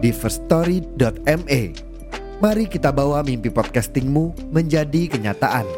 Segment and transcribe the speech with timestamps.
[0.00, 1.62] di firststory.me.
[2.40, 5.68] Mari kita bawa mimpi podcastingmu menjadi kenyataan.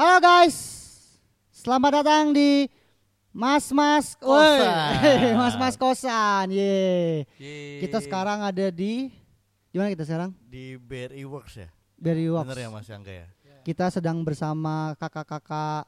[0.00, 0.56] Halo guys,
[1.52, 2.64] selamat datang di
[3.36, 4.96] Mas Mas Kosan.
[5.44, 7.28] Mas Mas Kosan, ye.
[7.36, 7.84] Yeay.
[7.84, 9.12] Kita sekarang ada di
[9.68, 10.32] di mana kita sekarang?
[10.48, 11.68] di BRI Works ya.
[12.00, 12.48] Dari Works.
[12.48, 13.26] Bener ya Mas Angga ya.
[13.60, 15.84] Kita sedang bersama kakak-kakak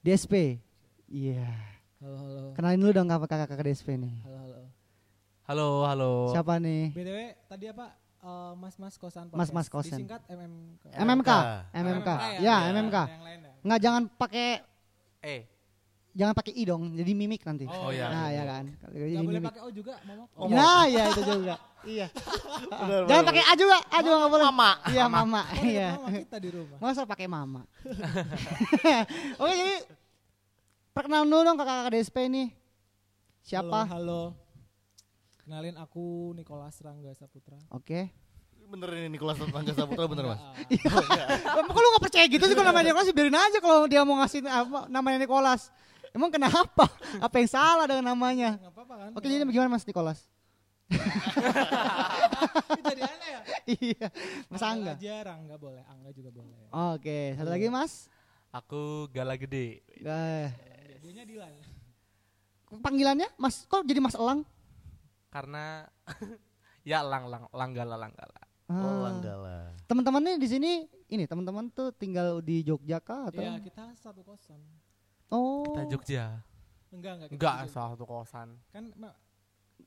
[0.00, 0.62] DSP.
[1.10, 1.50] Iya.
[1.98, 2.42] Halo halo.
[2.54, 4.14] Kenalin dulu dong kakak-kakak DSP nih.
[4.22, 4.58] Halo halo.
[5.50, 6.10] Halo, halo.
[6.30, 6.94] Siapa nih?
[6.94, 7.18] BTW
[7.50, 7.98] tadi apa?
[8.20, 9.40] Eh, Mas-mas kosan podcast.
[9.42, 9.98] Mas-mas kosan.
[9.98, 10.84] Disingkat MMK.
[10.94, 10.94] MMK.
[10.94, 11.30] MMK.
[11.74, 12.08] MMK.
[12.08, 12.38] ya?
[12.38, 12.96] Ya, Yang MMK.
[13.18, 13.52] lain ya?
[13.60, 14.48] Nggak jangan pakai
[15.20, 15.40] Eh,
[16.10, 17.64] jangan pakai i dong, jadi mimik nanti.
[17.70, 18.10] Oh, iya.
[18.10, 18.64] Nah, ya kan.
[18.90, 20.28] Jadi Gak boleh pakai O juga, Momok.
[20.34, 21.54] Oh, Nah, ya itu juga.
[21.96, 22.06] iya.
[22.68, 24.46] Benar, Jangan pakai a juga, a juga nggak boleh.
[24.50, 24.70] Mama.
[24.90, 25.42] Iya, mama.
[25.46, 25.88] Oh, Iya.
[25.96, 26.76] mama kita di rumah.
[26.82, 27.62] Masa pakai mama?
[29.40, 29.76] Oke jadi
[30.90, 32.44] perkenalan dulu dong kakak-kakak DSP ini.
[33.46, 33.88] Siapa?
[33.88, 34.22] Halo, halo.
[35.40, 37.58] Kenalin aku Nicholas Rangga Saputra.
[37.74, 38.10] Oke.
[38.70, 40.38] bener ini Nikolas Tangga Saputra bener Mas.
[40.38, 40.54] Ah,
[41.58, 44.14] Emang kok lu gak percaya gitu sih kalau namanya Nicholas biarin aja kalau dia mau
[44.22, 45.74] ngasih apa, namanya Nicholas.
[46.10, 46.90] Emang kenapa?
[47.18, 48.58] Apa yang salah dengan namanya?
[48.58, 49.10] nggak apa-apa kan?
[49.14, 50.20] Oke jadi bagaimana Mas Nicholas?
[50.90, 53.40] Itu jadi aneh ya?
[53.68, 54.06] iya.
[54.50, 54.98] Mas Angga.
[54.98, 56.66] aja Rangga boleh, Angga juga boleh.
[56.68, 58.10] Oke, satu lagi Mas.
[58.50, 59.86] Aku Gala Gede.
[59.86, 60.48] Eh,
[60.98, 61.54] Dianya Dilan.
[62.70, 64.42] panggilannya Mas kok jadi Mas Elang?
[65.30, 65.86] karena
[66.82, 69.10] ya lang lang langgala langgala Oh, Ah.
[69.10, 69.74] Langgala.
[69.90, 70.70] Teman-temannya di sini
[71.10, 73.42] ini teman-teman tuh tinggal di Jogja kah atau?
[73.42, 74.62] Iya, kita satu kosan.
[75.30, 75.62] Oh.
[75.64, 76.24] kita Jogja
[76.90, 77.28] Enggak, enggak.
[77.30, 79.14] enggak satu kosan Kan ma-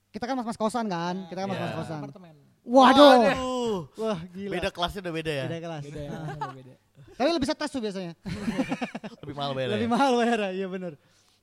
[0.07, 1.15] Kita kan mas-mas kosan kan?
[1.25, 1.57] Kita kan Iya.
[1.57, 1.99] mas-mas kosan.
[1.99, 2.35] apartemen.
[2.63, 3.11] Waduh.
[3.27, 3.77] Aduh.
[3.97, 4.51] Wah, gila.
[4.55, 5.45] Beda kelasnya udah beda ya.
[5.45, 5.83] Beda kelas.
[5.83, 6.09] Beda ya,
[6.61, 6.73] beda.
[7.13, 8.13] Tapi lebih setes tuh biasanya.
[9.21, 9.71] Lebih mahal beda.
[9.73, 9.91] lebih ya?
[9.91, 10.93] mahal bayarnya, iya benar.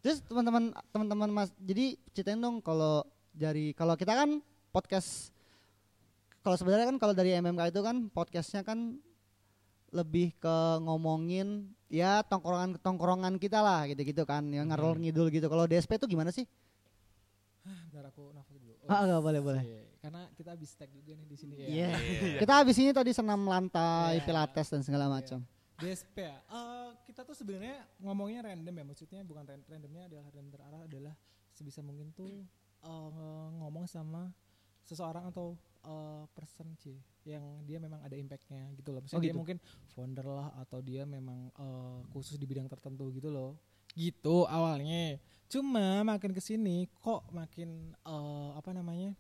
[0.01, 4.41] Terus teman-teman teman-teman Mas, jadi ceritain dong kalau dari kalau kita kan
[4.71, 5.29] podcast
[6.41, 8.97] kalau sebenarnya kan kalau dari MMK itu kan podcastnya kan
[9.91, 11.49] lebih ke ngomongin
[11.87, 16.31] ya tongkrongan tongkrongan kita lah gitu-gitu kan yang ngarol ngidul gitu kalau DSP itu gimana
[16.31, 16.47] sih
[17.61, 18.73] Bentar aku nafas dulu.
[18.81, 19.63] Oh, Ah, nggak boleh, boleh.
[19.63, 19.83] iya.
[20.01, 21.67] Karena kita habis tag juga nih di sini ya.
[21.67, 21.89] Iya.
[21.93, 22.39] Iya.
[22.41, 24.25] kita habis ini tadi senam lantai Iya.
[24.25, 25.45] pilates dan segala macam
[25.77, 26.39] DSP ya.
[26.41, 28.85] Eh, kita tuh sebenarnya ngomongnya random ya.
[28.87, 31.15] Maksudnya bukan ran- randomnya adalah random terarah adalah
[31.53, 32.31] sebisa mungkin tuh
[32.81, 33.09] eh,
[33.59, 34.33] ngomong sama
[34.83, 35.53] seseorang atau
[35.85, 39.03] eh, person sih yang dia memang ada impactnya gitu loh.
[39.05, 39.39] Oh, dia gitu.
[39.39, 39.57] mungkin
[39.93, 43.57] founder lah atau dia memang eh, khusus di bidang tertentu gitu loh.
[43.97, 45.19] Gitu awalnya.
[45.51, 49.17] Cuma makin ke sini kok makin eh, apa namanya?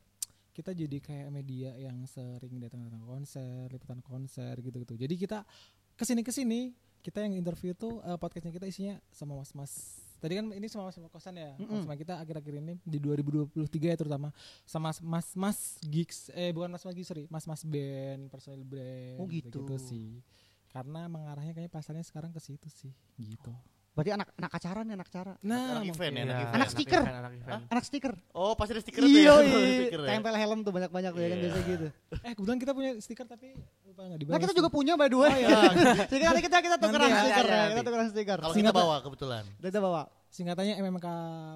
[0.50, 4.98] kita jadi kayak media yang sering datang-datang konser, liputan konser gitu-gitu.
[4.98, 5.46] Jadi kita
[5.94, 9.99] ke sini ke sini kita yang interview tuh eh, podcastnya kita isinya sama mas-mas.
[10.20, 11.80] Tadi kan ini sama mas kosan ya, Mm-mm.
[11.80, 14.28] sama kita akhir-akhir ini di 2023 ya terutama
[14.68, 19.16] sama mas-mas gigs, eh bukan mas-mas gigs sorry, mas-mas band, personil band.
[19.16, 19.64] Oh, gitu.
[19.80, 20.20] sih.
[20.68, 23.50] Karena mengarahnya kayaknya pasarnya sekarang ke situ sih, gitu.
[23.90, 26.54] Berarti anak anak acara nih anak acara Nah, Anak event ya, Iya, anak event.
[26.54, 27.02] Anak stiker.
[27.02, 27.60] event, anak event.
[27.66, 29.18] anak stiker Oh, pasti ada stiker tuh ya.
[29.18, 29.58] iya iya.
[29.76, 30.08] stiker ya.
[30.08, 31.44] tempel helm tuh banyak-banyak tuh ya kan Iya.
[31.44, 31.86] biasa gitu
[32.20, 33.46] eh kebetulan kita punya stiker tapi
[33.82, 34.32] lupa nggak dibalas.
[34.32, 35.28] Nah kita juga punya by the way.
[35.28, 35.60] Oh, iya.
[36.12, 37.70] Jadi nanti kita kita tukeran Nanti ya, stiker iya, ya, nanti.
[37.72, 38.38] kita tukeran stiker.
[38.38, 39.42] Kalau kita Singkat- bawa kebetulan.
[39.60, 40.02] Kita bawa.
[40.30, 41.06] Singkatannya MMK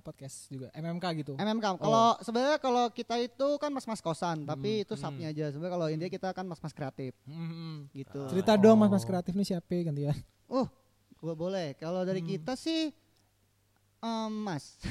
[0.03, 1.33] podcast juga, MMK gitu.
[1.37, 1.79] MMK.
[1.79, 5.01] Kalau sebenarnya kalau kita itu kan mas-mas kosan, tapi itu hmm.
[5.01, 5.47] subnya aja.
[5.49, 7.87] Sebenarnya kalau intinya kita kan mas-mas kreatif Hmm.
[7.93, 8.27] gitu.
[8.27, 10.19] Cerita dong mas-mas kreatif nih siapa gantian?
[10.51, 10.67] Uh,
[11.25, 11.75] gua boleh.
[11.75, 12.29] Kalau dari Hmm.
[12.31, 12.93] kita sih
[13.99, 14.77] em, Mas.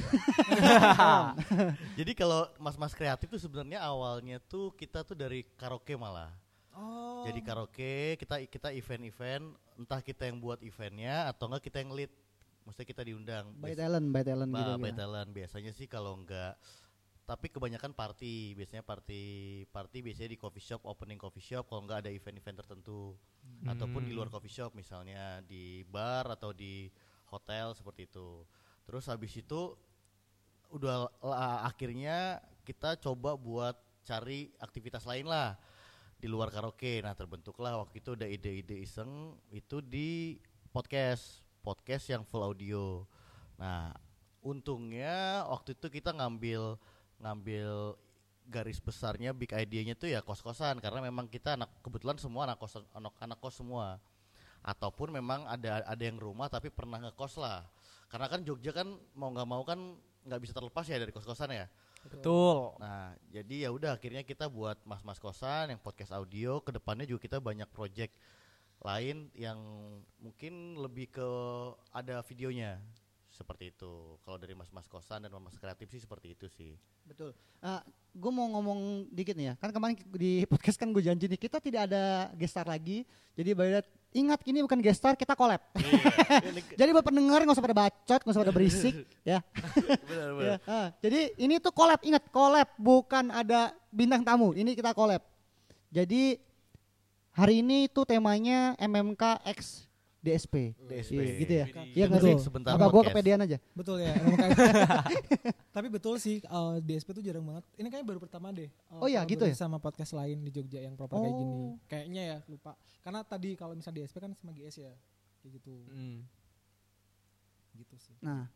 [2.00, 6.30] Jadi kalau mas-mas kreatif tuh sebenarnya awalnya tuh kita tuh dari karaoke malah.
[6.74, 7.22] Oh.
[7.24, 9.46] Jadi karaoke kita kita event-event
[9.76, 12.12] entah kita yang buat eventnya atau enggak kita yang lead.
[12.64, 13.46] Maksudnya kita diundang.
[13.60, 14.72] by talent, by talent Ba- gitu.
[14.80, 14.98] by gitu.
[14.98, 15.30] talent.
[15.30, 16.56] Biasanya sih kalau enggak
[17.24, 22.04] tapi kebanyakan party, biasanya party party biasanya di coffee shop, opening coffee shop kalau enggak
[22.04, 23.16] ada event-event tertentu
[23.64, 26.92] ataupun di luar coffee shop misalnya di bar atau di
[27.32, 28.44] hotel seperti itu.
[28.84, 29.72] Terus habis itu
[30.76, 35.56] udah la- akhirnya kita coba buat cari aktivitas lain lah
[36.20, 37.00] di luar karaoke.
[37.00, 40.40] Nah terbentuklah waktu itu ada ide-ide iseng itu di
[40.76, 43.08] podcast, podcast yang full audio.
[43.56, 43.96] Nah
[44.44, 46.76] untungnya waktu itu kita ngambil
[47.24, 47.96] ngambil
[48.44, 50.84] garis besarnya big idea-nya tuh ya kos-kosan.
[50.84, 53.98] Karena memang kita anak kebetulan semua anak kos anak anak kos semua.
[54.64, 57.64] Ataupun memang ada ada yang rumah tapi pernah ngekos lah.
[58.12, 59.80] Karena kan Jogja kan mau nggak mau kan
[60.24, 61.68] nggak bisa terlepas ya dari kos-kosan ya.
[62.04, 62.76] Betul.
[62.84, 66.60] Nah, jadi ya udah akhirnya kita buat mas-mas kosan yang podcast audio.
[66.60, 68.12] Ke depannya juga kita banyak project
[68.84, 69.60] lain yang
[70.20, 71.30] mungkin lebih ke
[71.96, 72.84] ada videonya
[73.34, 74.16] seperti itu.
[74.22, 76.78] Kalau dari mas-mas kosan dan mas kreatif sih seperti itu sih.
[77.04, 77.34] Betul.
[78.14, 79.54] gue mau ngomong dikit nih ya.
[79.58, 83.02] Kan kemarin di podcast kan gue janji nih kita tidak ada gestar lagi.
[83.34, 85.58] Jadi Bayodat ingat ini bukan gestar kita collab.
[86.80, 88.96] jadi buat pendengar nggak usah pada bacot, nggak usah pada berisik
[89.26, 89.42] ya.
[90.08, 94.54] benar, Ya, ah, jadi ini tuh collab, ingat collab bukan ada bintang tamu.
[94.54, 95.26] Ini kita collab.
[95.90, 96.38] Jadi
[97.34, 99.90] hari ini tuh temanya MMK X
[100.24, 100.72] DSP.
[100.80, 101.20] DSP.
[101.20, 101.66] Iya, gitu ya.
[101.92, 102.40] Iya nggak Betul.
[102.40, 102.46] sih?
[102.48, 103.12] Sebentar Apa gue podcast.
[103.12, 103.58] kepedean aja?
[103.76, 104.14] Betul ya.
[104.16, 104.56] kayak-
[105.76, 107.64] Tapi betul sih eh, DSP tuh jarang banget.
[107.76, 108.72] Ini kayaknya baru pertama deh.
[108.72, 109.52] eh, Oh iya, gitu ya?
[109.52, 111.52] Sama podcast lain di Jogja yang proper kayak gini.
[111.52, 111.76] Oh.
[111.86, 112.72] Kayaknya ya lupa.
[113.04, 114.94] Karena tadi kalau misalnya DSP kan sama GS ya.
[115.44, 115.76] Kayak gitu.
[115.92, 116.24] Hmm.
[117.74, 118.16] Gitu sih.
[118.22, 118.48] Nah,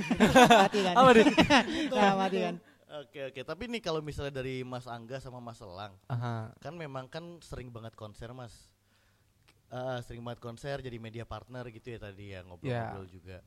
[0.62, 0.94] mati kan?
[0.94, 1.26] Apa nih?
[1.90, 2.54] nah, mati kan?
[3.02, 6.54] Oke oke, tapi nih kalau misalnya dari Mas Angga sama Mas Elang, Aha.
[6.56, 8.70] kan memang kan sering banget konser Mas.
[9.66, 13.42] Eh, sering banget konser jadi media partner gitu ya tadi ya ngobrol-ngobrol juga.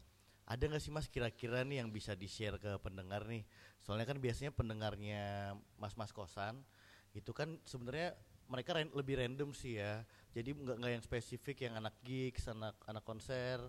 [0.50, 3.48] Ada nggak sih Mas kira-kira nih yang bisa di-share ke pendengar nih?
[3.80, 6.60] Soalnya kan biasanya pendengarnya Mas-mas kosan
[7.16, 8.18] itu kan sebenarnya
[8.52, 10.04] mereka ran- lebih random sih ya.
[10.36, 13.60] Jadi nggak nggak yang spesifik yang anak gigs, anak anak konser,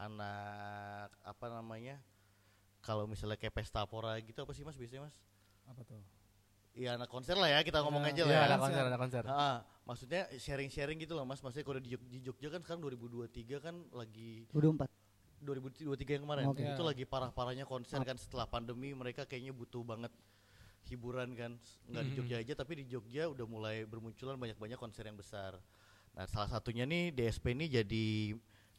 [0.00, 2.00] anak apa namanya?
[2.84, 5.16] Kalau misalnya kayak pesta pora gitu apa sih Mas biasanya Mas?
[5.68, 6.00] Apa tuh?
[6.70, 8.46] Iya anak konser lah ya kita ngomong aja lah Iya, ya.
[8.46, 9.22] ada konser, ada konser.
[9.26, 11.42] Ah, maksudnya sharing-sharing gitu loh mas.
[11.42, 14.86] Maksudnya kalau di, Jog- di Jogja kan sekarang 2023 kan lagi 24.
[15.40, 16.62] 2023 yang kemarin Oke.
[16.62, 20.12] itu lagi parah-parahnya konser kan setelah pandemi mereka kayaknya butuh banget
[20.86, 21.56] hiburan kan
[21.88, 22.12] nggak di.
[22.14, 25.58] Jogja aja tapi di Jogja udah mulai bermunculan banyak-banyak konser yang besar.
[26.12, 28.06] Nah salah satunya nih DSP ini jadi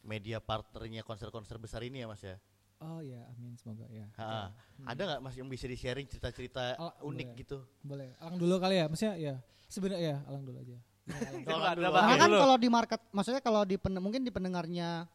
[0.01, 2.37] media partnernya konser-konser besar ini ya mas ya.
[2.81, 4.10] Oh ya, amin semoga ya.
[4.18, 4.50] Ha,
[4.83, 7.39] Ada nggak mas yang bisa di sharing cerita-cerita Oh, unik boleh.
[7.39, 7.57] gitu?
[7.80, 8.10] Boleh.
[8.18, 8.86] Alang dulu kali ya.
[8.86, 9.36] Maksudnya ya.
[9.68, 10.78] Sebenarnya ya, alang dulu aja.
[11.45, 11.74] Karena
[12.18, 12.39] kan dulu.
[12.39, 15.06] kalau di market, maksudnya kalau di pen- mungkin di pendengarnya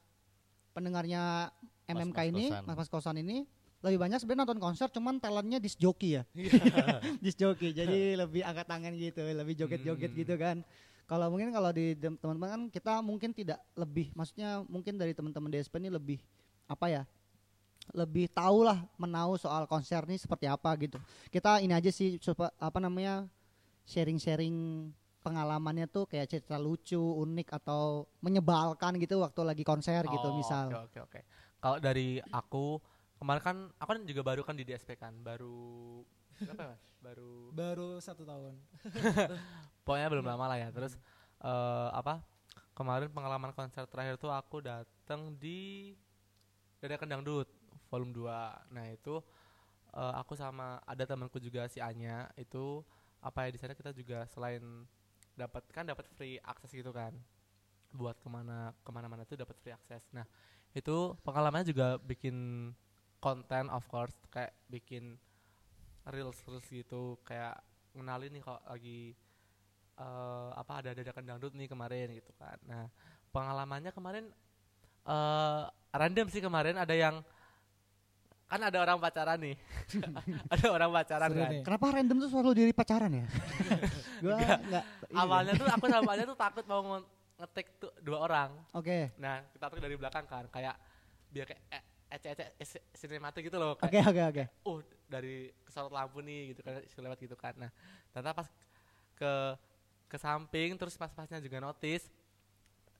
[0.73, 1.51] pendengarnya
[1.87, 2.63] MMK ini, kosan.
[2.65, 3.47] mas-mas kosan ini
[3.81, 6.23] lebih banyak sebenarnya nonton konser, cuman talentnya disc jockey ya,
[7.25, 7.71] disc jockey.
[7.71, 10.21] Jadi lebih angkat tangan gitu, lebih joget-joget Hmm.
[10.21, 10.57] gitu kan.
[11.07, 15.79] Kalau mungkin kalau di teman-teman kan kita mungkin tidak lebih, maksudnya mungkin dari teman-teman DSP
[15.79, 16.19] ini lebih
[16.67, 17.03] apa ya?
[17.95, 20.99] Lebih tahu lah menau soal konser nih seperti apa gitu.
[21.31, 23.29] Kita ini aja sih coba apa namanya
[23.87, 24.91] sharing-sharing
[25.23, 30.71] pengalamannya tuh kayak cerita lucu, unik atau menyebalkan gitu waktu lagi konser gitu Oh, misal.
[30.71, 31.21] Oke oke oke.
[31.59, 32.79] Kalau dari aku
[33.19, 36.03] kemarin kan aku kan juga baru kan di DSP kan, baru
[36.39, 36.85] berapa ya, Mas?
[37.03, 38.55] Baru Baru satu tahun.
[39.87, 40.69] pokoknya belum lama lah ya.
[40.71, 40.95] Terus
[41.43, 42.23] eh, apa?
[42.77, 45.97] Kemarin pengalaman konser terakhir tuh aku datang di
[46.77, 47.49] Dadakan Dangdut
[47.91, 48.73] volume 2.
[48.75, 49.23] Nah, itu
[49.97, 52.85] eh, aku sama ada temanku juga si Anya itu
[53.25, 54.63] apa ya di sana kita juga selain
[55.35, 57.13] dapat kan dapat free akses gitu kan
[57.93, 60.25] buat ke mana ke mana-mana tuh dapat free akses nah
[60.77, 62.71] itu pengalamannya juga bikin
[63.19, 65.17] konten of course kayak bikin
[66.13, 67.57] reels reels gitu kayak
[67.97, 69.17] ngenalin nih kok lagi
[69.97, 72.87] eh, apa ada dadakan dangdut nih kemarin gitu kan nah
[73.33, 74.31] pengalamannya kemarin
[75.07, 77.23] eh random sih kemarin ada yang
[78.47, 79.57] kan ada orang pacaran nih
[80.55, 81.63] ada orang pacaran Seru kan nih.
[81.67, 83.27] Kenapa random tuh selalu diri pacaran ya?
[84.23, 84.85] Gua enggak.
[85.13, 89.13] awalnya tuh aku sama Anya tuh takut mau nge- ngetek tuh dua orang Oke.
[89.19, 90.73] nah kita tuh dari belakang kan kayak
[91.29, 94.45] biar kayak eh, ece-ece eh, sinematik gitu loh Oke, oke, oke.
[94.63, 97.71] uh dari kesorot lampu nih gitu kan lewat gitu kan nah
[98.11, 98.49] ternyata pas
[99.15, 99.33] ke
[100.07, 102.07] ke samping terus pas-pasnya juga notice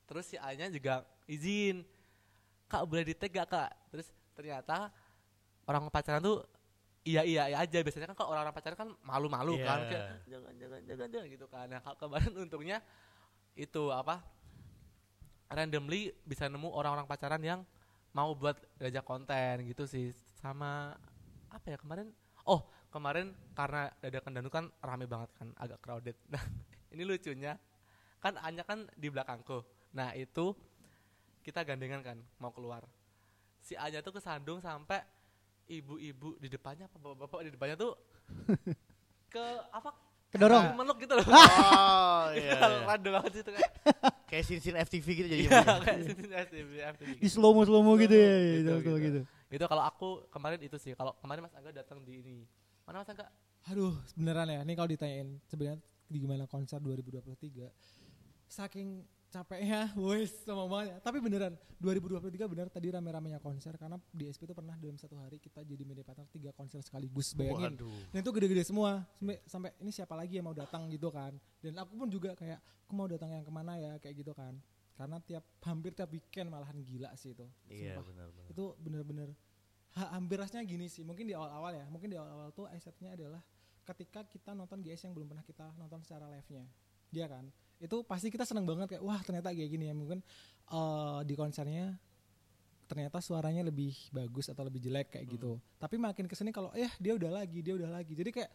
[0.03, 1.87] terus si Anya juga izin
[2.67, 4.91] kak boleh di tag gak kak terus ternyata
[5.67, 6.41] orang pacaran tuh
[7.03, 7.79] iya iya iya aja.
[7.83, 9.89] Biasanya kan kalau orang-orang pacaran kan malu-malu kan Iya.
[9.91, 11.65] kayak jangan jangan jangan jangan gitu kan.
[11.69, 12.77] Nah kemarin untungnya
[13.57, 14.23] itu apa
[15.47, 17.59] randomly bisa nemu orang-orang pacaran yang
[18.11, 20.11] mau buat ngajak konten gitu sih.
[20.35, 20.95] Sama
[21.47, 22.11] apa ya kemarin?
[22.43, 26.15] Oh kemarin karena dadakan danu kan rame banget kan agak crowded.
[26.33, 26.43] Nah
[26.91, 27.59] ini lucunya
[28.17, 29.61] kan Anya kan di belakangku.
[29.95, 30.55] Nah itu
[31.43, 32.83] kita gandengan kan mau keluar.
[33.63, 35.03] Si Anya tuh kesandung sampai
[35.67, 37.93] ibu-ibu di depannya apa bapak-bapak di depannya tuh
[39.33, 39.91] ke apa
[40.27, 40.75] Kedorong.
[40.75, 41.23] Meluk gitu loh.
[41.31, 42.51] Oh iya.
[42.59, 42.83] iya.
[42.83, 43.63] Rado banget sih itu kan.
[44.29, 45.43] Kayak sin-sin FTV gitu jadi.
[45.47, 45.97] Iya, kayak
[46.51, 46.69] FTV
[47.15, 47.39] Di gitu.
[47.39, 48.35] slow mo slow mo gitu ya.
[48.35, 48.97] Gitu, Gitu, gitu.
[48.99, 49.19] gitu.
[49.47, 50.91] Itu kalau aku kemarin itu sih.
[50.99, 52.43] Kalau kemarin Mas Angga datang di ini.
[52.83, 53.31] Mana Mas Angga?
[53.71, 54.59] Aduh, beneran ya.
[54.67, 55.79] Ini kalau ditanyain sebenarnya
[56.11, 57.71] di gimana konser 2023.
[58.51, 60.97] Saking capeknya, wes sama banget ya.
[61.03, 65.37] Tapi beneran 2023 bener tadi rame-ramenya konser karena di SP itu pernah dalam satu hari
[65.37, 67.35] kita jadi media partner tiga konser sekaligus.
[67.35, 67.75] Bayangin.
[67.77, 67.99] Waduh.
[68.15, 69.03] Dan itu gede-gede semua.
[69.19, 71.35] Sampai, sampai ini siapa lagi yang mau datang gitu kan.
[71.59, 74.55] Dan aku pun juga kayak aku mau datang yang ke mana ya kayak gitu kan.
[74.97, 77.45] Karena tiap hampir tiap weekend malahan gila sih itu.
[77.69, 78.47] Iya Sumpah benar benar.
[78.49, 79.29] itu bener-bener
[79.93, 83.41] ha, hampir rasanya gini sih mungkin di awal-awal ya mungkin di awal-awal tuh esetnya adalah
[83.85, 86.65] ketika kita nonton GS yang belum pernah kita nonton secara live-nya
[87.11, 87.47] dia kan?
[87.77, 90.19] Itu pasti kita seneng banget kayak wah ternyata kayak gini ya mungkin
[90.71, 91.93] eh, di konsernya
[92.87, 95.59] ternyata suaranya lebih bagus atau lebih jelek kayak gitu.
[95.75, 98.15] Tapi makin ke sini kalau eh dia udah lagi dia udah lagi.
[98.15, 98.51] Jadi kayak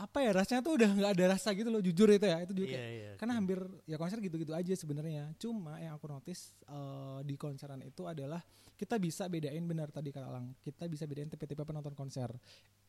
[0.00, 2.72] apa ya rasanya tuh udah nggak ada rasa gitu loh jujur itu ya itu juga
[2.72, 3.12] Iya kayak iya.
[3.20, 3.40] karena oke.
[3.44, 5.24] hampir ya konser gitu-gitu aja sebenarnya.
[5.36, 8.40] Cuma yang aku notice eh, di konseran itu adalah
[8.80, 12.32] kita bisa bedain benar tadi kata Alang kita bisa bedain tipe-tipe penonton konser.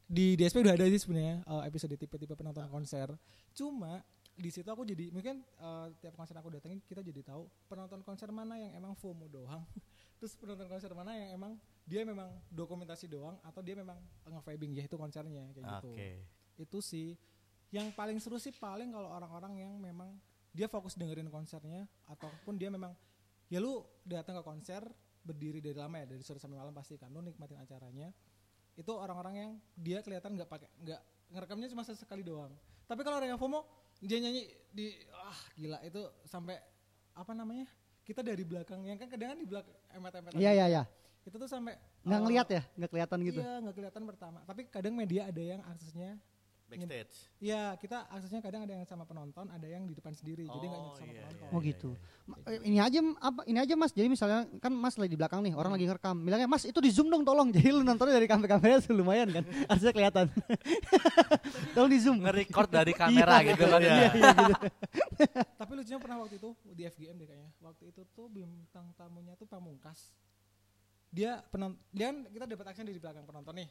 [0.08, 3.12] Di DSP udah ada sih sebenarnya eh, episode tipe-tipe penonton konser.
[3.52, 4.00] Cuma
[4.42, 8.34] di situ aku jadi mungkin eh, tiap konser aku datengin kita jadi tahu penonton konser
[8.34, 9.62] mana yang emang FOMO doang.
[10.18, 11.54] Terus penonton konser mana yang emang
[11.86, 15.92] dia memang dokumentasi doang atau dia memang nge-vibing ya itu konsernya kayak gitu.
[15.94, 16.10] Oke.
[16.58, 17.10] itu sih.
[17.72, 20.12] Yang paling seru sih paling kalau orang-orang yang memang
[20.52, 22.92] dia fokus dengerin konsernya ataupun dia memang
[23.48, 24.84] ya lu datang ke konser
[25.24, 28.10] berdiri dari lama ya dari sore sampai malam pasti kan lu nikmatin acaranya.
[28.76, 32.52] Itu orang-orang yang dia kelihatan nggak pakai nggak ngerekamnya cuma sesekali doang.
[32.90, 33.64] Tapi kalau orang yang FOMO
[34.02, 36.58] dia nyanyi di ah gila itu sampai
[37.14, 37.70] apa namanya
[38.02, 40.84] kita dari belakang yang kan kadang di belakang emet-emet Iya iya iya.
[41.22, 43.40] itu tuh sampai Nggak eh, ngeliat ya, nggak kelihatan gitu.
[43.46, 46.18] iya nggak kelihatan pertama tapi kadang media ada yang aksesnya
[46.72, 47.14] Backstage.
[47.38, 50.82] Iya, kita aksesnya kadang ada yang sama penonton, ada yang di depan sendiri, jadi nggak
[50.82, 51.36] Oh, sama iya, penonton.
[51.38, 51.90] iya, Oh iya, gitu.
[51.92, 52.24] iya.
[52.24, 53.92] Ma- eh, Ini aja apa ini aja Mas.
[53.92, 56.16] Jadi misalnya kan Mas lagi di belakang nih, orang lagi ngerekam.
[56.18, 57.52] Bilangnya Mas itu di zoom dong tolong.
[57.56, 59.44] Jadi lu nontonnya dari kamera-kamera lumayan kan.
[59.68, 60.26] Harusnya kelihatan.
[61.76, 62.18] tolong di zoom.
[62.22, 63.80] Nge-record dari kamera Iya, gitu kan.
[63.80, 64.10] Iya, ya.
[64.12, 64.54] iya gitu.
[65.58, 67.50] Tapi lucunya pernah waktu itu di FGM deh kayaknya.
[67.60, 70.16] Waktu itu tuh bintang tamunya tuh Pamungkas.
[71.12, 73.68] Dia penonton, dia kan kita dapat action di belakang penonton nih.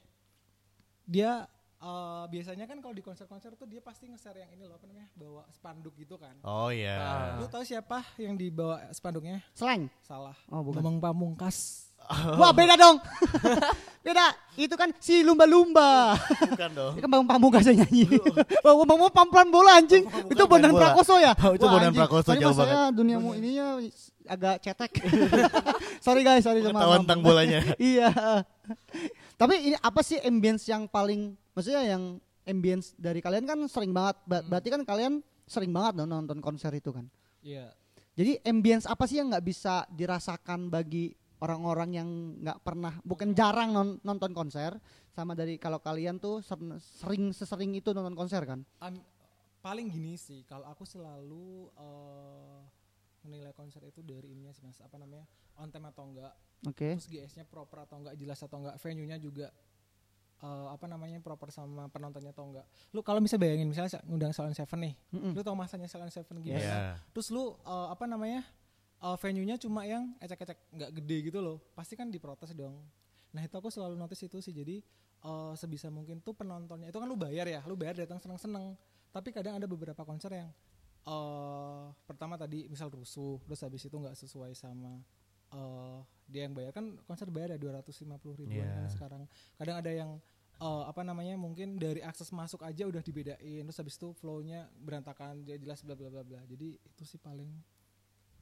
[1.02, 1.49] Dia
[1.81, 5.09] eh, biasanya kan kalau di konser-konser tuh dia pasti nge-share yang ini loh apa namanya
[5.17, 6.37] bawa spanduk gitu kan.
[6.45, 6.97] Oh iya.
[7.01, 7.29] Ah.
[7.41, 9.41] Lu tahu siapa yang dibawa spanduknya?
[9.57, 9.89] Slang.
[10.05, 10.37] Salah.
[10.53, 10.85] Oh bukan.
[10.85, 11.91] Ngomong Pamungkas.
[12.11, 12.97] Wah beda dong.
[14.07, 14.35] beda.
[14.59, 16.19] Itu kan si lumba-lumba.
[16.53, 16.93] Bukan dong.
[16.99, 18.05] Itu kan Bang Pamungkas yang nyanyi.
[18.65, 20.05] Bang Pamungkas pampelan bola anjing.
[20.09, 20.73] Pamungkas Itu Bondan.
[20.75, 21.33] Prakoso ya?
[21.39, 21.93] Oh, itu Bondan.
[21.95, 23.79] Prakoso, jauh Mas, saya dunia mu ininya
[24.27, 24.91] agak cetek.
[26.05, 27.63] sorry guys, sorry sama tentang bolanya.
[27.79, 28.11] iya.
[29.39, 34.17] Tapi ini apa sih ambience yang paling maksudnya yang ambience dari kalian kan sering banget.
[34.25, 34.49] Ba- Hmm.
[34.49, 35.14] Berarti kan kalian
[35.45, 37.05] sering banget dong nonton konser itu kan.
[37.45, 37.69] Iya.
[38.17, 42.09] Jadi ambience apa sih yang nggak bisa dirasakan bagi orang-orang yang
[42.40, 44.76] nggak pernah, bukan jarang non- nonton konser,
[45.09, 48.61] sama dari kalau kalian tuh ser- sering sesering itu nonton konser kan?
[48.81, 49.00] Am-
[49.61, 52.61] paling gini sih kalau aku selalu eh,
[53.21, 55.29] menilai konser itu dari ininya sih mas apa namanya
[55.61, 56.33] on time atau enggak
[56.64, 56.97] Oke.
[56.97, 59.52] terus GS-nya proper atau enggak jelas atau enggak venue-nya juga
[60.40, 62.64] eh, apa namanya proper sama penontonnya atau enggak.
[62.90, 65.32] Lu kalau bisa bayangin misalnya sa- ngundang Salon Seven nih Mm-mm.
[65.32, 66.61] lu tau masanya Salon Seven gimana?
[66.61, 66.78] Iya.
[67.11, 68.40] terus lu eh, apa namanya
[68.99, 71.61] eh, venue-nya cuma yang ecek-ecek nggak gede gitu loh.
[71.73, 72.80] Pasti kan diprotes dong.
[73.30, 74.50] Nah itu aku selalu notice itu sih.
[74.50, 74.80] Jadi
[75.20, 78.75] eh, sebisa mungkin tuh penontonnya itu kan lu bayar ya lu bayar datang seneng-seneng.
[79.11, 80.50] Tapi kadang ada beberapa konser yang
[81.00, 85.00] eh pertama tadi misal rusuh terus habis itu nggak sesuai sama
[85.50, 85.99] eh
[86.30, 86.71] dia yang bayar.
[86.71, 88.87] Kan konser bayar ya dua ratus lima puluh ribuan Iya.
[88.87, 89.23] kan sekarang.
[89.59, 90.11] Kadang ada yang
[90.61, 93.62] eh, apa namanya mungkin dari akses masuk aja udah dibedain.
[93.66, 96.40] Terus habis itu flownya berantakan jadi jelas bla bla bla bla.
[96.47, 97.50] Jadi itu sih paling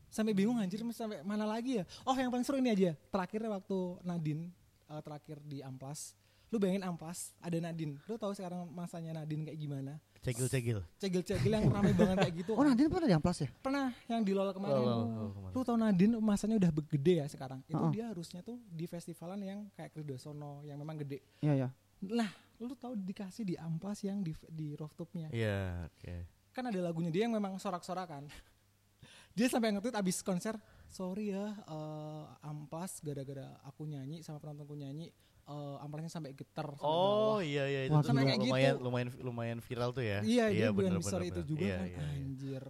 [0.09, 1.85] sampai bingung anjir sampai mana lagi ya?
[2.05, 2.93] Oh yang paling seru ini aja.
[3.09, 4.53] Terakhir waktu Nadine
[4.89, 6.13] eh, terakhir di Amplas.
[6.49, 8.01] Lu bayangin Amplas ada Nadine.
[8.09, 10.79] Lu tahu sekarang masanya Nadine kayak gimana Cegil-cegil.
[10.97, 13.49] cegil-cegil yang ramai banget kayak gitu Oh Nadine pernah di Amplas ya?
[13.55, 15.55] pernah yang di LOL kemarin Oh, oh, oh, kemarin.
[15.55, 17.93] lu tau Nadine masanya udah gede ya sekarang itu Heeh.
[17.93, 21.69] dia harusnya tuh di festivalan yang kayak Kridosono yang memang gede Iya ya.
[22.05, 26.15] lah lu tahu dikasih di Amplas yang di di rooftopnya Iya, oke.
[26.51, 28.27] kan ada lagunya dia yang memang sorak-sorakan
[29.39, 30.59] dia sampai nge-tweet abis konser
[30.89, 35.15] sorry ya eh, amplas gara-gara aku nyanyi sama penontonku nyanyi
[35.49, 36.93] eh, amplasnya sampai getar sampai Oh
[37.35, 37.41] bawah.
[37.41, 38.85] iya iya itu Wah, sampai kayak lumayan gitu.
[38.85, 40.21] lumayan lumayan viral tuh ya.
[40.21, 42.09] iya bener, di story bener, itu juga Iya, kan iya, iya.
[42.21, 42.65] anjir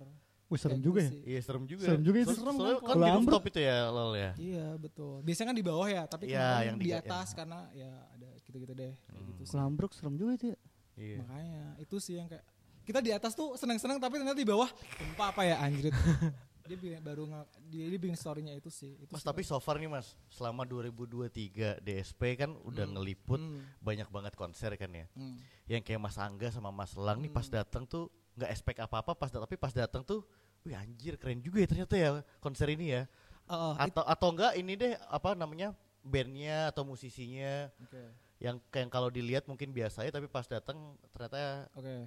[0.48, 1.10] Wih serem juga gitu ya.
[1.10, 1.20] sih.
[1.26, 1.84] Iya serem juga.
[1.84, 2.32] Serem juga itu.
[2.32, 4.30] Serem kan kan kalau di rooftop itu ya lol ya.
[4.34, 7.36] iya betul biasanya kan di bawah ya tapi Iya, kemarin yang di di- atas yang-
[7.36, 9.28] karena ya ada gitu-gitu deh kayak Hmm.
[9.28, 9.52] gitu sih.
[9.52, 10.58] Kelambruk serem juga itu ya.
[10.94, 11.16] Iya.
[11.20, 12.44] makanya itu sih yang kayak
[12.82, 14.66] kita di atas tuh seneng-seneng tapi ternyata di bawah
[14.96, 15.92] gempa apa ya anjir
[16.76, 17.24] dia baru
[17.64, 19.26] dia, dia bikin storynya itu sih itu Mas sih.
[19.26, 23.64] tapi so far nih Mas, selama 2023 DSP kan udah ngeliput Hmm.
[23.78, 25.06] banyak banget konser kan ya.
[25.12, 25.38] Hmm.
[25.64, 29.28] Yang kayak Mas Angga sama Mas Lang nih pas datang tuh nggak expect apa-apa pas
[29.28, 30.26] tapi pas datang tuh
[30.62, 33.02] wih anjir keren juga ya ternyata ya konser ini ya.
[33.46, 35.72] Oh, oh, it- Atau atau enggak ini deh apa namanya
[36.04, 38.02] bandnya atau musisinya oke
[38.38, 40.76] yang kayak kalau dilihat mungkin biasa ya tapi pas datang
[41.10, 42.06] ternyata oke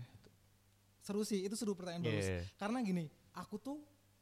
[1.02, 2.46] seru sih itu seru pertanyaan bagus yeah.
[2.56, 3.78] karena gini aku tuh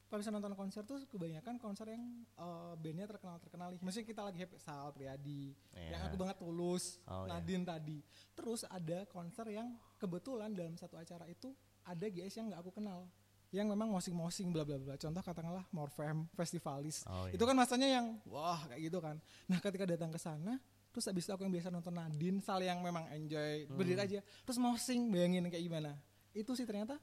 [0.10, 4.38] kalau bisa nonton konser tuh kebanyakan konser yang eh, bandnya terkenal terkenal maksudnya kita lagi
[4.38, 6.06] happy Sal Priadi yang Iya.
[6.06, 7.36] aku banget tulus Oh, iya.
[7.36, 7.98] Nadine tadi
[8.34, 13.06] terus ada konser yang kebetulan dalam satu acara itu ada GS yang nggak aku kenal
[13.50, 17.34] yang memang mosing-mosing bla bla bla contoh katakanlah Morfem Festivalis Oh, iya.
[17.34, 20.58] itu kan masanya yang wah kayak gitu kan nah ketika datang ke sana
[20.90, 23.74] terus abis itu aku yang biasa nonton Nadine Sal yang memang enjoy Hmm.
[23.76, 25.94] berdiri aja terus mosing bayangin kayak gimana
[26.32, 26.98] itu sih ternyata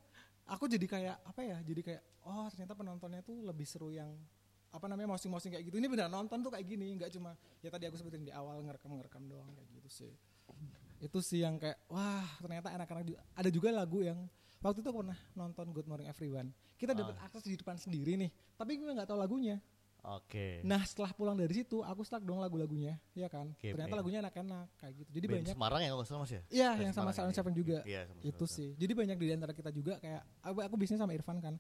[0.47, 4.15] aku jadi kayak apa ya jadi kayak oh ternyata penontonnya tuh lebih seru yang
[4.75, 5.81] apa namanya mosing-mosing kayak gitu.
[5.81, 7.33] Ini benar nonton tuh kayak gini nggak cuma
[7.65, 10.13] ya tadi aku sebutin di awal ngerekam ngerekam doang kayak gitu sih.
[11.01, 13.21] Itu sih yang kayak wah ternyata anak-anak juga.
[13.33, 14.19] Ada juga lagu yang
[14.61, 16.53] waktu itu aku pernah nonton Good Morning Everyone.
[16.77, 19.57] Kita dapat akses di depan sendiri nih tapi gue nggak tahu lagunya
[20.07, 20.63] Oke.
[20.63, 23.99] nah setelah pulang dari situ aku stuck dong lagu-lagunya ya kan Oke, ternyata iya.
[23.99, 26.43] lagunya enak-enak kayak gitu jadi Band banyak Semarang ya kalau nggak salah Mas ya?
[26.53, 27.39] Iya, yang sama Semarang Silent ya?
[27.43, 27.79] Seven juga.
[27.83, 28.71] Iya, sama itu sih.
[28.79, 31.55] Jadi banyak di antara kita juga kayak aku, aku bisnis sama Irfan kan.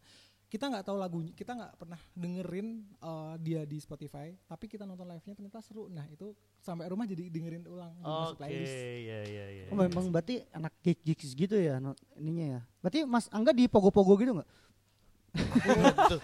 [0.46, 2.68] Kita nggak tahu lagunya, kita nggak pernah dengerin
[3.02, 5.90] eh, dia di Spotify, tapi kita nonton live-nya ternyata seru.
[5.90, 6.30] Nah, itu
[6.62, 8.74] sampai rumah jadi dengerin ulang masuk Oke, playlist.
[8.78, 9.64] iya iya iya.
[9.74, 11.82] Oh, memang berarti anak gigs gitu ya
[12.14, 12.60] ininya ya.
[12.78, 14.50] Berarti Mas Angga di pogo-pogo gitu nggak?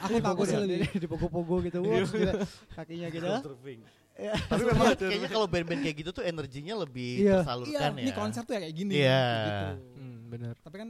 [0.03, 0.89] Aku takut sih lebih.
[0.93, 1.79] di pogo-pogo gitu.
[1.81, 2.33] Wah, gila.
[2.75, 3.27] kakinya gitu.
[3.43, 3.81] Surfing.
[4.23, 7.25] Tapi memang kayaknya kalau band-band kayak gitu tuh energinya lebih Iya.
[7.25, 8.03] Iya, tersalurkan ya.
[8.03, 8.93] ini konser tuh ya kayak gini.
[8.95, 9.25] Iya.
[9.43, 9.67] Gitu.
[9.95, 10.55] Hmm, bener.
[10.59, 10.89] Tapi kan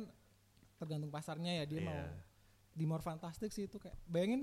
[0.77, 1.87] tergantung pasarnya ya dia Iya.
[1.87, 2.01] mau
[2.73, 4.43] di More Fantastic sih itu kayak bayangin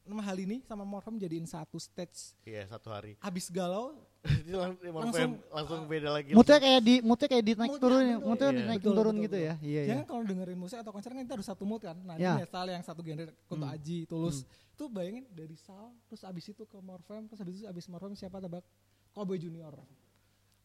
[0.00, 3.14] nama hal ini sama Morfem jadiin satu stage Iya, satu hari.
[3.18, 3.98] abis galau
[4.40, 6.30] Jadi lang- emang Langsung, langsung beda lagi.
[6.30, 8.22] Moodnya kayak di moodnya kayak di naik Moodnya turun, betul.
[8.22, 8.62] moodnya Iya.
[8.62, 9.40] naik Betul, turun betul, gitu betul.
[9.40, 9.54] ya.
[9.56, 9.94] Iya, Ya iya.
[9.94, 11.96] kan kalau dengerin musik atau konser kan kita harus satu mood kan.
[11.98, 12.30] Nah, Ya.
[12.34, 13.72] ini Sal yang satu genre Kunto Hmm.
[13.72, 14.36] Aji, Tulus.
[14.70, 18.38] Itu bayangin dari Sal terus abis itu ke Morfem, terus abis itu abis Morfem siapa
[18.38, 18.62] tebak?
[19.10, 19.72] Cowboy Junior.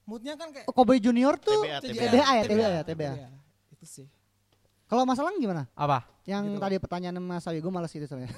[0.04, 3.13] Moodnya kan kayak Oh, Cowboy Junior tuh TBA, TBA ya, TBA ya, TBA.
[3.72, 4.08] Itu sih.
[4.86, 5.65] Kalau masalah gimana?
[5.74, 6.06] Apa?
[6.24, 6.62] Yang Gitu.
[6.62, 8.30] tadi pertanyaan Mas Sawi, gue males gitu soalnya.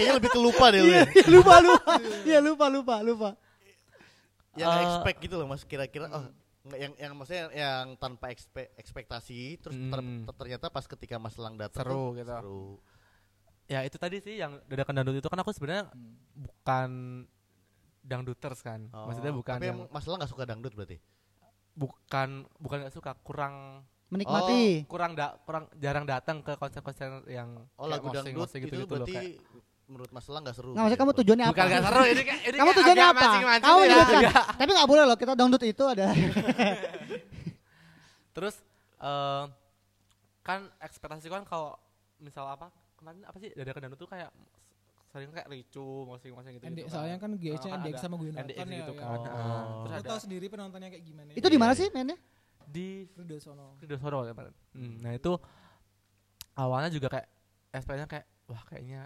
[0.00, 1.04] kayaknya lebih kelupa deh lu ya.
[1.28, 1.92] lupa, lupa.
[2.22, 3.30] Iya, lupa, lupa, lupa.
[4.52, 6.24] Yang Eh, expect gitu loh Mas kira-kira oh
[6.72, 10.24] yang yang maksudnya yang tanpa ekspe- ekspektasi terus ter- Hmm.
[10.24, 12.32] ter- ternyata pas ketika Mas Lang datang Seru tuh gitu.
[12.34, 12.64] Seru.
[13.64, 15.88] Ya itu tadi sih yang dadakan dangdut itu kan aku sebenarnya
[16.34, 16.90] bukan
[18.02, 18.90] dangduters kan.
[18.90, 20.98] Maksudnya Oh, bukan Tapi yang yang Mas Lang gak suka dangdut berarti?
[21.70, 24.84] bukan bukan gak suka kurang Menikmati.
[24.84, 28.92] kurang da, kurang jarang datang ke konser-konser yang Oh lagu dangdut mosing-mosing itu gitu-gitu loh,
[28.98, 29.38] berarti kayak-
[29.90, 30.70] menurut Mas Lang gak seru.
[30.70, 31.02] Nggak, maksudnya gitu.
[31.04, 31.52] kamu tujuannya apa?
[31.52, 33.20] bukan gak seru ini kayak ini Kamu kayak tujuannya apa?
[33.58, 33.90] Kamu ya.
[33.90, 34.22] juga kan.
[34.56, 36.06] Tapi nggak boleh loh, kita dangdut itu ada.
[38.34, 38.54] Terus
[39.00, 39.44] eh
[40.40, 41.74] kan ekspektasi kan kalau
[42.16, 44.30] misal apa kemarin apa sih dadakan dangdut tuh kayak
[45.10, 48.30] sering kayak ricu mosing-mosing gitu, ND, gitu soalnya kan GC Ah, NDX ada sama gue
[48.30, 48.78] NDX nonton ya.
[48.78, 48.94] gitu ya.
[48.94, 49.06] kan.
[49.10, 49.18] Oh.
[49.18, 51.28] Terus Lu ada tahu sendiri penontonnya kayak gimana.
[51.34, 52.16] itu di mana Iya, sih mainnya?
[52.62, 53.74] di Ridho Sono.
[53.82, 54.54] Ridho Soro kemarin.
[54.70, 55.32] Hmm, nah itu
[56.54, 57.26] awalnya juga kayak
[57.72, 59.00] ekspektasinya kayak wah kayaknya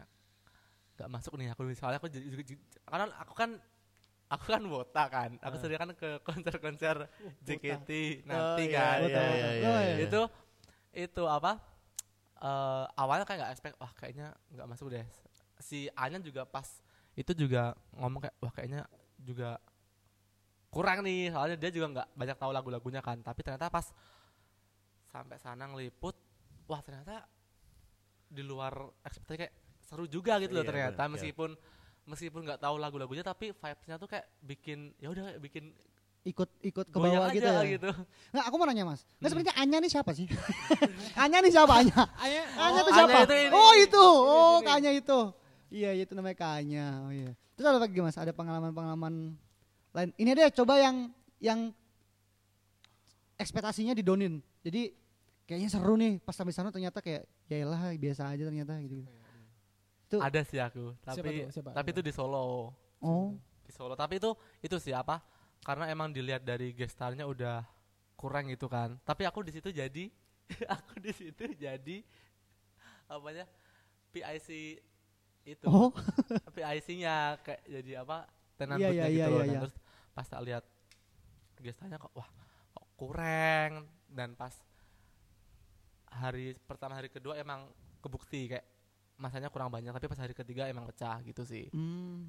[0.95, 2.43] nggak masuk nih aku soalnya aku jadi juga
[2.87, 3.51] karena aku kan
[4.25, 5.31] aku kan wota kan.
[5.43, 5.61] Aku Ah.
[5.61, 7.07] sering kan ke konser-konser
[7.43, 7.91] JKT
[8.25, 8.99] Oh, nanti iya, kan.
[9.05, 9.95] iya, iya, iya, Oh, iya.
[9.95, 9.97] iya.
[10.03, 10.21] itu
[10.95, 11.59] itu apa
[12.41, 15.05] eh awalnya kayak nggak expect wah kayaknya nggak masuk deh.
[15.61, 16.67] Si Anya juga pas
[17.15, 18.83] itu juga ngomong kayak wah kayaknya
[19.19, 19.59] juga
[20.69, 21.31] kurang nih.
[21.31, 23.19] Soalnya dia juga nggak banyak tahu lagu-lagunya kan.
[23.23, 23.87] Tapi ternyata pas
[25.07, 26.17] sampai sana ngeliput
[26.67, 27.23] wah ternyata
[28.27, 28.73] di luar
[29.07, 29.55] ekspektasi kayak
[29.95, 31.15] seru juga gitu loh Iya, ternyata bener, iya.
[31.15, 31.51] meskipun
[32.05, 35.71] meskipun nggak tahu lagu-lagunya tapi vibes-nya tuh kayak bikin ya udah bikin
[36.25, 37.63] Ikut ikut ke bawah aja gitu ya.
[37.69, 37.91] gitu.
[38.33, 39.05] Nggak, aku mau nanya mas.
[39.05, 39.29] Nggak Hmm.
[39.29, 40.25] sebenarnya Anya nih siapa sih?
[41.21, 42.01] Anya nih siapa Anya?
[42.25, 43.19] Anya, Anya Oh, Anya siapa?
[43.21, 43.51] itu ini.
[43.53, 44.65] oh itu, oh Ini.
[44.65, 45.19] Kanya itu.
[45.69, 46.87] Iya itu namanya Kanya.
[47.05, 47.31] Oh iya.
[47.53, 48.17] Terus ada lagi mas?
[48.17, 49.37] Ada pengalaman-pengalaman
[49.93, 50.11] lain.
[50.17, 51.61] Ini deh coba yang yang
[53.37, 54.41] ekspektasinya didonin.
[54.65, 54.97] Jadi
[55.45, 57.69] kayaknya seru nih pas sampai sana ternyata kayak ya
[58.01, 59.05] biasa aja ternyata gitu.
[60.15, 61.49] Itu Ada sih aku, Siapa tapi tuh?
[61.51, 61.71] Siapa?
[61.75, 61.99] tapi Siapa?
[61.99, 62.45] itu di Solo.
[63.03, 63.29] oh
[63.67, 64.31] Di Solo, tapi itu
[64.63, 65.19] itu sih apa?
[65.65, 67.67] Karena emang dilihat dari gestarnya udah
[68.15, 68.95] kurang gitu kan.
[69.03, 70.13] Tapi aku di situ jadi
[70.77, 71.97] aku di situ jadi
[73.11, 73.47] apa ya?
[74.15, 74.49] PIC
[75.45, 75.67] itu.
[75.67, 75.91] oh
[76.55, 78.31] PIC-nya kayak jadi apa?
[78.55, 79.41] Tenan booth-nya iya, gitu iya, loh.
[79.43, 79.61] Dan iya.
[79.67, 79.77] Terus
[80.15, 80.65] pas tak lihat
[81.59, 82.29] gestarnya kok wah
[82.77, 84.53] kok kurang dan pas
[86.13, 87.67] hari pertama hari kedua emang
[87.99, 88.74] kebukti kayak
[89.17, 92.29] masanya kurang banyak tapi pas hari ketiga emang pecah gitu sih Hmm.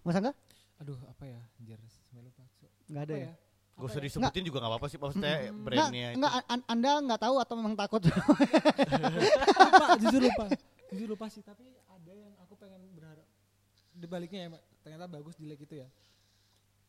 [0.00, 0.32] Mas Angga?
[0.78, 1.42] Aduh apa ya?
[1.58, 2.46] Anjir, sampai lupa.
[2.54, 3.32] So, Enggak ada apa ya?
[3.74, 6.16] Gak usah disebutin juga gak apa-apa sih maksudnya Enggak, brandnya itu.
[6.16, 8.02] enggak an- Anda enggak tahu atau memang takut?
[8.02, 10.44] lupa, jujur lupa.
[10.88, 13.26] Jujur lupa sih, tapi ada yang aku pengen berharap
[13.92, 14.62] dibaliknya ya, Mbak.
[14.80, 15.88] ternyata bagus jelek itu ya.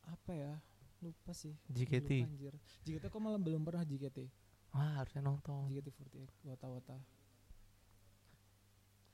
[0.03, 0.53] Apa ya?
[0.99, 1.53] Lupa sih.
[1.67, 2.09] JKT.
[2.15, 2.53] Lupa, anjir.
[2.83, 4.17] JKT kok malah belum pernah JKT.
[4.69, 6.13] wah harusnya nonton JKT48
[6.47, 6.97] wata-wata.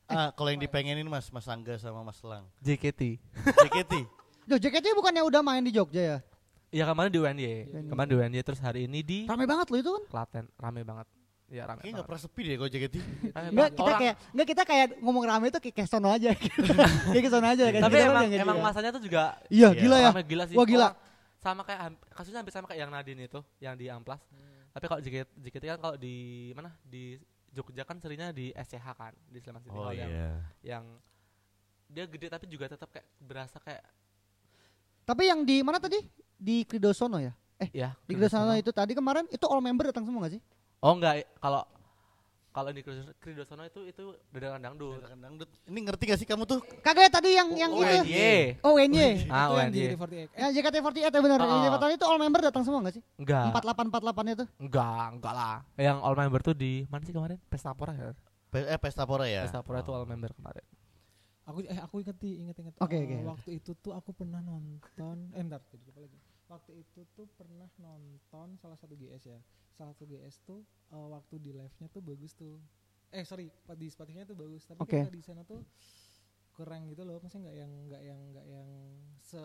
[0.05, 2.45] Ah, kalau yang dipengenin Mas, Mas Angga sama Mas Lang.
[2.59, 3.17] JKT
[3.57, 3.93] JKT.
[4.45, 6.17] Loh, JKT bukannya udah main di Jogja ya?
[6.67, 7.87] Iya kemarin di UNY UNY.
[7.87, 10.03] kemarin di UNY terus hari ini di Rame banget loh itu kan?
[10.07, 11.07] Klaten rame banget
[11.45, 12.95] Iya rame Kayaknya gak banget pernah sepi deh kalau JKT.
[13.47, 16.29] Enggak, kita Orang- kayak enggak kita kayak ngomong rame itu kayak kesono aja.
[16.35, 17.81] kayak kesono aja kan.
[17.81, 18.63] tapi Kita emang gitu emang ya.
[18.63, 19.79] masanya tuh juga Iya, Iya.
[19.79, 20.09] gila ya.
[20.21, 20.87] gila sih Wah, gila.
[20.87, 20.97] Orang
[21.37, 24.17] sama kayak kasusnya hampir sama kayak yang Nadine itu yang di Amplas
[24.69, 26.15] tapi kalau JKT, JKT kan kalau di
[26.51, 27.15] mana di
[27.55, 30.31] Jogja kan seringnya di SCH kan di Sleman City Oh Hall yang iya.
[30.75, 30.83] yang
[31.87, 33.81] dia gede tapi juga tetap kayak berasa kayak
[35.05, 36.01] Tapi yang di mana tadi?
[36.35, 37.31] Di Kridosono ya?
[37.61, 40.41] Eh, ya di Kridosono itu tadi kemarin itu all member datang semua gak sih?
[40.83, 41.63] oh enggak kalau
[42.55, 45.49] kalau di Kridosono- itu itu dadakan dangdut Dadakan dangdut.
[45.65, 46.63] Ini ngerti gak sih kamu tuh?
[46.79, 47.99] Kagak ya tadi yang yang Oh, itu.
[48.63, 49.27] Oh, WNY.
[49.27, 50.15] ah itu yang UNY JKT48.
[50.15, 51.37] Eh, Ya JKT48 ya benar.
[51.37, 51.51] Oh.
[51.59, 53.03] JKT48 itu all member datang semua gak sih?
[53.17, 53.91] enggak 4848
[54.31, 54.45] itu.
[54.57, 58.15] enggak enggak lah yang all member tuh di mana sih kemarin Pestapora ya
[58.47, 59.43] Pe- eh Pesta Pora ya.
[59.43, 59.99] Pestapora itu Oh.
[59.99, 60.63] all member kemarin
[61.43, 65.39] aku eh aku inget inget inget Oke, oke, waktu itu tuh aku pernah nonton eh
[65.39, 69.39] bentar jadi lupa lagi waktu itu tuh pernah nonton salah satu GS ya
[69.71, 72.61] salah satu GS tuh eh, waktu di live nya tuh bagus tuh
[73.09, 75.61] eh sorry di Spotify nya tuh bagus tapi ketika di sana tuh
[76.51, 78.69] kurang gitu loh maksudnya nggak yang nggak yang nggak yang
[79.19, 79.41] se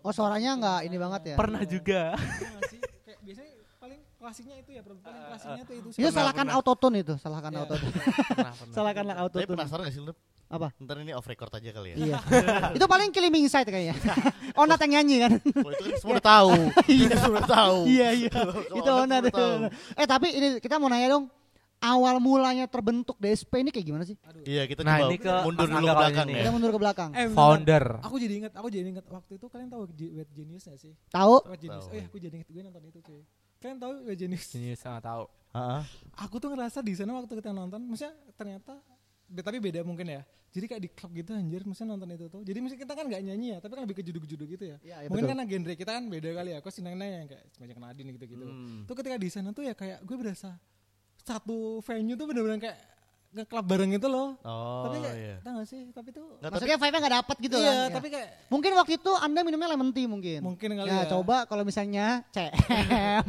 [0.00, 1.00] Oh, suaranya nggak ini misalnya.
[1.00, 1.36] banget ya?
[1.36, 1.70] pernah Iya.
[1.70, 6.00] juga Iya sih kayak biasanya paling klasiknya itu ya paling klasiknya tuh itu sih.
[6.00, 7.60] Itu Pernah, salahkan autotune itu, salahkan Iya.
[7.64, 7.96] autotune.
[8.76, 9.48] Salahkanlah Tapi autotune.
[9.48, 10.12] penasaran gak sih lu?
[10.50, 10.74] Apa?
[10.82, 11.96] Ntar ini off record aja kali ya.
[11.96, 12.18] Iya.
[12.76, 13.94] itu paling killing inside kayaknya.
[14.60, 15.32] Onat yang nyanyi kan?
[15.38, 16.50] Kalau itu kan semua udah tahu.
[16.90, 17.78] Iya, semua udah tahu.
[17.86, 18.32] iya iya.
[18.66, 19.22] Itu Onat.
[19.94, 21.30] Eh tapi ini kita mau nanya dong.
[21.80, 24.12] Awal mulanya terbentuk DSP ini kayak gimana sih?
[24.28, 24.44] Aduh.
[24.44, 26.34] Iya, kita Nah, coba ini ke mundur dulu ke belakang ini.
[26.36, 26.42] ya.
[26.44, 27.10] Kita mundur ke belakang.
[27.16, 30.76] Eh, founder Aku jadi inget, aku jadi inget waktu itu kalian tahu Wet Genius gak
[30.76, 30.92] sih?
[31.08, 31.34] Tahu?
[31.48, 31.88] Wet Genius.
[31.88, 33.22] Oh iya, aku jadi inget gue nonton itu cuy.
[33.64, 34.44] Kalian tahu Wet Genius?
[34.52, 35.82] ini sangat tahu Heeh.
[36.20, 38.76] Aku tuh ngerasa di sana waktu kita nonton, maksudnya ternyata
[39.38, 40.22] tapi beda mungkin ya.
[40.50, 42.42] Jadi kayak di klub gitu anjir, maksudnya nonton itu tuh.
[42.42, 44.76] Jadi misalnya kita kan nggak nyanyi ya, tapi kan lebih ke juduk-juduk gitu ya.
[44.82, 45.32] Iya, iya, mungkin betul.
[45.38, 46.58] karena genre kita kan beda kali ya.
[46.58, 48.44] Aku seneng yang kayak semacam Nadine gitu-gitu.
[48.44, 48.82] Hmm.
[48.90, 50.58] Tuh ketika di sana tuh ya kayak gue berasa
[51.22, 52.78] satu venue tuh bener-bener kayak
[53.30, 54.34] nge-club bareng itu loh.
[54.42, 55.36] Oh, tapi kayak, iya.
[55.38, 55.86] tau gak sih?
[55.90, 57.74] Tapi tuh Nggak, tapi Maksudnya vibe-nya gak dapet gitu iya, kan?
[57.78, 57.86] Ya.
[57.94, 60.38] tapi kayak Mungkin waktu itu Anda minumnya lemon tea mungkin.
[60.42, 61.08] mungkin kali ya, ya.
[61.08, 62.50] coba kalau misalnya CM.
[62.50, 63.26] AM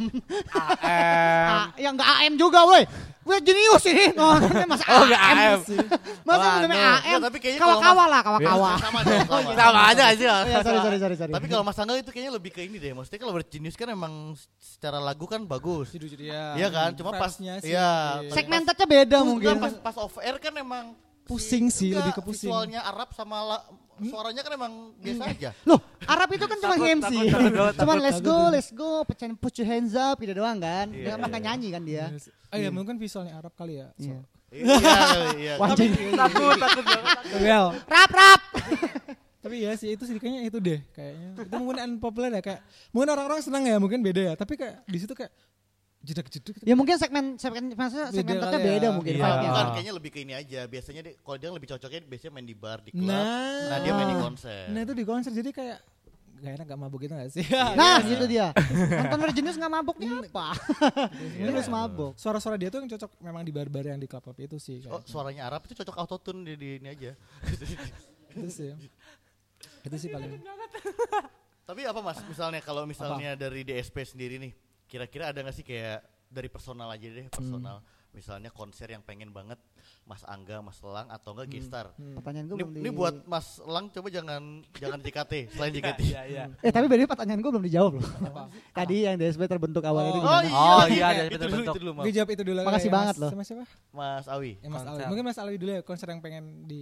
[1.46, 2.84] A, yang enggak AM juga woi.
[3.22, 4.10] Gue jenius ini.
[4.22, 4.34] Oh,
[4.66, 5.38] Mas Oh, AM.
[5.38, 5.60] AM.
[6.26, 6.90] Masa Wah, minumnya no.
[6.98, 7.06] AM?
[7.06, 8.72] Nggak, tapi kayaknya kalau Kawa-kawa lah, kawa-kawa.
[8.82, 9.22] sama dong.
[9.30, 9.54] sama.
[9.54, 11.34] sama aja sih Oh, ya, sorry, sorry, sorry, sorry.
[11.38, 12.98] Tapi kalau Mas Angga itu kayaknya lebih ke ini deh.
[12.98, 15.94] Maksudnya kalau berjenius kan emang secara lagu kan bagus.
[15.94, 16.58] Judul-judul ya.
[16.58, 16.90] Iya kan?
[16.98, 18.32] Cuma pas Vibes-nya sih, iya, iya.
[18.34, 19.56] segmentednya beda mungkin.
[19.62, 22.50] Pas, pas off air kan emang Pusing sih, enggak, lebih ke pusing.
[22.50, 23.66] Visualnya Arab sama la-
[24.02, 25.50] suaranya kan emang biasa aja.
[25.70, 27.04] Loh, Arab itu kan cuma Takut, MC.
[27.06, 28.50] takut, takut, takut, Cuman takut, let's go, takut.
[28.52, 30.90] let's go, pecahin put your hands up gitu doang kan.
[30.90, 31.40] Iya, Dia iya.
[31.40, 32.06] nyanyi kan dia.
[32.50, 33.88] Oh iya, mungkin visualnya Arab kali ya.
[33.96, 34.20] So- Iya.
[34.52, 34.98] Iya,
[35.38, 35.54] iya.
[35.56, 35.96] Wajib.
[36.12, 38.42] takut takut banget Well, Rap rap.
[39.46, 41.30] tapi ya sih itu sih kayaknya itu deh kayaknya.
[41.48, 42.60] Itu mungkin unpopular ya kayak
[42.92, 44.34] mungkin orang-orang senang ya, mungkin beda ya.
[44.36, 45.32] Tapi kayak di situ kayak
[46.02, 46.66] jedak-jeduk gitu.
[46.66, 48.72] Ya mungkin segmen segmen maksudnya Beda segmentednya kali ya.
[48.74, 49.22] beda mungkin Iya.
[49.22, 49.50] vibe-nya.
[49.50, 50.60] Bukan kayaknya lebih ke ini aja.
[50.66, 53.06] Biasanya dia kalau dia lebih cocoknya biasanya main di bar, di klub.
[53.06, 53.70] Nah.
[53.70, 54.64] Nah, dia main di konser.
[54.68, 55.80] Nah itu di konser jadi kayak
[56.42, 57.46] gak enak gak mabuk gitu gak sih?
[57.52, 58.50] Nah, gitu dia.
[58.98, 60.58] Nonton Virginius nggak mabuk nih apa?
[61.38, 62.18] Ini harus mabuk.
[62.18, 64.82] Suara-suara dia tuh yang cocok memang di bar-bar yang di klub-klub itu sih.
[64.90, 65.06] Oh, Kayak.
[65.06, 67.14] suaranya Arab itu cocok autotune di, di ini aja.
[68.34, 68.74] Itu sih.
[69.84, 70.40] itu sih paling.
[71.62, 74.52] Tapi apa Mas, misalnya kalau misalnya dari DSP sendiri nih,
[74.92, 77.80] kira-kira ada nggak sih kayak dari personal aja deh, personal.
[78.12, 79.56] Misalnya konser yang pengen banget
[80.04, 81.96] Mas Angga, Mas Elang atau enggak Gistar.
[81.96, 82.80] Pertanyaan gue Ini, belum di...
[82.84, 84.44] ini buat Mas Elang coba jangan
[84.76, 86.00] jangan JKT, selain JKT.
[86.04, 88.04] iya iya Eh tapi bedanya pertanyaan gue belum dijawab loh.
[88.04, 88.52] Apa?
[88.78, 90.44] Tadi yang DSP terbentuk awal itu Oh, gimana?
[90.44, 90.60] iya.
[90.60, 92.60] oh iya ada itu dulu, bentuk itu dulu jawab itu dulu.
[92.68, 93.32] Makasih ya, banget Mas- loh.
[93.32, 93.64] Sama siapa?
[93.90, 94.52] Mas Awi.
[94.54, 94.92] Ya Mas Konser.
[94.92, 95.08] Alwi.
[95.08, 96.82] Mungkin Mas Alwi dulu ya konser yang pengen di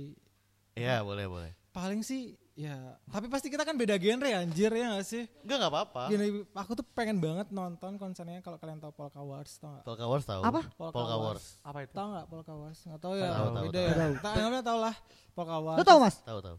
[0.74, 1.52] Iya, boleh, boleh.
[1.69, 2.76] paling sih ya
[3.08, 6.02] tapi pasti kita kan beda genre ya anjir ya gak sih Enggak enggak apa-apa.
[6.12, 9.84] Gini, aku tuh pengen banget nonton konsernya kalau kalian tahu Polka Wars tau gak?
[9.88, 10.41] Polka Wars tahu.
[10.43, 10.62] Apa?
[10.76, 11.43] Polka Wars.
[11.63, 12.80] apa itu Tahu nggak Polka Wars?
[12.84, 13.30] Nggak tahu ya.
[13.32, 13.88] Tahu, tahu, beda tahu.
[13.88, 13.95] ya.
[14.19, 14.34] Tahu.
[14.36, 14.95] Anggapnya tahu lah
[15.32, 15.78] Polka Wars.
[15.80, 16.15] Lu tau mas?
[16.19, 16.58] Tahu tahu.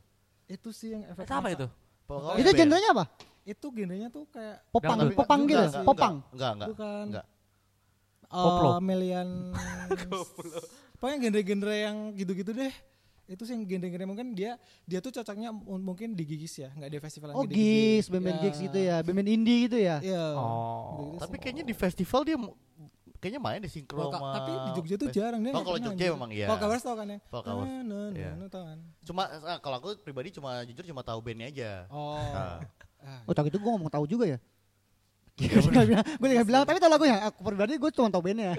[0.48, 1.66] Itu sih yang efek itu apa itu
[2.08, 3.04] Polka Oh, Wars Itu genrenya apa?
[3.44, 5.68] Itu genrenya tuh kayak Popang, popang gitu, Enggak, ya?
[5.68, 6.14] enggak, popang.
[6.32, 6.68] Enggak, enggak.
[6.72, 7.26] bukan Enggak.
[8.30, 9.28] Uh, Melian
[10.96, 12.70] pokoknya genre-genre yang gitu-gitu deh
[13.30, 16.98] itu sih yang genre-genre mungkin dia dia tuh cocoknya mungkin di gigis ya nggak di
[16.98, 18.42] festival yang Oh gigs, band-band Ya.
[18.44, 19.96] gigs gitu ya, band-band indie gitu ya.
[20.02, 20.24] Iya.
[20.34, 20.50] Oh.
[20.98, 21.40] Gitu-gitu Tapi sih.
[21.40, 22.36] kayaknya di festival dia
[23.20, 25.52] kayaknya main di sinkro Polka- sama tapi di Jogja tuh jarang deh.
[25.52, 26.10] Oh, kalau Jogja anjir.
[26.10, 26.46] memang iya.
[26.48, 27.18] Polka Wars tau kan ya?
[27.28, 28.32] Polka Wars, Nah, nah, iya.
[28.34, 28.78] nah, kan?
[29.04, 31.70] Cuma ah, kalau aku pribadi cuma jujur cuma tahu bandnya aja.
[31.86, 32.16] Oh.
[32.16, 32.64] Ah.
[33.00, 34.36] Ah, Oh, tak itu gue ngomong tahu juga ya.
[35.40, 37.16] Gue juga bilang, tapi tau lagunya.
[37.26, 38.52] Aku pribadi gue cuma tahu bandnya.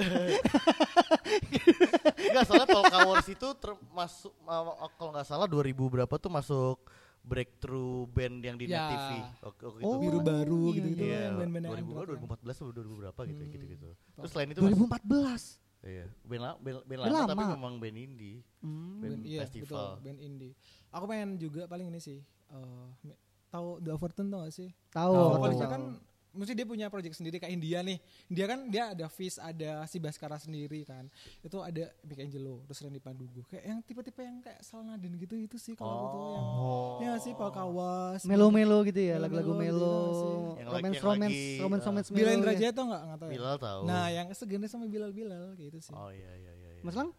[2.23, 6.77] Enggak salah Polka Wars itu termasuk uh, kalau nggak salah 2000 berapa tuh masuk
[7.21, 8.85] breakthrough band yang di Net Ya.
[8.87, 9.11] TV.
[9.43, 10.01] Oke, oke, Oh, itu.
[10.01, 12.07] biru baru iya, gitu-gitu Iya, yang band-band 2000 underground.
[12.41, 13.51] 2014 atau 2000 berapa gitu Hmm.
[13.51, 13.89] gitu gitu.
[14.15, 15.43] Terus selain itu mas, 2014.
[15.83, 17.53] iya, band, la- band, band Band lama, tapi lama.
[17.55, 18.97] memang band indie, Hmm.
[18.97, 19.69] band Band- iya, festival.
[19.69, 20.53] betul, band indie.
[20.89, 22.19] Aku pengen juga paling ini sih.
[22.49, 23.15] eh, me-
[23.47, 24.69] tahu The Overton tau gak sih?
[24.89, 25.13] Tahu.
[25.13, 25.55] Tahu.
[25.63, 25.83] kan
[26.31, 27.97] mesti dia punya project sendiri kayak India nih.
[28.25, 31.07] India kan dia ada Fish, ada si Baskara sendiri kan.
[31.39, 33.43] Itu ada Big Angelo, terus Randy Pandugo.
[33.45, 36.95] Kayak yang tipe-tipe yang kayak Salnadin gitu itu sih kalau aku tuh yang Oh.
[36.99, 38.21] ya sih Polkawas.
[38.23, 40.31] Melo-melo gitu ya, lagu-lagu gitu melo, ya sih.
[40.57, 42.33] Yang romance yang romance, lagi, romance uh, romance Bilal.
[42.33, 42.57] Indra ya.
[42.57, 43.01] Jaya tau gak?
[43.01, 43.33] Nggak tahu ya?
[43.33, 43.81] Bilal tahu.
[43.83, 45.93] Nah yang segenre sama Bilal-Bilal kayak gitu sih.
[45.93, 46.69] Oh iya iya iya.
[46.71, 46.81] iya.
[46.81, 47.09] Mas Lang,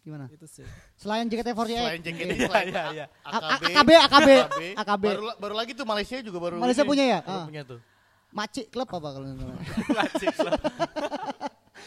[0.00, 0.26] gimana?
[0.28, 0.66] Itu sih.
[0.94, 3.06] Selain JKT48, Selain JKT, Iya, iya, iya.
[3.22, 4.28] A- A- AKB, AKB,
[4.74, 5.04] AKB.
[5.06, 6.58] Baru, baru lagi tuh Malaysia juga baru.
[6.58, 7.18] Malaysia punya ya?
[7.20, 7.46] Baru Ah.
[7.46, 7.80] punya tuh.
[8.28, 9.56] Macik Club apa kalau namanya?
[9.88, 10.52] Wajib lah.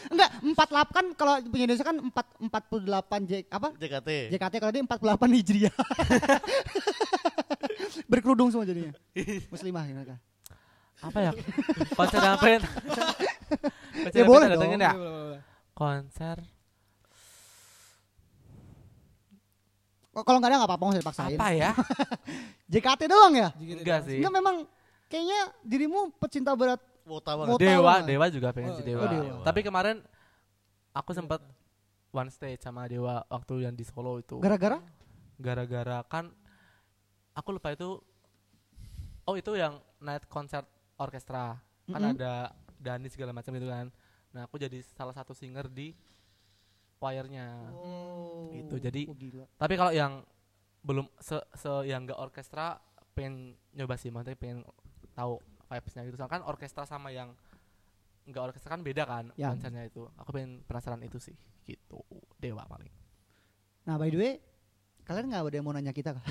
[0.02, 3.68] Enggak, 48 kan kalau punya Indonesia kan 4 48 J apa?
[3.72, 4.08] JKT.
[4.34, 5.76] JKT kalau dia 48 Hijriah.
[8.10, 8.90] Berkerudung semua jadinya.
[9.52, 10.16] Muslimah ya mereka.
[10.98, 11.30] Apa ya?
[11.92, 12.62] Konser yang pengen.
[12.62, 14.62] Konser Ya yang boleh dong.
[14.72, 14.92] ya?
[14.92, 15.40] Boleh, boleh, boleh.
[15.72, 16.36] Konser
[20.12, 21.36] Oh, Kalau nggak ada nggak apa-apa nggak usah dipaksain.
[21.40, 21.70] apa ya?
[22.72, 23.48] JKT doang ya?
[23.56, 24.20] Enggak sih.
[24.20, 24.56] Enggak memang
[25.12, 26.80] kayaknya dirimu pecinta berat.
[27.02, 27.60] Wota Wota banget.
[27.60, 28.04] Dewa, banget.
[28.08, 28.84] Dewa juga pengen Oh, sih.
[28.84, 29.02] Dewa.
[29.02, 29.42] Oh, Dewa.
[29.42, 29.96] Tapi kemarin
[30.92, 31.42] aku sempat
[32.08, 34.38] one stage sama Dewa waktu yang di Solo itu.
[34.38, 34.78] Gara-gara?
[35.36, 36.32] Gara-gara kan
[37.32, 38.00] aku lupa itu
[39.22, 41.54] Oh, itu yang night concert orkestra.
[41.84, 42.14] Kan Mm-mm.
[42.16, 43.86] ada Dani segala macam gitu kan.
[44.30, 45.94] Nah, aku jadi salah satu singer di
[46.96, 47.70] choirnya.
[47.72, 48.50] Oh.
[48.50, 49.46] Itu, jadi- Oh, gila.
[49.54, 50.26] Tapi kalau yang
[50.82, 54.66] belum se, se yang enggak orkestra pengen nyoba sih, maksudnya pengen
[55.12, 56.16] tahu vibes-nya gitu.
[56.16, 57.32] Soalnya kan orkestra sama yang
[58.22, 59.50] enggak orkestra kan beda kan Ya.
[59.50, 60.06] konsernya itu.
[60.20, 61.34] Aku pengen penasaran itu sih,
[61.66, 62.02] gitu.
[62.38, 62.90] Dewa paling.
[63.82, 64.32] Nah, by the way,
[65.02, 66.24] kalian nggak ada yang mau nanya kita kah?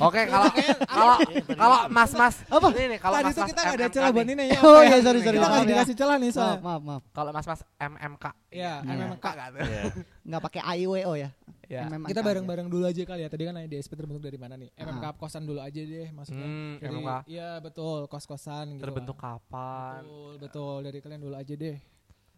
[0.00, 0.50] Oke, kalau
[0.84, 1.16] kalau
[1.48, 2.68] kalau Mas-mas Apa?
[2.72, 4.34] ini nih kalau Tadi tuh Mas-mas kita nggak ada celah buat nih.
[4.34, 4.58] ini ya.
[4.60, 4.98] Oh, iya, ya?
[5.00, 5.70] sorry, sorry, Kita nggak ya.
[5.70, 6.58] dikasih celah nih soalnya.
[6.60, 7.02] maaf, maaf.
[7.10, 8.24] Kalau Mas-mas MMK.
[8.50, 8.94] Iya, Iya.
[8.98, 9.26] MMK.
[9.56, 9.82] Iya.
[10.24, 11.30] Nggak pakai AIWO ya?
[11.64, 11.84] Ya.
[11.84, 13.28] MMK Kita bareng-bareng dulu aja kali ya.
[13.28, 14.72] Tadi kan nanya DSP terbentuk dari mana nih?
[14.74, 15.12] MMK Ah.
[15.14, 16.42] kosan dulu aja deh maksudnya.
[16.42, 17.10] Hmm, Dari- MMK.
[17.28, 18.82] Iya betul, kos-kosan gitu.
[18.82, 19.36] Terbentuk kan.
[19.38, 20.00] kapan?
[20.02, 20.76] Betul, betul.
[20.82, 21.76] Dari kalian dulu aja deh.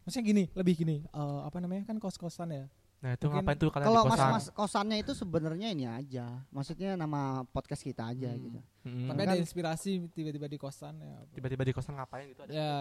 [0.00, 0.96] Maksudnya gini, lebih gini.
[1.04, 2.64] eh, apa namanya kan kos-kosan ya?
[3.00, 4.20] Nah, itu Mungkin ngapain tuh kalian Kalau di kosan?
[4.22, 6.26] mas-mas kosannya itu sebenarnya ini aja.
[6.48, 8.40] Maksudnya nama podcast kita aja Hmm.
[8.42, 8.60] gitu.
[8.82, 9.08] Hmm.
[9.08, 11.16] Tapi ada inspirasi tiba-tiba di kosan ya.
[11.32, 12.52] Tiba-tiba di kosan ngapain gitu ada.
[12.52, 12.72] Ya,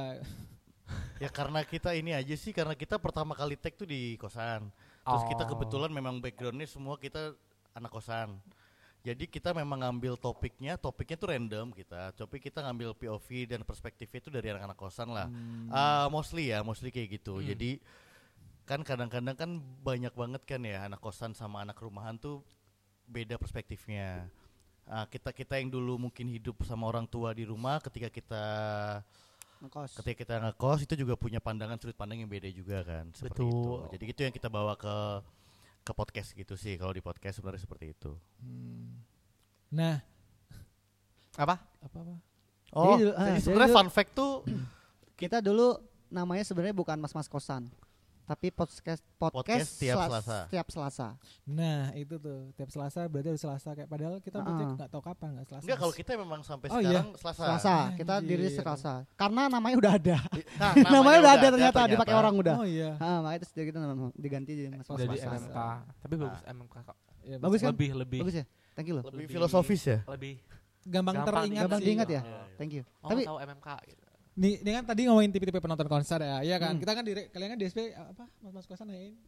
[1.15, 4.73] Ya karena kita ini aja sih karena kita pertama kali tag tuh di kosan.
[4.99, 5.49] Terus kita Oh.
[5.49, 7.38] kebetulan memang backgroundnya semua kita
[7.71, 8.41] anak kosan.
[8.99, 12.12] Jadi kita memang ngambil topiknya, topiknya tuh random kita.
[12.12, 15.29] Tapi kita ngambil POV dan perspektifnya itu dari anak-anak kosan lah.
[15.69, 17.38] Ah, mostly ya, mostly kayak gitu.
[17.38, 17.47] Hmm.
[17.47, 17.79] Jadi
[18.69, 19.49] kan kadang-kadang kan
[19.82, 22.45] banyak banget kan ya anak kosan sama anak rumahan tuh
[23.10, 24.29] beda perspektifnya.
[24.86, 28.43] Ah, kita kita yang dulu mungkin hidup sama orang tua di rumah, ketika kita
[29.60, 29.91] Ngekos.
[29.97, 33.51] ketika kita ngekos itu juga punya pandangan sudut pandang yang beda juga kan seperti itu
[33.51, 33.79] Betul.
[33.91, 34.95] jadi itu yang kita bawa ke
[35.84, 38.15] ke podcast gitu sih kalau di podcast sebenarnya seperti itu
[39.67, 39.99] nah
[41.36, 41.60] Apa?
[41.60, 42.15] apa apa?
[42.71, 44.34] oh dulu- ah, jadi jadi sebenarnya fun fact tuh
[45.19, 45.75] Kita dulu
[46.08, 47.67] namanya sebenarnya bukan mas-mas kosan.
[48.30, 50.38] Tapi podcast podcast, Podcast tiap Selas- Selasa.
[50.48, 51.08] Tiap Selasa.
[51.44, 54.74] Nah itu tuh tiap Selasa berarti hari Selasa kayak padahal kita berarti Ah.
[54.78, 55.63] nggak tahu kapan nggak Selasa.
[55.65, 57.02] enggak kalau kita memang sampai Oh, iya.
[57.02, 57.76] sekarang selasa, Selasa.
[57.98, 58.30] Kita Anjir.
[58.30, 58.94] dirilis Selasa.
[59.18, 60.18] Karena namanya udah ada.
[60.22, 62.56] Nah, namanya, udah ada ternyata, dipakai orang udah.
[62.62, 62.92] Oh iya.
[63.02, 65.50] Ah, makanya terus kita nama- diganti jadi mas Jadi Selasa.
[65.50, 65.58] MMK.
[66.00, 66.98] Tapi bagus MMK kok.
[67.20, 67.72] Iya, Bagus kan?
[67.74, 68.46] Lebih lebih Bagus ya?
[68.78, 69.04] Thank you loh.
[69.10, 70.38] lebih filosofis ya lebih
[70.80, 72.22] Gampang, Gampang teringat Gampang diingat ya?
[72.22, 72.42] Iya, iya.
[72.56, 72.84] Thank you.
[73.04, 73.98] Oh, Tapi tahu MMK gitu.
[74.39, 76.71] Nih, ini kan tadi ngomongin tipe-tipe penonton konser ya, iya kan?
[76.73, 76.82] Hmm.
[76.82, 78.23] Kita kan di kalian kan DSP apa?
[78.39, 79.19] Mas-mas kosan nanyain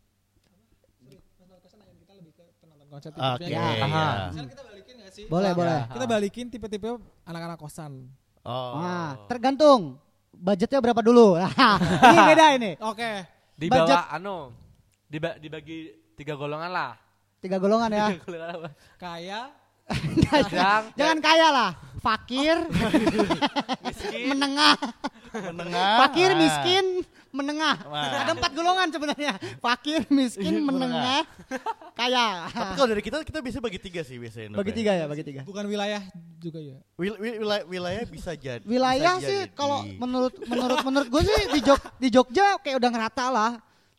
[0.96, 3.52] Sorry, mas-mas kosan nanyain kita lebih ke penonton konser oke tipe-tipe.
[3.52, 3.60] Ya.
[3.76, 3.84] ya.
[3.84, 4.08] Aha.
[4.32, 5.24] Sekarang kita balikin gak sih?
[5.28, 5.58] boleh, Ya.
[5.58, 5.80] boleh.
[5.92, 6.90] Kita balikin tipe-tipe
[7.28, 8.08] anak-anak kosan.
[8.42, 10.00] oh Nah, tergantung
[10.32, 11.36] budgetnya berapa dulu.
[12.08, 12.72] ini beda ini.
[12.80, 13.12] Oke.
[13.52, 14.00] Di Budget.
[14.10, 14.56] anu
[15.06, 15.80] diba- dibagi
[16.16, 16.92] tiga golongan lah.
[17.38, 18.08] Tiga golongan ya.
[18.16, 18.70] Tiga golongan apa?
[18.96, 19.40] Kaya,
[19.92, 21.72] sedang, Jangan kaya lah.
[22.02, 22.58] Fakir,
[23.86, 24.74] miskin, menengah,
[25.54, 25.98] Menengah.
[26.02, 26.38] fakir, ah.
[26.42, 26.86] miskin,
[27.30, 27.78] menengah.
[27.86, 28.26] Wah.
[28.26, 29.38] Ada empat golongan sebenarnya.
[29.62, 31.22] Fakir, miskin, menengah,
[31.94, 32.50] kaya.
[32.50, 34.58] Tapi kalau dari kita kita biasanya bagi tiga sih biasanya.
[34.58, 35.46] Bagi tiga ya, bagi tiga.
[35.46, 36.02] Bukan wilayah
[36.42, 36.82] juga ya.
[36.98, 38.66] Wil- wil- wilayah, wilayah bisa jadi.
[38.66, 42.90] Wilayah bisa sih kalau menurut menurut menurut gue sih di Jog di Jogja kayak udah
[42.90, 43.52] ngerata lah.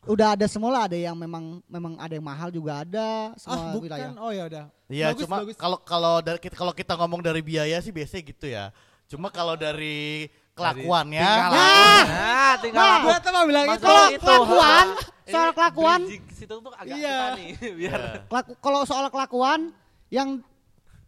[0.05, 3.71] Udah ada semua lah, ada yang memang memang ada yang mahal juga ada semua ah
[3.71, 3.87] bukan.
[3.87, 4.11] wilayah.
[4.17, 4.65] Oh ya udah.
[4.87, 5.55] Iya, Bagus, cuma bagus.
[5.55, 8.65] kalau kalau dari kita kalau kita ngomong dari biaya sih biasanya gitu ya.
[9.05, 12.03] Cuma kalau dari kelakuannya tingkah Nah.
[12.03, 13.05] Nah, tingkah Nah, laku.
[13.05, 13.79] Gua tuh mau bilang itu.
[13.79, 14.85] Kalau kelakuan,
[15.33, 17.17] soal kelakuan, situ tuh agak Iya.
[17.33, 19.71] nih, biar kelaku- kalau soal kelakuan
[20.09, 20.43] yang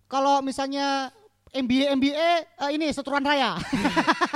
[0.05, 1.11] kalau misalnya
[1.55, 2.27] MBA MBA
[2.59, 3.55] eh, ini seturan raya.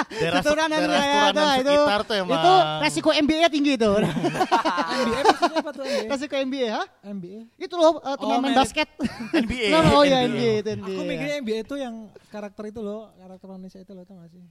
[0.07, 0.87] daerah, seturan daerah
[1.35, 1.73] raya itu
[2.07, 2.39] tuh emang.
[2.39, 3.99] itu resiko MBA tinggi tuh.
[3.99, 6.07] MBA maksudnya apa tuh MBA?
[6.07, 6.83] resiko MBA, ha?
[7.11, 7.39] MBA.
[7.59, 8.59] Itu loh eh, turnamen merit.
[8.63, 8.89] basket.
[9.35, 9.67] NBA.
[9.67, 10.51] Nah, oh iya NBA.
[10.63, 10.95] Itu NBA.
[10.95, 11.95] Aku mikirnya MBA itu yang
[12.27, 14.43] karakter itu loh, karakter manusia itu loh, tau gak sih?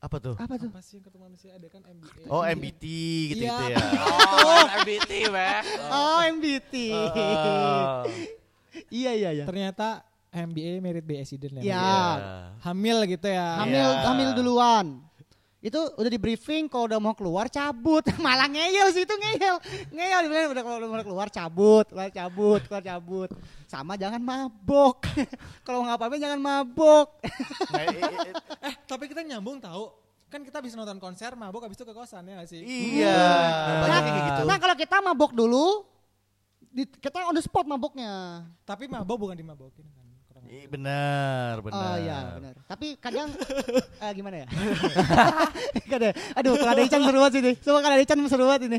[0.00, 0.34] Apa tuh?
[0.36, 0.68] Apa tuh?
[0.72, 2.24] Apa sih yang ketemu manusia ada kan MBA?
[2.28, 2.84] Oh MBT
[3.32, 3.56] gitu Iya.
[3.56, 3.76] gitu ya.
[4.40, 5.58] Oh, MBT, weh.
[5.88, 6.74] Oh MBT.
[6.92, 8.00] Oh.
[8.88, 9.44] Iya iya iya.
[9.44, 11.62] Ternyata MBA merit by accident ya.
[11.62, 11.74] Iya.
[11.74, 11.98] Iya.
[12.62, 13.48] Hamil gitu ya.
[13.58, 14.06] Hamil Iya.
[14.06, 14.86] hamil duluan.
[15.60, 18.00] Itu udah di briefing kalau udah mau keluar cabut.
[18.24, 19.56] Malah ngeyel sih itu ngeyel.
[19.92, 23.28] Ngeyel dibilang udah kalau udah mau keluar cabut, keluar cabut, keluar cabut.
[23.68, 25.04] Sama jangan mabok.
[25.66, 27.06] kalau nggak apa-apa jangan mabok.
[27.70, 27.86] Nah,
[28.66, 29.92] Eh, tapi kita nyambung tahu.
[30.30, 32.62] Kan kita bisa nonton konser mabuk habis itu ke kosan ya gak sih?
[32.62, 33.18] Iya.
[33.82, 34.42] Banyak yang kayak gitu.
[34.46, 35.66] Nah kalau kita mabok dulu,
[36.70, 38.46] di, kita on the spot maboknya.
[38.62, 39.82] Tapi mabuk bukan dimabokin
[40.50, 41.78] Kurang Ih, benar, benar.
[41.78, 42.54] Oh iya benar.
[42.66, 43.30] Tapi kadang
[44.02, 44.46] eh, gimana ya?
[45.94, 47.54] kadang, aduh kalau ada Ican seru banget sih nih.
[47.62, 48.78] Semua kalau ada Ican seru banget ini.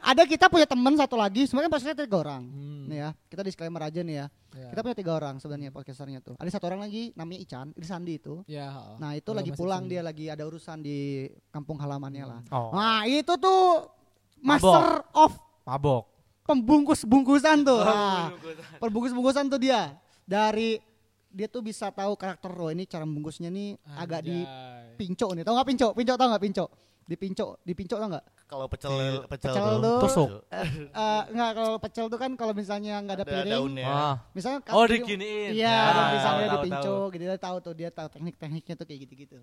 [0.00, 2.44] Ada kita punya teman satu lagi, sebenarnya podcastnya tiga orang.
[2.44, 2.88] Hmm.
[2.88, 4.26] Nih ya, kita disclaimer aja nih ya.
[4.54, 4.68] Ya.
[4.72, 6.34] Kita punya tiga orang sebenarnya podcasternya tuh.
[6.40, 8.40] Ada satu orang lagi namanya Ican, Irsandi itu.
[8.44, 8.96] Ya, heeh.
[8.96, 10.00] Nah itu Kalau lagi pulang sendiri.
[10.00, 12.40] dia lagi ada urusan di kampung halamannya lah.
[12.48, 13.92] Oh, Nah itu tuh
[14.40, 15.36] master of
[15.68, 16.08] mabok.
[16.44, 17.80] pembungkus-bungkusan tuh.
[17.80, 18.28] Nah,
[18.76, 19.96] perbungkus-bungkusan tuh dia.
[20.24, 20.76] Dari
[21.34, 24.94] dia tuh bisa tahu karakter lo ini cara bungkusnya nih agak di Anjay.
[24.94, 25.42] pinco nih.
[25.42, 25.88] Tahu nggak pinco?
[25.92, 26.64] Pinco tahu nggak pinco?
[27.04, 28.26] Di pinco, di pinco tau nggak?
[28.46, 28.94] Kalau pecel
[29.26, 29.80] pecel, Pecel tuh.
[29.82, 29.98] tuh.
[30.00, 30.30] Tusuk.
[30.48, 30.70] Eh
[31.28, 33.86] nggak kalau pecel tuh kan kalau misalnya nggak ada, Ada piring, daunnya.
[33.86, 34.16] Ah.
[34.30, 35.52] misalnya Oh, diginiin.
[35.52, 39.36] Iya, Ya, ada misalnya tahu, gitu dia tahu tuh dia tahu teknik-tekniknya tuh kayak gitu-gitu.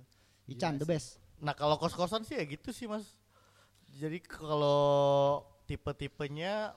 [0.47, 1.19] Ican the best.
[1.38, 3.04] Nah kalau kos-kosan sih ya gitu sih mas.
[3.91, 6.71] Jadi kalau tipe-tipenya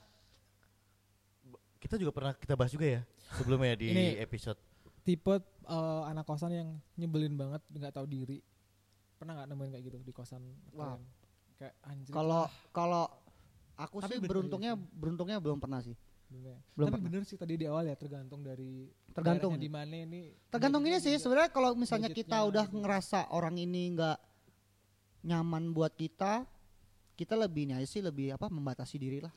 [1.79, 3.00] kita juga pernah kita bahas juga ya
[3.35, 4.59] sebelumnya di Ini- episode.
[5.05, 8.40] Tipe eh, anak kosan yang nyebelin banget, nggak tahu diri.
[9.21, 10.43] Pernah nggak nemuin kayak gitu di kosan?
[10.73, 10.97] Wah.
[10.97, 11.05] kalian?
[11.55, 12.12] Kayak anjir.
[12.12, 13.05] Kalau kalau
[13.77, 14.85] aku Tapi sih bener beruntungnya sih.
[14.97, 15.95] beruntungnya belum pernah sih.
[16.25, 16.57] Bener.
[16.75, 17.07] Belum Tapi pernah.
[17.12, 19.61] bener sih tadi di awal ya tergantung dari Tergantung ya.
[19.61, 20.35] di mana ini.
[20.51, 22.81] Tergantung ini sih sebenarnya kalau misalnya kita udah gitu.
[22.83, 24.19] ngerasa orang ini nggak
[25.25, 26.45] nyaman buat kita,
[27.14, 29.33] kita lebih nih sih lebih apa membatasi diri lah.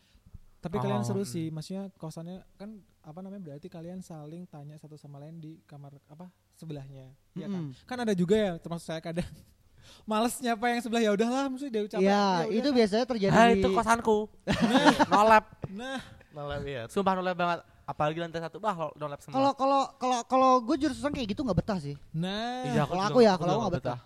[0.58, 1.30] Tapi kalian Oh, seru mm.
[1.30, 5.96] sih, maksudnya kosannya kan apa namanya berarti kalian saling tanya satu sama lain di kamar
[6.12, 6.28] apa
[6.60, 7.72] sebelahnya, ya kan?
[7.88, 9.24] Kan ada juga ya termasuk saya kadang
[10.12, 12.04] males nyapa yang sebelah ya udahlah mesti dia ucapin.
[12.04, 12.76] Iya, ya itu udah.
[12.76, 14.28] biasanya terjadi Ah, di itu kosanku.
[15.16, 15.46] nolap.
[15.72, 16.04] Nah,
[16.36, 16.84] Malah ya.
[16.92, 17.60] Sumpah nolap banget.
[17.88, 19.40] Apalagi lantai satu, bah nolap semua.
[19.40, 21.96] kalau kalau kalau kalau gue jurusan kayak gitu nggak betah sih.
[22.12, 22.68] nah.
[22.68, 24.00] Iya, kalau aku ya, kalau aku nggak nggak betah.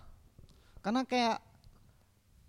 [0.78, 1.36] Karena kayak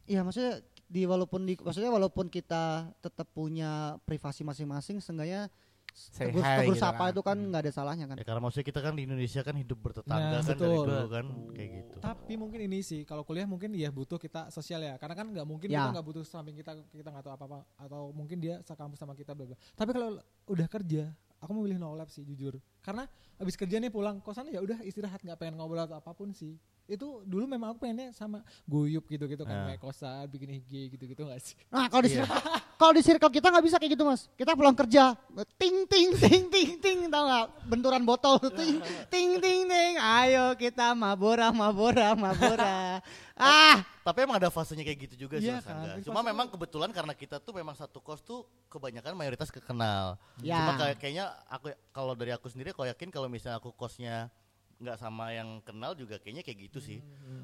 [0.06, 5.50] ya maksudnya di walaupun di maksudnya walaupun kita tetap punya privasi masing-masing, seenggaknya
[5.94, 7.14] Tegur, hi tegur gitu sapa kan.
[7.14, 8.18] itu kan nggak ada salahnya kan.
[8.18, 10.86] Ya karena maksudnya kita kan di Indonesia kan hidup Nah, bertetangga kan dari betul.
[10.90, 11.96] dulu kan kayak gitu.
[12.02, 15.46] Tapi mungkin ini sih kalau kuliah mungkin ya butuh kita sosial ya karena kan nggak
[15.46, 15.86] mungkin Ya.
[15.86, 19.14] kita nggak butuh samping kita kita nggak tahu apa apa atau mungkin dia sekampus sama
[19.14, 19.58] kita bla bla.
[19.74, 20.18] Tapi kalau
[20.50, 21.04] udah kerja
[21.38, 23.04] aku memilih no lab sih jujur karena
[23.36, 26.56] habis kerja nih pulang kosan ya udah istirahat nggak pengen ngobrol atau apa pun sih
[26.84, 29.66] itu dulu memang aku pengennya sama guyup gitu gitu kan Nah.
[29.72, 32.40] kayak kosan bikin IG gitu gitu nggak sih Nah kalau di circle,
[32.76, 34.28] kalau di circle kita nggak bisa kayak gitu mas.
[34.36, 35.16] Kita pulang kerja,
[35.56, 37.46] ting ting ting ting ting, tau nggak?
[37.64, 39.94] Benturan botol, ting ting ting ting.
[39.96, 43.00] Ayo kita mabora mabora mabora.
[43.40, 47.16] ah, Tapi emang ada fasenya kayak gitu juga sih Mas kan, Cuma memang kebetulan karena
[47.16, 50.20] kita tuh memang satu kos tuh kebanyakan mayoritas kekenal.
[50.44, 50.60] Ya.
[50.60, 54.28] Cuma kayak kayaknya aku kalau dari aku sendiri aku yakin kalau misalnya aku kosnya
[54.76, 57.00] nggak sama yang kenal juga kayaknya kayak gitu sih.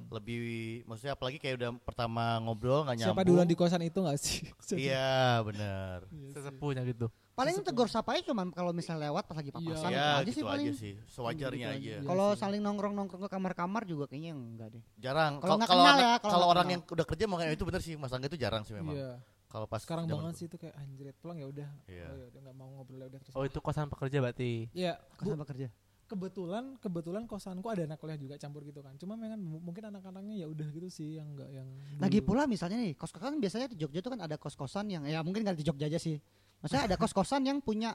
[0.07, 0.39] Lebih
[0.83, 3.15] maksudnya apalagi kayak udah pertama ngobrol nggak nyambung.
[3.15, 4.49] siapa duluan di kosan itu nggak sih
[4.81, 6.05] Iya benar.
[6.29, 7.07] Sesepuhnya gitu.
[7.31, 9.95] paling tegur sapanya cuma kalau misalnya lewat pas lagi papasan Iya.
[9.95, 10.65] Ya aja gitu sih paling.
[10.65, 10.93] aja sih.
[11.07, 11.91] Sewajarnya Gitu aja.
[11.95, 14.83] Iya Kalau saling nongkrong nongkrong ke kamar-kamar juga kayaknya enggak deh.
[14.97, 15.39] Jarang.
[15.39, 16.73] Kalau Kalau ya, kalau orang kenal.
[16.75, 18.91] yang udah kerja makanya itu bener sih Mas Angga itu jarang sih memang.
[18.91, 19.15] iya
[19.47, 20.35] Kalau pas sekarang banget dulu.
[20.35, 22.05] sih itu kayak anjir pulang ya udah Iya.
[22.05, 24.51] oh ya udah nggak mau ngobrol ya udah terus Oh itu kosan pekerja berarti.
[24.73, 25.67] Iya, Kosan bekerja.
[26.09, 30.47] Kebetulan kebetulan kosanku ada anak kuliah juga campur gitu kan cuma memang mungkin anak-anaknya ya
[30.49, 31.69] udah gitu sih yang enggak yang
[32.01, 32.33] Lagi dulu.
[32.33, 35.21] pula misalnya nih kos kosan biasanya di Jogja tuh kan ada kos kosan yang ya
[35.21, 36.17] mungkin nggak di Jogja aja sih.
[36.59, 37.93] Maksudnya ada kos kosan yang punya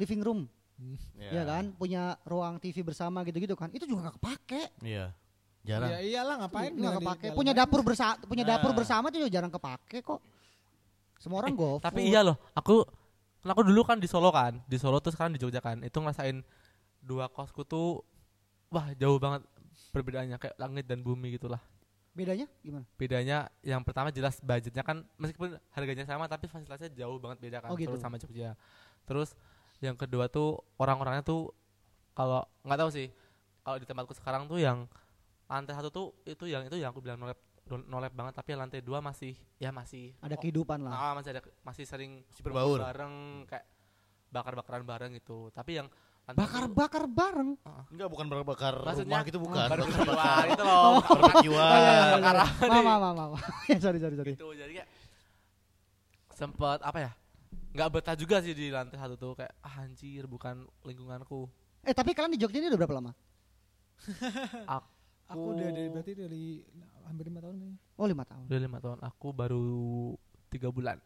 [0.00, 0.40] living room,
[1.18, 3.68] ya kan, punya ruang TV bersama gitu-gitu kan.
[3.76, 4.62] Itu juga nggak kepake.
[4.80, 5.12] Iya.
[5.66, 5.90] Jarang.
[5.90, 7.26] ya iyalah ngapain Nggak kepake.
[7.34, 8.78] Punya dapur bersama, punya dapur Nah.
[8.78, 10.20] bersama tuh juga jarang kepake kok.
[11.18, 11.76] Semua orang go.
[11.82, 12.86] Tapi iya loh, aku
[13.42, 15.82] kan aku dulu kan di Solo kan, di Solo terus sekarang di Jogja kan.
[15.84, 16.40] Itu ngerasain
[17.06, 18.02] dua kosku tuh
[18.68, 19.46] wah jauh banget
[19.94, 21.62] perbedaannya kayak langit dan bumi gitulah.
[22.16, 22.84] Bedanya gimana?
[22.96, 27.68] Bedanya yang pertama jelas budgetnya kan meskipun harganya sama tapi fasilitasnya jauh banget beda kan
[27.70, 27.94] Oh, gitu.
[28.00, 28.56] Sama Jogja.
[29.04, 29.36] Terus
[29.84, 31.52] yang kedua tuh orang-orangnya tuh
[32.16, 33.08] kalau nggak tahu sih
[33.60, 34.88] kalau di tempatku sekarang tuh yang
[35.46, 37.36] lantai satu tuh itu yang itu yang aku bilang nolep
[37.68, 40.92] nolep banget tapi yang lantai dua masih ya masih Ada oh, kehidupan lah.
[40.96, 42.80] Ah, masih ada masih sering Masih berbaur.
[42.80, 43.66] bareng kayak
[44.32, 45.52] bakar-bakaran bareng gitu.
[45.52, 45.86] Tapi yang
[46.26, 47.54] Bakar-bakar bareng.
[47.94, 49.66] Enggak bukan bakar Maksudnya- rumah gitu bukan.
[49.70, 50.44] baru Bakar keluar bakar.
[50.50, 50.94] itu loh.
[51.38, 51.66] Jiwa.
[52.18, 52.82] Maaf, nih.
[52.82, 53.30] maaf, maaf, maaf.
[53.70, 54.32] Ya, sorry, sorry, sorry.
[54.34, 54.88] Gitu jadi kayak
[56.34, 57.12] sempet apa ya?
[57.76, 61.44] nggak betah juga sih di lantai satu tuh kayak ah, anjir bukan lingkunganku.
[61.84, 63.12] Eh tapi kalian di Jogja ini udah berapa lama?
[65.28, 66.44] aku udah dari berarti dari
[67.04, 68.44] hampir lima tahun kayaknya Oh lima tahun.
[68.48, 68.98] Udah lima tahun.
[69.04, 69.66] Aku baru
[70.48, 70.96] tiga bulan.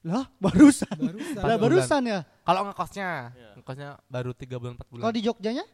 [0.00, 0.94] Lah barusan.
[0.94, 2.20] barusan Lah barusan ya.
[2.40, 3.50] Kalau ngekosnya, Iya.
[3.56, 5.02] ngekosnya baru tiga bulan empat bulan.
[5.02, 5.64] Kalau di Jogjanya?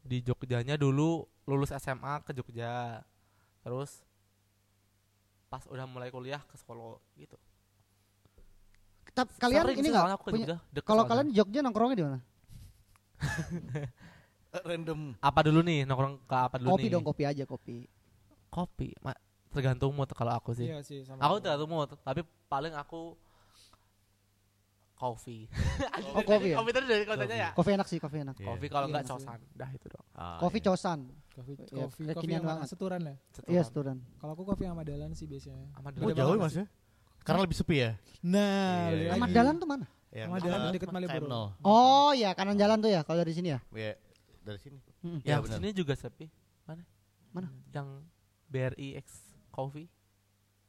[0.00, 3.02] di Jogjanya dulu lulus SMA ke Jogja.
[3.60, 4.06] Terus
[5.46, 7.34] pas udah mulai kuliah ke Solo gitu.
[9.10, 10.58] Tap- kalian Sering ini sih nggak soalnya aku ke punya?
[10.82, 12.18] Kalau kalian di Jogja nongkrongnya di mana?
[14.56, 15.12] Random.
[15.20, 16.92] apa dulu nih nongkrong ke apa dulu Kopi nih?
[16.92, 17.76] dong, kopi aja kopi.
[18.48, 19.18] Kopi, Ma-
[19.50, 20.64] tergantung mood kalau aku sih.
[20.64, 23.12] iya sih sama Aku tergantung mood, tapi paling aku
[24.96, 25.44] kopi.
[26.16, 26.56] Oh kopi ya.
[26.56, 27.50] kopi tadi dari kotanya ya.
[27.52, 28.36] Kopi enak sih, kopi enak.
[28.36, 28.48] Iya.
[28.48, 29.12] Kopi kalau Iya enggak sih.
[29.12, 30.04] cosan, dah itu dong.
[30.12, 30.66] Ah, Kopi iya.
[30.66, 30.98] cosan.
[31.30, 32.66] kopi Iya, kopi kopi kekinian yang banget.
[32.72, 33.96] seturan ya Iya, Seturan.
[34.16, 36.16] kalau aku kopi sama dalan sih biasanya Sama Oh, dulu.
[36.16, 36.66] jauh ya, Mas ya?
[37.20, 37.90] Karena lebih sepi ya?
[38.24, 39.10] nah Iya, iya.
[39.14, 39.34] Lagi.
[39.36, 39.84] Dahlan tuh mana?
[40.16, 41.28] Ahmad Dahlan eh, dekat Malioboro.
[41.28, 41.36] KM0.
[41.60, 43.60] Oh ya kanan jalan tuh ya kalau dari sini ya.
[43.68, 44.00] Iya,
[44.40, 44.78] dari sini.
[45.04, 45.20] Hmm.
[45.20, 45.56] Iya, Yang benar.
[45.60, 46.26] sini juga sepi.
[46.64, 46.82] Mana?
[47.36, 47.48] Mana?
[47.68, 47.88] Yang
[48.48, 49.06] BRI X
[49.52, 49.92] Coffee.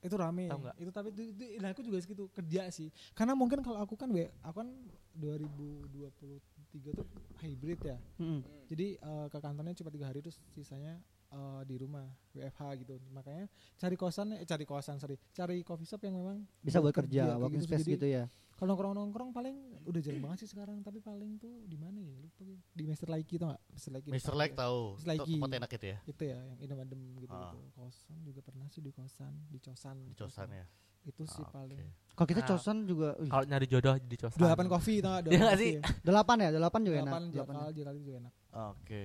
[0.07, 0.75] Itu rame nggak?
[0.79, 4.07] itu tapi itu, itu- nah aku juga segitu kerja sih karena mungkin kalau aku kan
[4.41, 4.69] aku kan
[5.13, 7.05] 2023 tuh
[7.39, 8.41] hybrid ya Hmm.
[8.65, 10.97] jadi eh, ke kantornya cuma tiga hari terus sisanya
[11.29, 13.45] eh, di rumah WFH gitu makanya
[13.75, 17.39] cari kosan eh cari kosan sorry cari coffee shop yang memang Bisa buat kerja, kayak
[17.39, 18.25] working space gitu ya.
[18.57, 22.17] Kalau nongkrong nongkrong paling udah jarang banget sih sekarang tapi paling tuh di mana ya
[22.17, 24.17] lupa gue di Mister Laiki tau gak Mister Laiki Mr.
[24.19, 24.57] depan Like ya.
[24.59, 24.79] tahu.
[24.91, 25.31] Terus lagi.
[25.31, 25.97] Tempat enak itu ya.
[26.03, 27.41] itu ya yang Indomadem gitu, Ah.
[27.45, 30.65] gitu kosan juga pernah sih di kosan di cosan Di Cosan ya.
[31.03, 31.79] itu sih Ah, paling.
[32.11, 32.47] Kalau kita Ah.
[32.49, 34.37] cosan juga, Kalau nyari jodoh di cosan.
[34.37, 35.71] delapan kopi tau gak Iya nggak sih?
[36.03, 37.05] delapan ya, delapan juga enak.
[37.05, 37.53] delapan Delapan.
[37.55, 38.33] jakal jakal juga enak
[38.67, 39.03] Oke.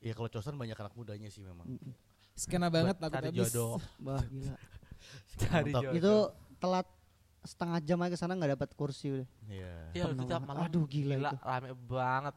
[0.00, 1.66] Ya kalau Cosan banyak anak mudanya sih memang.
[2.32, 3.78] Skena banget takut cari jodoh.
[3.98, 4.54] Wah gila.
[5.40, 5.92] Cari jodoh.
[5.92, 6.14] Itu
[6.58, 6.86] telat
[7.48, 9.28] setengah jam aja ke sana nggak dapat kursi udah.
[9.48, 9.72] Iya.
[9.90, 10.62] Iya, itu tiap malam.
[10.62, 11.36] Aduh, gila itu.
[11.40, 12.34] rame banget.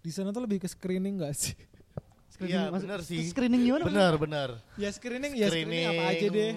[0.00, 1.52] di sana tuh lebih ke screening gak sih
[2.40, 3.20] Iya, bener sih.
[3.26, 3.84] Screening gimana?
[3.84, 4.48] Benar, benar.
[4.74, 6.52] ya screening ya screening apa aja deh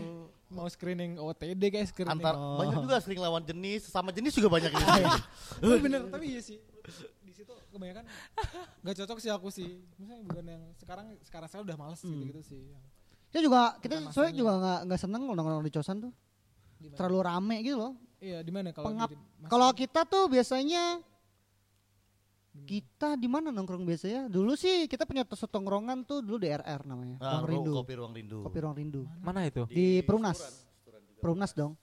[0.48, 2.56] mau screening OTD kayak screening Antar Oh.
[2.56, 4.88] banyak juga sering lawan jenis, sama jenis juga banyak di Iya.
[4.88, 5.12] sini.
[5.60, 6.56] tapi bener tapi iya sih
[7.20, 8.06] di situ kebanyakan
[8.80, 9.68] nggak cocok sih aku sih
[9.98, 12.16] misalnya bukan yang sekarang sekarang saya udah males Hmm.
[12.16, 12.64] gitu gitu sih
[13.28, 16.14] Kita juga kita soalnya juga nggak nggak seneng nongkrong di cosan tuh.
[16.84, 16.98] Di mana?
[17.00, 17.94] Terlalu rame gitu loh.
[18.20, 19.10] iya di mana kalau Pengap.
[19.10, 21.00] di- Kalau kita tuh biasanya
[22.64, 24.28] kita di mana nongkrong biasanya?
[24.28, 27.18] Dulu sih kita punya tongkrongan tuh dulu DRR namanya.
[27.18, 27.72] Nah, Ruang ru- Rindu.
[27.74, 28.40] kopi ruang rindu.
[28.42, 29.02] Kopi Ruang Rindu.
[29.20, 29.66] Mana itu?
[29.66, 30.40] Di Perumnas.
[31.18, 31.74] Perumnas dong.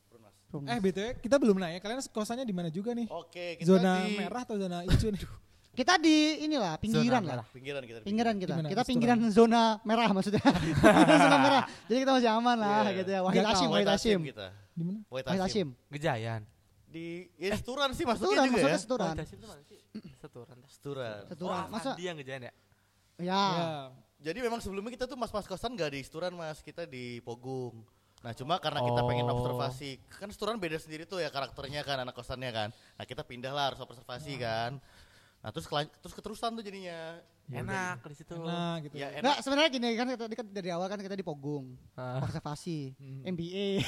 [0.46, 0.68] Perumnas.
[0.68, 4.18] eh btw kita belum nanya kalian kosannya di mana juga nih Oke, kita zona di
[4.18, 5.22] merah atau zona hijau nih
[5.80, 7.46] Kita di inilah pinggiran Zona lah.
[7.48, 7.98] pinggiran kita.
[8.04, 8.52] Pinggiran kita.
[8.52, 8.68] Gimana?
[8.68, 8.90] Kita Restoran?
[8.92, 10.44] pinggiran zona merah maksudnya.
[11.24, 11.62] Zona merah.
[11.88, 12.98] Jadi kita masih aman lah Iya.
[13.00, 13.20] gitu ya.
[13.24, 13.70] Wahid tahu.
[13.72, 13.88] Wahid
[14.28, 14.46] kita.
[14.76, 15.40] di mana Wahid Wahid.
[15.40, 15.68] Hashim.
[15.88, 16.42] Gejayan.
[16.84, 18.52] Di ya, Seturan sih masuknya Seturan, juga ya.
[18.60, 19.08] maksudnya seturan.
[19.08, 19.78] Oh, Dasim tuh mana sih?
[20.20, 20.56] Seturan.
[20.68, 21.20] Seturan.
[21.30, 21.64] Seturan.
[21.64, 22.52] Oh, Masa Andi yang Gejayan ya?
[23.16, 23.24] ya.
[23.24, 23.42] ya
[24.20, 27.80] Jadi memang sebelumnya kita tuh mas-mas kosan gak di Seturan mas, kita di Pogung.
[28.20, 29.32] Nah cuma karena kita pengen Oh.
[29.32, 32.68] observasi, kan Seturan beda sendiri tuh ya karakternya kan anak kosannya kan.
[32.68, 34.76] Nah kita pindah lah harus observasi kan.
[35.40, 37.16] Nah terus terus keterusan tuh jadinya.
[37.50, 38.30] Enak di situ.
[38.36, 39.36] enak gitu Ya Nggak, enak.
[39.42, 42.20] sebenarnya gini kan tadi kan dari awal kan kita di Pogung, Ah.
[42.20, 43.26] observasi, Hmm.
[43.26, 43.82] MBA.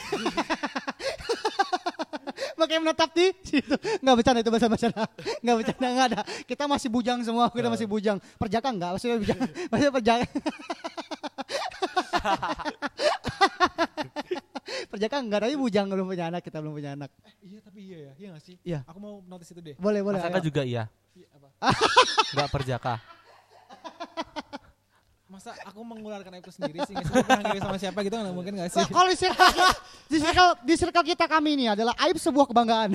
[2.53, 3.71] Makanya menetap di situ.
[4.03, 5.07] Enggak bercanda itu bahasa bercanda.
[5.39, 6.21] Enggak bercanda enggak ada.
[6.43, 8.19] Kita masih bujang semua, kita masih bujang.
[8.35, 9.39] Perjaka enggak, maksudnya bujang.
[9.71, 10.25] Maksudnya perjaka.
[14.89, 17.11] perjaka enggak, tapi bujang belum punya anak, kita belum punya anak.
[17.41, 18.81] iya tapi iya ya iya gak sih Iya.
[18.85, 20.19] aku mau notice itu deh Boleh, boleh.
[20.19, 20.45] Masaka ayo.
[20.45, 20.87] juga iya.
[21.63, 22.95] Iya, apa Nggak perjaka.
[25.25, 26.93] Masa aku mengeluarkan aibku sendiri sih?
[26.93, 27.15] Nggak sih?
[27.15, 28.85] Aku pernah ngiri sama siapa gitu nggak mungkin gak sih?
[28.85, 32.91] Kalau di circle, kita- di circle di circle kita kami ini adalah aib sebuah kebanggaan.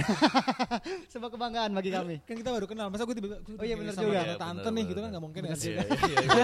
[1.13, 2.15] sebuah kebanggaan bagi kami.
[2.21, 4.13] Kan kita baru kenal, masa gue tiba-tiba Oh iya, bener sama juga.
[4.13, 5.71] tante Iya, tante bener, nih bener, gitu kan nggak mungkin gak sih?
[5.71, 6.43] Iya, iya, iya.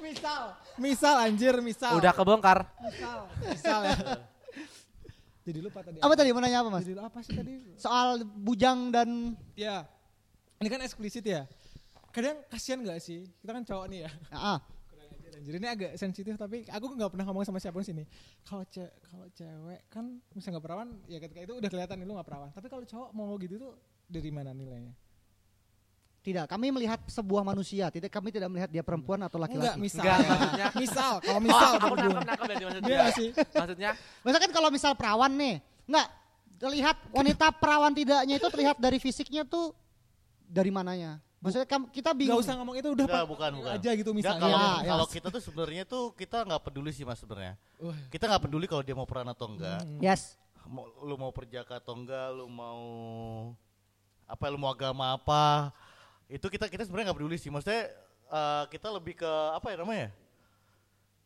[0.06, 0.42] Misal.
[0.76, 1.92] Misal anjir, misal.
[1.94, 2.58] Udah kebongkar.
[2.80, 3.96] misal, misal ya.
[5.40, 5.98] Jadi lupa tadi.
[5.98, 6.84] Apa tadi mau nanya apa mas?
[6.84, 7.52] Jadi apa sih tadi?
[7.74, 9.90] Soal bujang dan Ya,
[10.60, 11.48] ini kan eksplisit ya.
[12.12, 13.24] Kadang kasihan gak sih?
[13.40, 14.10] Kita kan cowok nih ya.
[14.28, 14.60] ah,
[15.32, 15.56] anjir.
[15.56, 18.04] Ini agak sensitif tapi aku nggak pernah ngomong sama siapa pun sini.
[18.44, 22.12] Kalau ce kalau cewek kan misalnya nggak perawan, ya ketika itu udah kelihatan nih lu
[22.12, 22.48] nggak perawan.
[22.52, 23.72] Tapi kalau cowok mau gitu tuh
[24.04, 24.92] dari mana nilainya?
[26.20, 26.52] tidak.
[26.52, 27.88] Kami melihat sebuah manusia.
[27.88, 29.80] Tidak kami tidak melihat dia perempuan atau Enggak, laki-laki.
[29.80, 30.04] misal.
[30.04, 30.28] Enggak, ya.
[30.28, 30.66] maksudnya.
[30.76, 32.12] misal kalau Oh, misal aku berhubung.
[32.20, 33.28] nangkep nangkep dari maksud Iya sih?
[33.32, 33.90] Maksudnya
[34.20, 35.54] Misalkan kalau misal perawan nih,
[35.88, 36.08] enggak
[36.60, 39.72] terlihat wanita perawan tidaknya itu terlihat dari fisiknya tuh
[40.50, 41.22] dari mananya.
[41.40, 42.42] Maksudnya kita Gak bingung.
[42.42, 43.72] usah ngomong itu udah Enggak, bukan, bukan.
[43.80, 44.44] aja gitu misalnya.
[44.44, 44.90] kalau Ya, ya.
[44.92, 47.56] kalau kita tuh sebenarnya tuh kita nggak peduli sih mas sebenarnya.
[48.12, 49.80] Kita nggak peduli kalau dia mau peran atau enggak.
[49.80, 49.96] Hmm.
[50.04, 50.36] Yes.
[50.68, 52.82] Mau, lu mau perjaka atau enggak, lu mau
[54.28, 55.72] apa, lu mau agama apa,
[56.28, 57.48] itu kita kita sebenarnya nggak peduli sih.
[57.48, 57.88] Maksudnya
[58.28, 60.08] eh, kita lebih ke apa ya namanya?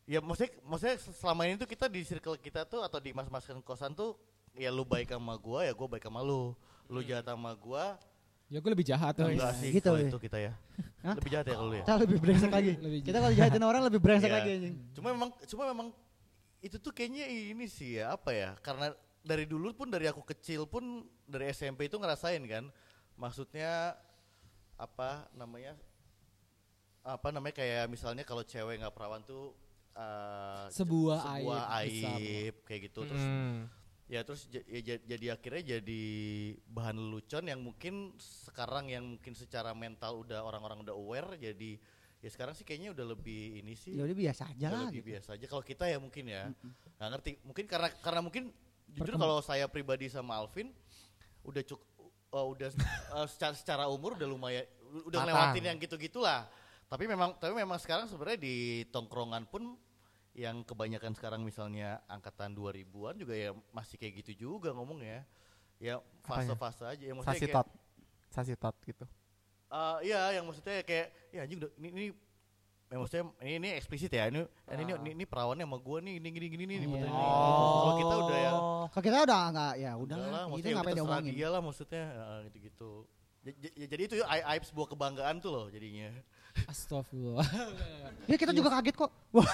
[0.07, 3.91] Ya maksudnya maksudnya selama ini tuh kita di circle kita tuh atau di mas-mas kosan
[3.91, 4.15] tuh
[4.55, 6.55] ya lu baik sama gua ya gua baik sama lu.
[6.87, 7.99] Lu jahat sama gua
[8.45, 9.13] Ya gue lebih jahat.
[9.13, 9.25] tuh.
[9.25, 10.07] enggak sih gitu kalau ya.
[10.07, 10.53] itu kita ya.
[11.01, 11.15] Hah?
[11.17, 11.83] Lebih jahat ya kalau lu ya.
[11.83, 12.71] Kita lebih brengsek lagi.
[12.85, 14.37] Lebih kita kalau jahatin orang lebih brengsek Iya.
[14.37, 14.75] lagi anjing.
[14.93, 15.87] Cuma memang cuma memang
[16.59, 18.53] itu tuh kayaknya ini sih ya apa ya?
[18.59, 20.83] Karena dari dulu pun dari aku kecil pun
[21.23, 22.69] dari SMP itu ngerasain kan.
[23.15, 23.97] Maksudnya
[24.75, 25.73] apa namanya?
[27.01, 29.53] Apa namanya kayak misalnya kalau cewek nggak perawan tuh
[29.91, 32.17] eh, Sebuah sebuah aib besar.
[32.17, 33.65] aib kayak gitu terus Hmm.
[34.05, 36.01] Ya terus ya ja- jadi akhirnya jadi
[36.63, 41.81] bahan lelucon yang mungkin sekarang yang mungkin secara mental udah orang-orang udah aware jadi
[42.19, 44.87] ya sekarang sih kayaknya udah lebih ini sih Ya udah biasa aja lah.
[44.87, 45.09] lebih gitu.
[45.11, 46.49] biasa aja kalau kita ya mungkin ya
[46.95, 48.43] nggak ngerti mungkin karena karena mungkin
[48.87, 50.69] jujur kalau saya pribadi sama Alvin
[51.41, 51.81] udah cuk
[52.31, 52.69] uh, udah
[53.11, 54.65] uh, secara secara umur udah lumayan
[55.03, 55.25] udah Matang.
[55.27, 56.45] ngelewatin yang gitu gitulah
[56.85, 58.55] tapi memang tapi memang sekarang sebenarnya di
[58.87, 59.73] tongkrongan pun
[60.35, 65.23] yang kebanyakan sekarang misalnya angkatan 2000-an juga ya masih kayak gitu juga ngomongnya
[65.77, 66.51] ya Apa ya?
[66.51, 67.67] fase-fase aja ya maksudnya Sasi kayak- tot.
[68.27, 69.05] Sasi tot gitu.
[69.65, 72.05] Eh, iya, yang maksudnya kayak ya anjing ini, ini
[72.85, 74.27] ya maksudnya ini, ini eksplisit ya.
[74.27, 76.77] Ini ini, ini, ini, ini perawannya sama gua nih ini gini gini nih.
[76.81, 77.11] Maksudnya.
[77.11, 77.79] Oh.
[77.81, 78.51] Kalau kita udah ya
[78.85, 81.33] Kalau kita udah enggak ya udah lah, Itu maksudnya ya ngapain udah terserah diomongin.
[81.33, 82.03] dia lah maksudnya
[83.45, 86.11] ja- ya, jadi itu ya, aib sebuah kebanggaan tuh loh jadinya.
[86.63, 87.43] Astagfirullah.
[88.25, 89.11] Ya kita juga kaget kok.
[89.29, 89.45] Wah.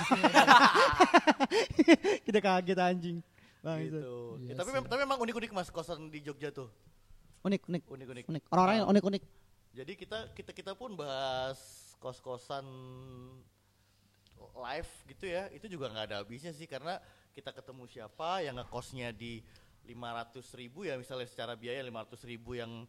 [2.24, 3.18] kita kaget anjing.
[3.60, 3.92] Bang, itu.
[3.92, 4.16] gitu.
[4.40, 6.72] Ya, Iya tapi, mem- tapi memang unik-unik mas kosan di Jogja tuh.
[7.44, 8.26] Unik, unik, Unik-unik.
[8.32, 8.44] unik.
[8.48, 8.92] Orang-orangnya Ah.
[8.96, 9.24] unik-unik.
[9.72, 11.60] Jadi kita kita kita pun bahas
[12.00, 12.64] kos-kosan
[14.54, 16.98] live gitu ya, itu juga nggak ada habisnya sih karena
[17.32, 19.40] kita ketemu siapa yang ngekosnya di
[19.84, 22.84] 500 ribu ya misalnya secara biaya 500 ribu yang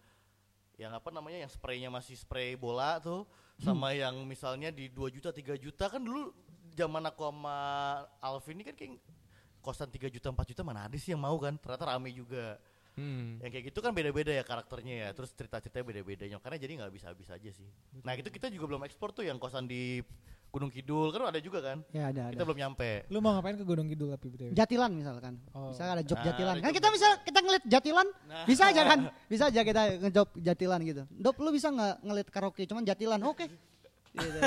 [0.82, 3.22] yang apa namanya yang spraynya masih spray bola tuh
[3.62, 6.34] sama yang misalnya di 2 juta 3 juta kan dulu
[6.74, 7.56] zaman aku sama
[8.18, 8.98] Alvin ini kan kayak
[9.62, 11.54] kosan 3 juta 4 juta mana ada sih yang mau kan?
[11.54, 12.58] Ternyata rame juga.
[12.92, 13.40] Hmm.
[13.40, 17.08] yang kayak gitu kan beda-beda ya karakternya ya terus cerita-ceritanya beda-beda karena jadi nggak bisa
[17.08, 17.64] habis aja sih.
[18.04, 20.04] Nah itu kita juga belum ekspor tuh yang kosan di
[20.52, 22.44] Gunung Kidul kan ada juga kan Ya ada, kita ada.
[22.44, 24.52] belum nyampe Lu mau ngapain ke Gunung Kidul tapi BTW?
[24.52, 25.40] Jatilan misalkan.
[25.50, 25.72] Oh.
[25.72, 26.54] Misalkan ada job Nah, Jatilan.
[26.54, 28.44] ada Kan job kita bisa kita ngeliat Jatilan, Nah.
[28.44, 28.98] bisa aja kan?
[29.32, 31.02] Bisa aja kita ngejob Jatilan gitu.
[31.10, 33.20] Dop lu bisa nggak ngeliat karaoke cuman Jatilan?
[33.22, 33.48] Oke.
[34.12, 34.38] Gitu.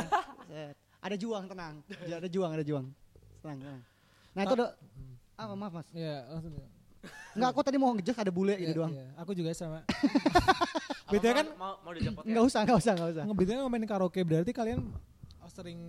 [0.45, 0.76] Set.
[1.06, 1.82] Ada juang tenang.
[1.88, 2.86] Ada juang, ada juang.
[3.39, 3.82] Tenang, tenang.
[4.32, 4.70] Nah, itu udah
[5.36, 5.89] apa maaf Mas.
[5.91, 6.53] Iya, langsung.
[7.34, 8.91] Enggak, aku tadi mau ngejek ada bule gitu Iya, doang.
[8.91, 9.06] iya.
[9.16, 9.86] Aku juga sama.
[11.06, 12.26] Mau- kan mau mau podcast?
[12.26, 13.24] Enggak usah, enggak usah, enggak usah.
[13.24, 14.80] ngebetulnya ngomongin karaoke berarti kalian
[15.47, 15.79] sering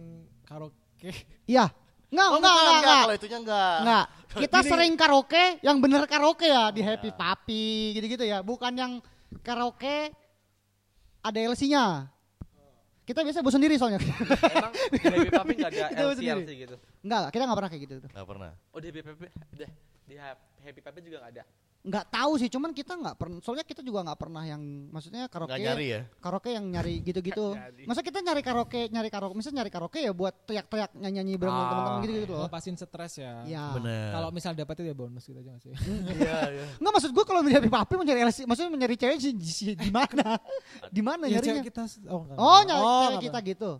[0.42, 1.10] karaoke.
[1.44, 1.68] Iya.
[2.06, 3.00] Enggak, oh, enggak, enggak, enggak.
[3.02, 4.04] kalau itunya enggak Enggak.
[4.36, 4.70] Kita Gini.
[4.70, 7.16] sering karaoke yang bener karaoke ya di Oh, Happy ya.
[7.16, 8.92] Papi gitu-gitu ya, bukan yang
[9.42, 10.12] karaoke
[11.20, 12.06] ada LC-nya.
[13.02, 13.98] Kita biasa bawa sendiri soalnya.
[14.02, 15.84] Emang di Happy Papi nggak ada
[16.46, 16.76] gitu?
[17.02, 18.10] Enggak lah, kita enggak pernah kayak gitu tuh.
[18.10, 19.26] nggak pernah Oh di Happy Papi,
[20.06, 21.44] di Hap- Happy Papi juga nggak ada.
[21.86, 23.38] Enggak tahu sih, cuman kita enggak pernah.
[23.38, 24.58] Soalnya kita juga enggak pernah yang
[24.90, 25.54] maksudnya karaoke.
[25.54, 27.54] nggak nyari ya Karaoke yang nyari gitu-gitu.
[27.88, 31.70] Masa kita nyari karaoke, nyari karaoke, misalnya nyari karaoke ya buat teriak-teriak nyanyi-nyanyi bareng Ah.
[31.70, 32.40] teman-teman gitu-gitu loh.
[32.42, 33.46] Ngelepasin stres ya.
[33.46, 33.64] Iya.
[33.78, 35.72] bener Kalau misal dapetnya ya bonus gitu aja nggak sih?
[36.18, 39.32] iya iya Enggak maksud gue kalau Happy Papi mau nyari LC, maksudnya mencari cewek sih
[39.78, 40.42] di, mana?
[40.90, 41.62] di mana Ya, nyarinya?
[41.62, 42.36] kita oh, enggak.
[42.36, 43.70] Oh, nyari Oh, cewek nggak kita gitu.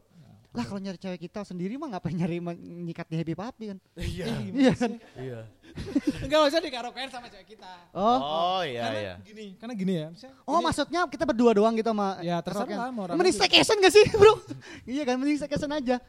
[0.57, 3.79] Lah kalau nyari cewek kita sendiri mah ngapain nyari nyikat di happy papi kan?
[4.01, 4.25] Iya.
[4.57, 4.93] Iya kan?
[5.21, 5.41] Iya.
[6.25, 7.73] Enggak usah dikaraokein sama cewek kita.
[7.93, 8.19] Oh.
[8.25, 9.15] Oh iya karena iya.
[9.21, 10.07] gini, karena gini ya.
[10.09, 12.97] misalnya Oh maksudnya kita berdua doang gitu sama Ya, terserah karaokean.
[12.97, 14.41] mau Mending staycation gak sih bro?
[14.97, 16.01] iya kan mending staycation aja.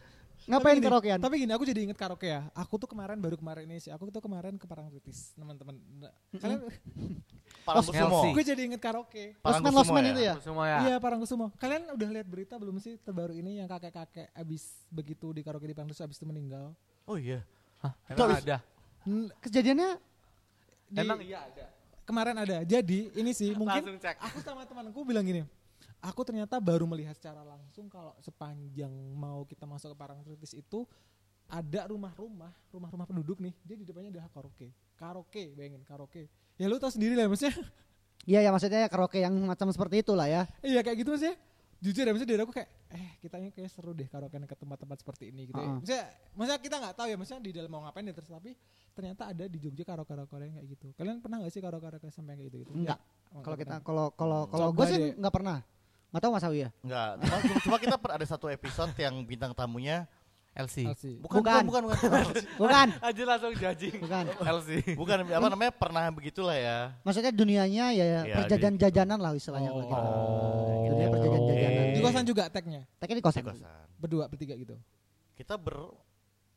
[0.48, 1.20] Ngapain gini, karaokean?
[1.20, 2.48] Tapi gini, aku jadi inget karaoke ya.
[2.56, 3.92] Aku tuh kemarin baru kemarin ini sih.
[3.92, 5.76] Aku tuh kemarin ke Parangtritis, teman-teman.
[6.00, 6.64] Nah, Kalian,
[7.68, 8.32] Parangkusumo.
[8.32, 9.36] Gue jadi inget karaoke.
[9.36, 10.34] Losmen Parangkusumo losmen itu ya?
[10.40, 10.78] Semua ya.
[10.82, 11.52] Iya Parangkusumo.
[11.60, 15.76] Kalian udah lihat berita belum sih terbaru ini yang kakek-kakek abis begitu di karaoke di
[15.76, 16.72] Parangkusumo abis itu meninggal?
[17.04, 17.44] Oh iya.
[17.84, 18.58] Hah, emang ada.
[19.42, 19.90] Kejadiannya
[20.88, 21.66] di- Emang iya ada.
[22.08, 22.64] kemarin ada.
[22.64, 24.16] Jadi ini sih mungkin Langsung cek.
[24.16, 25.44] aku sama temanku bilang gini.
[26.02, 30.86] Aku ternyata baru melihat secara langsung kalau sepanjang mau kita masuk ke Parangtritis itu
[31.48, 33.56] ada rumah-rumah, rumah-rumah penduduk nih.
[33.66, 34.70] Dia di depannya ada karaoke.
[35.00, 36.28] Karaoke, bayangin karaoke.
[36.60, 37.56] Ya lu tau sendiri lah maksudnya.
[38.28, 40.44] Iya ya maksudnya ya karaoke yang macam seperti itulah ya.
[40.60, 41.40] Iya kayak gitu maksudnya.
[41.80, 45.32] Jujur ya maksudnya dari aku kayak eh kitanya kayak seru deh karaoke ke tempat-tempat seperti
[45.32, 45.64] ini gitu ya.
[45.64, 45.80] Uh-uh.
[45.80, 48.52] Maksudnya, maksudnya kita nggak tahu ya maksudnya di dalam mau ngapain ya terus tapi
[48.92, 50.88] ternyata ada di Jogja karaoke karaoke yang kayak gitu.
[51.00, 52.72] Kalian pernah gak sih karaoke karaoke sampai kayak gitu gitu?
[52.76, 53.00] Enggak.
[53.32, 55.58] Oh, Kalau kita kalau kalau kalau Coba gue sih nggak pernah.
[56.18, 56.70] Nggak tahu Mas Awi ya.
[56.82, 57.10] Enggak.
[57.22, 60.10] Cuma, cuma kita per- ada satu episode yang bintang tamunya
[60.52, 60.90] LC.
[60.90, 61.04] LC.
[61.22, 61.62] bukan Bukan.
[61.64, 62.26] bukan bukan bukan.
[62.58, 64.02] Bukan, Aja langsung judging.
[64.02, 64.24] bukan.
[64.34, 64.70] LC.
[64.98, 66.98] bukan apa namanya pernah begitulah ya.
[67.04, 69.94] Maksudnya dunianya ya Iya, perjajan-jajanan lah istilahnya kalau gitu.
[70.90, 71.78] Dunia perjajan-jajanan.
[71.78, 71.94] Oke.
[71.94, 73.46] Di kosan juga tagnya Tapi di Di kosan.
[73.46, 73.70] kosan.
[74.02, 74.74] berdua bertiga gitu.
[75.34, 75.94] Kita ber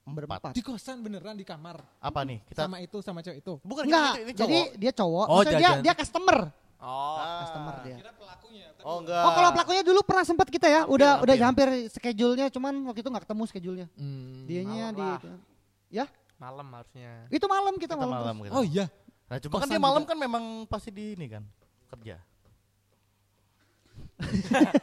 [0.02, 0.56] Berempat.
[0.56, 2.40] Di kosan beneran di kamar apa nih?
[2.42, 3.61] Kita sama itu sama cewek itu.
[3.62, 4.66] bukan Enggak, ini, ini jadi cowok.
[4.74, 5.26] dia cowok.
[5.28, 6.38] Oh, Maksudnya dia dia customer.
[6.81, 7.16] Oh.
[7.20, 7.45] Ah.
[7.45, 7.97] Customer dia.
[8.01, 8.66] Kira pelakunya.
[8.72, 9.24] Tapi Oh enggak.
[9.24, 11.68] Oh kalau pelakunya dulu pernah sempat kita ya, Hampir, udah udah hampir.
[11.68, 13.87] hampir schedule-nya, cuman waktu itu nggak ketemu schedule-nya.
[14.01, 14.49] Hmm.
[14.49, 15.20] Dianya di lah.
[15.93, 16.05] ya
[16.41, 17.28] Malam harusnya.
[17.28, 18.16] itu malam kita, kita malam.
[18.24, 18.55] malam kita.
[18.57, 18.89] Oh iya.
[19.28, 20.11] Nah, cuma kan dia malam juga.
[20.11, 21.45] kan memang pasti di ini kan
[21.93, 22.16] kerja.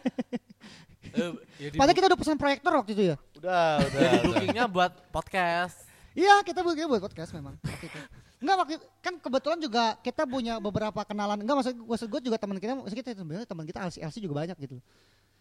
[1.08, 3.16] Eh, ya Padahal kita udah pesan proyektor waktu itu ya.
[3.39, 3.89] Udah, udah.
[3.89, 4.22] di udah.
[4.28, 5.88] bookingnya buat podcast.
[6.14, 8.00] Iya kita buat buat podcast memang waktu itu.
[8.38, 11.42] Enggak waktu kan kebetulan juga kita punya beberapa kenalan.
[11.42, 14.46] Enggak maksud maksud gue juga teman kita, maksud kita sebenarnya teman kita LC, LC juga
[14.46, 14.78] banyak gitu.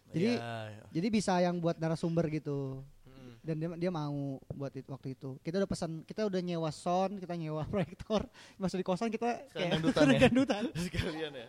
[0.07, 0.83] Jadi Iya, iya.
[0.89, 2.81] jadi bisa yang buat narasumber gitu.
[3.05, 3.31] Mm.
[3.43, 5.35] Dan dia, dia mau buat itu, waktu itu.
[5.43, 8.23] Kita udah pesan, kita udah nyewa sound, kita nyewa proyektor.
[8.55, 10.19] Masuk di kosan kita Sekalian dangdutan ya?
[10.25, 10.63] dangdutan.
[10.87, 11.47] sekalian ya.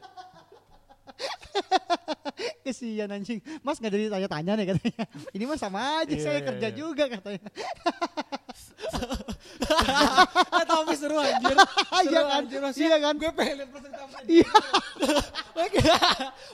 [2.61, 3.41] Kesian anjing.
[3.65, 5.05] Mas nggak jadi tanya-tanya nih katanya.
[5.33, 7.49] Ini mah sama aja Iya, saya iya, kerja juga katanya.
[11.11, 11.57] Ah, seru anjir.
[11.99, 12.37] Seru Iya kan?
[12.37, 13.15] anjir, Iya kan?
[13.17, 14.17] Gue pengen liat presentasi.
[14.29, 14.53] Iya.
[15.65, 15.81] Oke.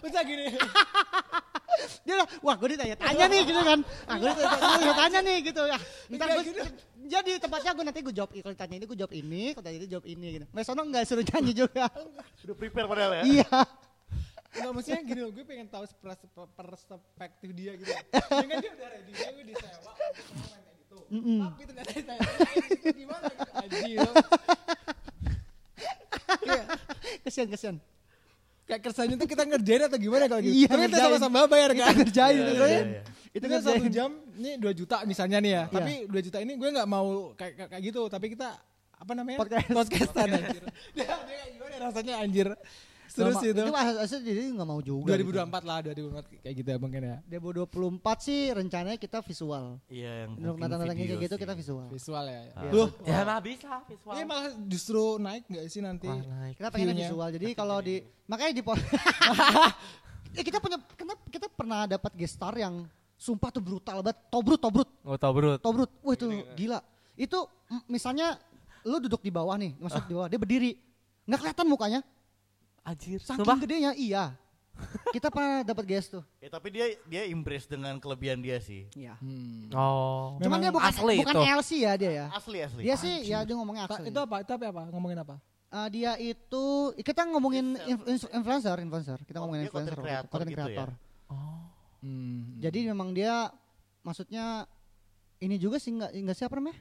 [0.01, 0.45] Bisa gini.
[2.07, 3.79] Dia lah, wah gue ditanya-tanya nih gitu kan.
[4.07, 5.79] Ah gue ditanya-tanya nih gitu ya.
[6.15, 6.45] Ntar gue
[7.05, 9.89] jadi tempatnya gue nanti gue jawab kalau ditanya ini gue jawab ini, kalau ditanya ini
[9.91, 10.47] jawab ini gitu.
[10.55, 11.91] Nah sono enggak suruh nyanyi juga.
[12.47, 13.23] Udah prepare padahal ya.
[13.27, 13.59] Iya.
[14.55, 17.91] Enggak maksudnya gini loh, gue pengen tahu pers- perspektif dia gitu.
[17.91, 18.01] Ya
[18.47, 19.93] kan dia udah ready, dia udah disewa,
[21.07, 21.17] gitu.
[21.17, 21.41] Mm-mm.
[21.45, 22.29] Tapi ternyata ditanya,
[22.75, 23.99] itu gimana anjir.
[27.25, 27.77] Kesian kesian.
[28.65, 30.57] Kayak kesannya tuh kita ngerjain atau gimana kalau gitu.
[30.57, 31.05] Iya, Tapi kita ngerjain.
[31.21, 31.95] sama-sama bayar Kita kan.
[32.01, 33.03] ngerjain Iya, gitu iya, iya.
[33.35, 35.63] Itu kan kan satu jam, ini 2 juta misalnya nih ya.
[35.63, 35.75] Iya.
[35.75, 38.03] Tapi 2 juta ini gue nggak mau kayak kayak- gitu.
[38.09, 38.49] Tapi kita
[38.95, 39.39] apa namanya?
[39.45, 39.69] Podcast.
[39.69, 40.63] Podcastan anjir.
[40.97, 42.49] Dia, dia kayak gimana rasanya anjir.
[43.15, 43.63] Terus Nggak itu.
[43.63, 45.15] Itu asal jadi nggak mau juga.
[45.15, 47.17] 2024 lah, 2024 kayak gitu ya mungkin ya.
[47.23, 47.39] Gitu.
[47.39, 49.65] 2024 sih rencananya kita visual.
[49.87, 51.43] Iya yang Untuk nonton kayak gitu sih.
[51.47, 51.87] kita visual.
[51.95, 52.41] Visual ya.
[52.59, 52.71] Ah.
[52.75, 54.13] Loh, Ya mah bisa visual.
[54.19, 56.11] ini malah justru naik nggak sih nanti?
[56.11, 56.55] Wah, naik.
[56.59, 57.29] Kita pengen visual.
[57.31, 58.63] Jadi kalau di makanya di
[60.35, 64.19] Ya kita punya kita, kita pernah dapat guest star yang sumpah tuh brutal banget.
[64.27, 65.59] Tobrut, tobrut, Nggak tau brut.
[65.63, 65.91] tobrut.
[66.03, 66.27] Wah itu
[66.59, 66.79] gila.
[67.15, 67.47] Itu
[67.87, 68.35] misalnya
[68.83, 70.75] lu duduk di bawah nih, masuk di bawah, dia berdiri.
[71.25, 72.01] Nggak kelihatan mukanya.
[72.85, 73.19] Anjir.
[73.19, 73.59] Saking Sumpah.
[73.59, 74.37] gedenya, iya.
[75.11, 76.25] Kita pernah dapat guest tuh.
[76.43, 78.91] Ya tapi dia dia impress dengan kelebihan dia sih.
[78.93, 79.15] Iya.
[79.23, 79.71] Hmm.
[79.71, 80.35] Oh.
[80.43, 81.43] Cuman dia bukan asli bukan itu.
[81.47, 82.27] LC ya dia ya.
[82.35, 82.81] Asli asli.
[82.83, 84.11] Dia sih ya dia ngomongnya asli.
[84.11, 84.43] itu apa?
[84.43, 84.91] Tapi apa?
[84.91, 85.39] Ngomongin apa?
[85.71, 86.65] Eh, dia itu
[86.99, 89.19] kita ngomongin inf- inf- influencer, influencer.
[89.23, 90.87] Kita Oh, ngomongin dia content influencer, itu, creator content gitu ya?
[91.31, 91.63] Oh.
[92.03, 92.43] Hmm.
[92.59, 93.35] Jadi memang dia
[94.03, 94.67] maksudnya
[95.39, 96.79] ini juga sih enggak enggak siapa namanya?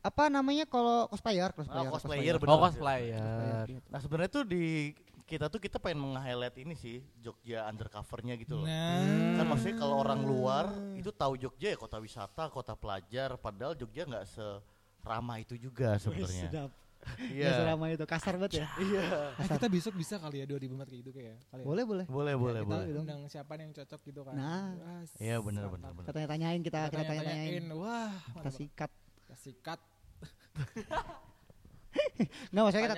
[0.00, 1.88] Apa namanya kalau cosplayer, cosplayer.
[1.88, 2.48] Oh, cosplayer, bener.
[2.48, 3.84] Oh Cosplayer, cosplayer.
[3.92, 4.96] Nah sebenarnya tuh di
[5.30, 8.66] kita tuh kita pengen meng-highlight ini sih Jogja undercovernya gitu loh.
[8.66, 9.38] Nah.
[9.38, 14.08] Kan maksudnya kalau orang luar itu tahu Jogja ya kota wisata, kota pelajar, padahal Jogja
[14.10, 16.50] nggak seramah itu juga sebenarnya.
[17.32, 17.48] Iya.
[17.48, 17.64] Iya.
[17.64, 18.68] selama itu kasar banget ya.
[18.84, 19.32] Iya.
[19.40, 21.36] Ah, kita besok bisa kali ya 2004 kayak gitu kayak.
[21.48, 21.64] Kali ya?
[21.64, 22.04] Boleh, boleh.
[22.04, 23.00] Boleh, boleh, kita boleh.
[23.00, 24.34] undang siapa yang cocok gitu kan.
[24.36, 24.76] Nah.
[25.16, 26.04] Iya benar benar benar.
[26.04, 27.64] Kita tanya-tanyain kita, kita tanya-tanyain.
[27.72, 28.90] Wah, Kita sikat.
[29.38, 29.80] Sikat.
[32.54, 32.94] Nggak maksudnya kita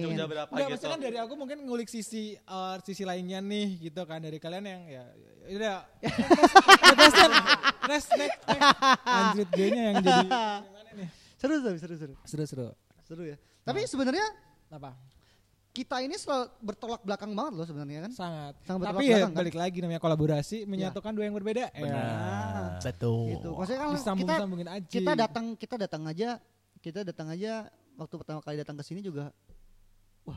[0.00, 0.72] Jogja berapa Enggak, gitu.
[0.72, 4.64] maksudnya kan dari aku mungkin ngulik sisi eh, sisi lainnya nih gitu kan dari kalian
[4.64, 5.04] yang ya
[5.44, 5.76] ya udah
[6.96, 7.16] next
[7.90, 8.38] next next
[9.04, 12.14] Anjrit G-nya yang jadi gimana nih Seru seru seru seru.
[12.24, 12.66] seru seru
[13.02, 13.36] Seru ya.
[13.66, 14.24] Tapi sebenarnya
[14.72, 14.96] apa
[15.72, 18.12] kita ini selalu bertolak belakang banget loh sebenarnya kan.
[18.12, 19.40] sangat Sangat bertolak tapi ya belakang, kan?
[19.40, 22.76] balik lagi namanya kolaborasi menyatukan dua yang berbeda ya Benar.
[22.84, 23.24] Betul.
[23.32, 23.48] Gitu.
[23.56, 26.28] Maksudnya kan disambung kita sambungin aja kita datang kita datang aja
[26.84, 27.52] kita datang aja
[27.96, 29.32] waktu pertama kali datang ke sini juga
[30.28, 30.36] wah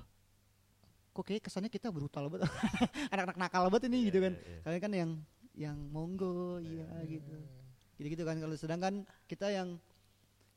[1.12, 2.48] kok kayak kesannya kita brutal banget
[3.14, 4.60] anak-anak nakal banget ini Iya, gitu kan iya, iya.
[4.64, 5.12] kalian kan yang
[5.56, 7.36] yang monggo iya gitu
[8.00, 8.94] gitu gitu kan kalau sedangkan
[9.28, 9.80] kita yang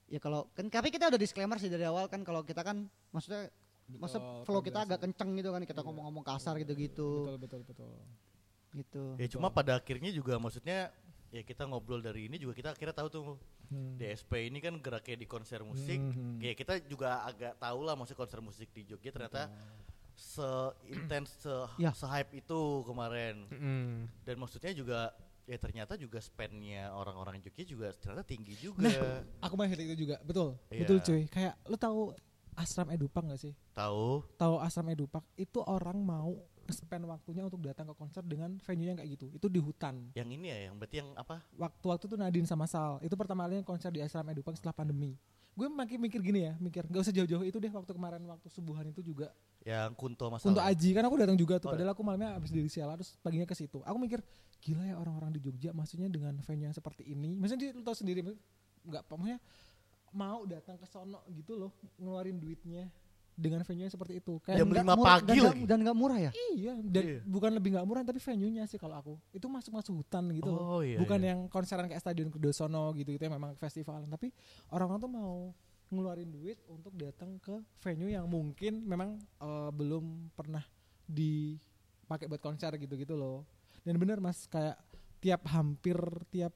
[0.06, 3.50] ya kalau kan tapi kita udah disclaimer sih dari awal kan kalau kita kan maksudnya
[3.96, 7.94] masa Betul, flow kita agak kenceng gitu kan kita ngomong-ngomong kasar gitu-gitu betul betul betul
[8.76, 10.92] gitu Ya cuma pada akhirnya juga maksudnya
[11.32, 13.24] ya kita ngobrol dari ini juga kita akhirnya tahu tuh
[13.68, 14.00] Hmm.
[14.00, 16.00] DSP ini kan geraknya di konser musik.
[16.00, 16.40] Hmm.
[16.40, 19.52] Ya kita juga agak tahu lah maksudnya konser musik di Jogja ternyata
[20.16, 21.52] seintens se,
[21.84, 21.92] Ya.
[21.92, 23.46] hype itu kemarin.
[23.52, 24.08] Mm.
[24.26, 25.12] Dan maksudnya juga
[25.46, 28.88] ya ternyata juga spendnya orang-orang Jogja juga ternyata tinggi juga.
[28.88, 30.80] Nah, aku mau itu juga betul Iya.
[30.88, 32.00] betul cuy kayak lu tahu
[32.58, 33.54] Asram Edupak gak sih?
[33.78, 34.26] Tahu?
[34.34, 35.22] tahu Asram Edupak?
[35.38, 36.34] Itu orang mau
[36.68, 39.26] spend waktunya untuk datang ke konser dengan venue yang kayak gitu.
[39.32, 40.12] Itu di hutan.
[40.12, 41.40] Yang ini ya yang berarti yang apa?
[41.56, 43.00] waktu-waktu tuh Nadine sama Sal.
[43.00, 45.16] Itu pertama kalinya konser di Asram Edupak setelah pandemi.
[45.58, 46.86] Gue makin mikir gini ya mikir.
[46.86, 49.32] Gak usah jauh-jauh itu deh waktu kemarin waktu subuhan itu juga.
[49.66, 50.54] Yang Kunto masalah.
[50.54, 53.18] untuk Aji kan aku datang juga Oh, tuh padahal aku malamnya habis dari Siala terus
[53.18, 53.82] paginya ke situ.
[53.82, 54.22] Aku mikir
[54.62, 57.34] gila ya orang-orang di Jogja maksudnya dengan venue yang seperti ini.
[57.34, 58.22] Maksudnya dia lu tahu sendiri
[58.86, 59.38] nggak maksudnya
[60.10, 62.88] mau datang ke sono gitu loh ngeluarin duitnya
[63.32, 65.64] dengan venue yang seperti itu kayak Jam nggak lima murah- pagi dan nggak- lagi.
[65.64, 67.18] dan nggak murah ya Iya, dan Iya.
[67.24, 69.14] bukan lebih nggak murah tapi venue-nya sih kalau aku.
[69.30, 70.64] Itu masuk-masuk hutan gitu loh.
[70.68, 70.98] Oh iya.
[70.98, 71.28] bukan iya.
[71.28, 74.02] yang konseran kayak Stadion Kudosono gitu gitu ya memang festival.
[74.02, 74.34] Tapi
[74.68, 75.32] orang-orang tuh mau
[75.88, 80.66] ngeluarin duit untuk datang ke venue yang mungkin memang eh, belum pernah
[81.08, 83.46] dipakai buat konser gitu-gitu loh.
[83.80, 84.76] Dan bener Mas kayak
[85.18, 85.94] tiap hampir
[86.28, 86.50] tiap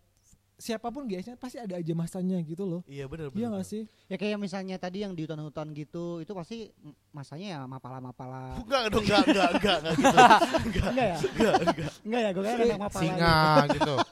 [0.54, 2.80] siapa pun guysnya pasti ada aja masanya gitu loh.
[2.84, 3.58] Iya benar Iya benar.
[3.58, 3.82] gak sih?
[4.06, 6.70] ya kayak misalnya tadi yang di hutan-hutan gitu itu pasti
[7.10, 10.16] masanya ya mapala-mapala Enggak dong, enggak, enggak, enggak, enggak gitu.
[10.68, 11.92] enggak ya Enggak, enggak.
[12.02, 13.34] enggak ya gue kan anak mapala singa
[13.72, 13.94] gitu.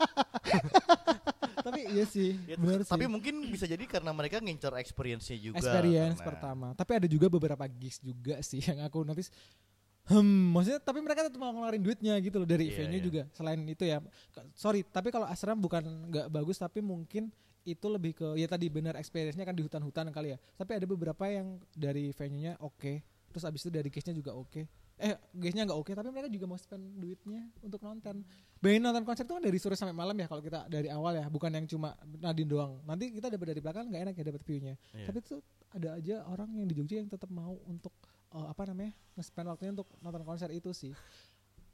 [1.61, 3.11] tapi iya sih, Ya, tapi sih.
[3.11, 5.61] mungkin bisa jadi karena mereka ngincer experience-nya juga.
[5.61, 6.66] experience karena- pertama.
[6.72, 9.28] Tapi ada juga beberapa gigs juga sih yang aku notice.
[10.11, 13.05] Hmm, maksudnya tapi mereka tetap mau ngeluarin duitnya gitu loh dari Iya, venue iya.
[13.07, 13.23] juga.
[13.31, 14.03] Selain itu ya,
[14.59, 17.31] sorry, tapi kalau asram bukan nggak bagus tapi mungkin
[17.63, 20.39] itu lebih ke ya tadi benar experience-nya kan di hutan-hutan kali ya.
[20.59, 24.67] Tapi ada beberapa yang dari venue-nya oke, terus abis itu dari guest-nya juga oke.
[25.01, 28.21] Eh, guest-nya nggak oke, tapi mereka juga mau spend duitnya untuk nonton.
[28.61, 31.25] Bayangin nonton konser itu kan dari sore sampai malam ya kalau kita dari awal ya,
[31.33, 32.83] bukan yang cuma Nadine doang.
[32.85, 34.75] Nanti kita dapat dari belakang nggak enak ya dapat view-nya.
[34.93, 35.07] Iya.
[35.09, 35.41] Tapi tuh
[35.73, 37.95] ada aja orang yang di Jogja yang tetap mau untuk
[38.31, 40.93] eh, apa namanya nge-spend waktunya untuk nonton konser itu sih.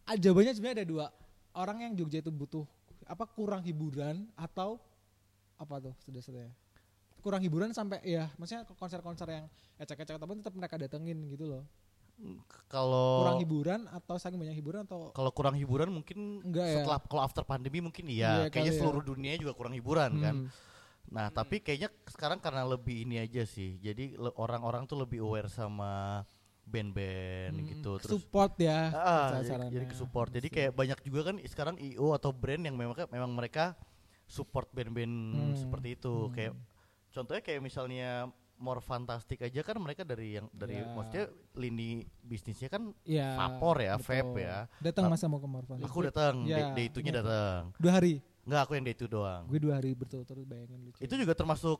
[0.07, 1.07] Ah, jawabannya sebenarnya ada dua.
[1.57, 2.65] Orang yang Jogja itu butuh
[3.07, 4.79] apa kurang hiburan atau
[5.57, 6.47] apa tuh sudah sudah
[7.23, 9.47] kurang hiburan sampai ya maksudnya konser-konser yang
[9.81, 11.65] ecek-ecek ataupun tetap mereka datengin gitu loh.
[12.73, 16.75] Kalau Kurang hiburan atau saking banyak hiburan atau kalau kurang hiburan mungkin Enggak ya.
[16.81, 18.79] setelah kalau after pandemi mungkin Iya, iya, kali kayaknya ya.
[18.81, 20.35] seluruh dunia juga kurang hiburan kan.
[20.45, 20.49] Hmm.
[21.13, 23.77] Nah, tapi kayaknya sekarang karena lebih ini aja sih.
[23.79, 26.25] Jadi orang-orang tuh lebih aware sama
[26.67, 29.71] band-band Hmm, gitu terus support ya Ah, acara-acaranya.
[29.71, 30.29] jadi ke support.
[30.29, 33.79] Jadi kayak banyak juga kan sekarang IO atau brand yang memang memang mereka
[34.27, 36.27] support band-band Hmm, seperti itu.
[36.27, 36.33] hmm.
[36.35, 36.53] Kayak
[37.09, 38.11] contohnya kayak misalnya
[38.57, 40.89] More Fantastic aja kan mereka dari yang dari Ya.
[40.89, 44.09] maksudnya lini bisnisnya kan ya, vapor ya, betul.
[44.09, 44.59] vape ya.
[44.81, 45.77] Datang masa mau ke Morfan.
[45.79, 47.21] Aku datang, Ya, day, day itunya iya.
[47.21, 47.77] datang.
[47.77, 48.25] Dua hari.
[48.43, 49.45] Enggak, aku yang day itu doang.
[49.45, 50.99] Gue dua hari berturut-turut bayangin lucu.
[50.99, 51.77] Itu juga termasuk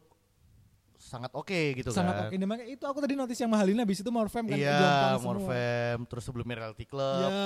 [0.99, 2.25] sangat oke gitu sangat kan.
[2.25, 2.35] oke.
[2.35, 5.17] Nah, makanya itu aku tadi notice yang mahalin habis itu Morfem kan Iya.
[5.19, 7.21] Morfem, terus sebelumnya Reality Club.
[7.23, 7.45] Ya,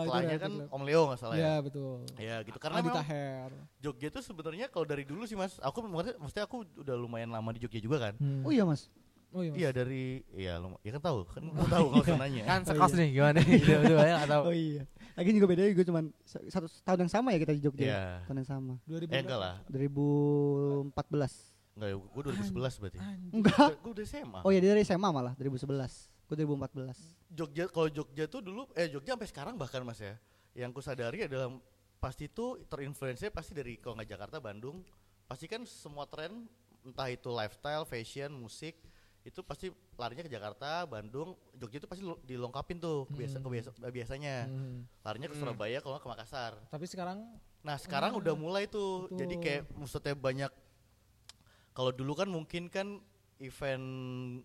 [0.00, 0.68] Setelahnya itu kan Club.
[0.70, 1.54] Om Leo nggak salah Ya ya.
[1.58, 1.96] betul.
[2.16, 3.50] Ya gitu karena memang Taher.
[3.78, 7.50] Jogja tuh sebenarnya kalau dari dulu sih Mas, aku maksudnya, maksudnya aku udah lumayan lama
[7.50, 8.14] di Jogja juga kan.
[8.16, 8.42] Hmm.
[8.42, 8.88] oh iya mas
[9.30, 9.50] Oh iya.
[9.50, 9.58] Mas.
[9.58, 12.42] Iya dari iya lum- ya kan tahu kan lu tahu kalau usah nanya.
[12.44, 12.98] Kan Oh, sekos iya.
[12.98, 13.38] nih gimana?
[13.42, 14.42] Dua duanya nggak tahu.
[14.44, 14.82] oh iya
[15.12, 18.04] lagi juga beda juga cuman sa- satu tahun yang sama ya kita di Jogja Iya.
[18.24, 19.54] tahun yang sama 2000 Eh enggak lah.
[19.66, 22.98] 2014 Enggak ya, gua 2011 berarti.
[23.30, 24.40] Enggak Gua udah SMA.
[24.40, 25.68] oh iya dia dari SMA malah 2011
[26.26, 26.98] gue 2014
[27.30, 30.16] Jogja kalau Jogja tuh dulu eh Jogja sampai sekarang bahkan Mas ya.
[30.52, 31.52] Yang ku sadari adalah
[31.96, 34.82] pasti tuh terinfluence pasti dari kalau nggak Jakarta Bandung
[35.24, 36.48] pasti kan semua tren
[36.80, 38.78] entah itu lifestyle, fashion, musik
[39.20, 43.44] itu pasti larinya ke Jakarta, Bandung, Jogja itu pasti dilengkapin tuh kebiasa, Hmm.
[43.44, 44.34] kebiasa- biasanya.
[44.46, 44.86] Hmm.
[45.02, 45.42] Larinya ke Hmm.
[45.44, 46.52] Surabaya kalau nggak ke Makassar.
[46.64, 47.18] Tapi sekarang
[47.60, 49.42] Nah sekarang Ah, udah mulai tuh, jadi betul.
[49.42, 50.50] kayak maksudnya banyak.
[51.76, 52.96] Kalau dulu kan mungkin kan
[53.36, 53.84] event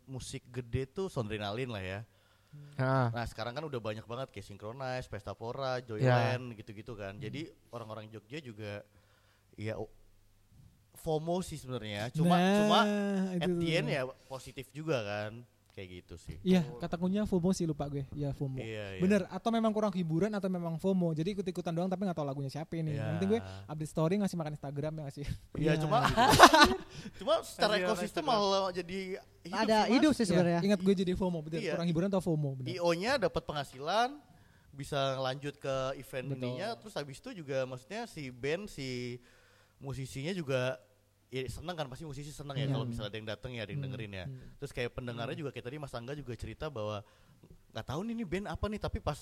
[0.03, 1.99] musik gede tuh Sondrenalin lah ya.
[2.75, 7.15] Nah, Nah sekarang kan udah banyak banget kayak Synchronize, Pesta Pora, Joyland gitu-gitu kan.
[7.15, 8.83] Jadi orang-orang Jogja juga
[9.55, 9.79] ya
[10.99, 12.11] FOMO sih sebenarnya.
[12.11, 12.79] Cuma Nah, cuma
[13.39, 15.31] at the end ya positif juga kan.
[15.71, 16.35] Kayak gitu sih.
[16.43, 18.03] Iya, kata kuncinya FOMO sih lupa gue.
[18.11, 18.59] Ya FOMO.
[18.59, 19.01] Iya, iya.
[19.01, 21.15] Bener, atau memang kurang hiburan atau memang FOMO.
[21.15, 22.91] Jadi ikut-ikutan doang tapi nggak tahu lagunya siapa ini.
[22.91, 22.99] Iya.
[22.99, 23.41] Yang penting gue
[23.71, 25.25] update story ngasih makan Instagram ya ngasih.
[25.55, 25.97] Iya cuma
[27.23, 28.99] cuma secara Iya, ekosistem malah jadi
[29.47, 30.59] hidup Ada sih, hidup sih sebenarnya.
[30.59, 31.59] Ingat gue jadi FOMO, bener.
[31.63, 31.73] Iya.
[31.79, 32.75] Kurang hiburan atau FOMO, bener.
[32.75, 34.19] IO-nya dapat penghasilan
[34.71, 36.39] bisa lanjut ke event Betul.
[36.47, 39.19] ininya terus habis itu juga maksudnya si band si
[39.83, 40.79] musisinya juga
[41.31, 42.73] ya seneng kan pasti musisi seneng ya Iya.
[42.73, 44.59] kalau misalnya ada yang datang ya ada yang Hmm, dengerin ya hmm.
[44.59, 46.99] terus kayak pendengarnya juga kayak tadi Mas Angga juga cerita bahwa
[47.71, 49.19] nggak tahu nih ini band apa nih tapi pas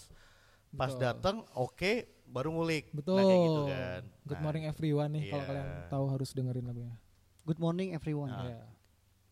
[0.72, 0.99] pas Betul.
[0.99, 1.91] datang oke
[2.26, 3.14] baru ngulik Betul.
[3.14, 5.47] nah, kayak gitu kan Good Nah, morning everyone nih kalau iya.
[5.47, 6.95] kalian tahu harus dengerin lagunya.
[7.43, 8.30] Good morning everyone.
[8.30, 8.41] Ah.
[8.43, 8.62] Iya.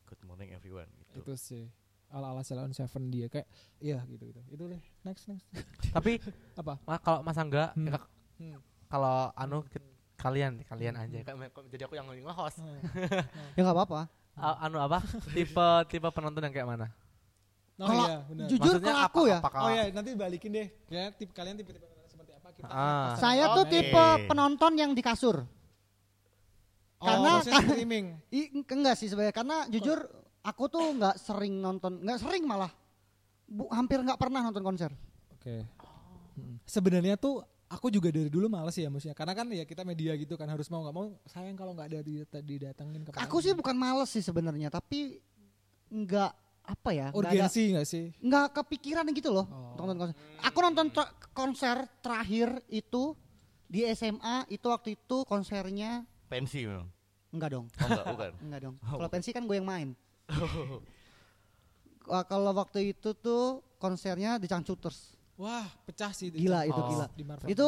[0.06, 1.66] good morning everyone gitu Itu sih
[2.08, 3.46] ala-ala Salon Seven dia kayak
[3.80, 4.42] iya gitu gitu.
[4.48, 4.82] Itu deh.
[5.02, 5.50] Next next.
[5.92, 6.22] tapi
[6.56, 6.78] Apa?
[6.82, 7.86] ma- kalau Mas Angga, Hmm.
[7.86, 7.98] ya,
[8.38, 8.62] Hmm.
[8.88, 12.58] kalau anu ki- kalian kalian aja kayak kok jadi aku yang nge-host.
[13.56, 14.02] Ya nggak apa-apa.
[14.38, 15.02] A- anu apa?
[15.32, 16.88] tipe tipe penonton yang kayak mana?
[17.78, 18.46] Oh Kalau iya, benar.
[18.50, 20.68] Jujur Maksudnya kalau aku apa- ya, apakah- Oh iya, nanti balikin deh.
[20.90, 22.66] Ya, tip kalian tipe-tipe seperti apa kita.
[22.68, 23.14] Ah.
[23.16, 25.46] saya tuh tipe penonton yang di kasur.
[26.98, 28.06] Oh, karena- karena- streaming.
[28.34, 30.02] I, enggak sih sebenarnya karena jujur
[30.42, 32.74] aku tuh nggak sering nonton, nggak sering malah.
[33.46, 34.90] Bu, hampir nggak pernah nonton konser.
[35.32, 35.62] Oke.
[36.34, 36.58] Mm.
[36.66, 40.34] Sebenarnya tuh aku juga dari dulu males ya maksudnya karena kan ya kita media gitu
[40.34, 43.76] kan harus mau nggak mau sayang kalau nggak ada di- didatengin ke Aku sih bukan
[43.76, 45.20] males sih sebenarnya, tapi
[45.88, 46.32] nggak
[46.64, 48.12] apa ya, urgensi nggak sih?
[48.20, 49.76] nggak kepikiran gitu loh Oh.
[49.78, 50.16] nonton konser.
[50.42, 53.16] Aku nonton tra- konser terakhir itu
[53.66, 56.88] di SMA itu waktu itu konsernya pensi memang
[57.32, 58.76] enggak dong, oh enggak bukan enggak dong.
[58.82, 59.00] Oh.
[59.00, 59.90] Kalau pensi kan gue yang main.
[62.08, 65.17] Wah, kalau waktu itu tuh konsernya di Cangcuters.
[65.38, 66.34] Wah, pecah sih.
[66.34, 66.90] Gila itu Oh.
[66.90, 67.06] gila.
[67.14, 67.48] Di Marvel.
[67.50, 67.68] Itu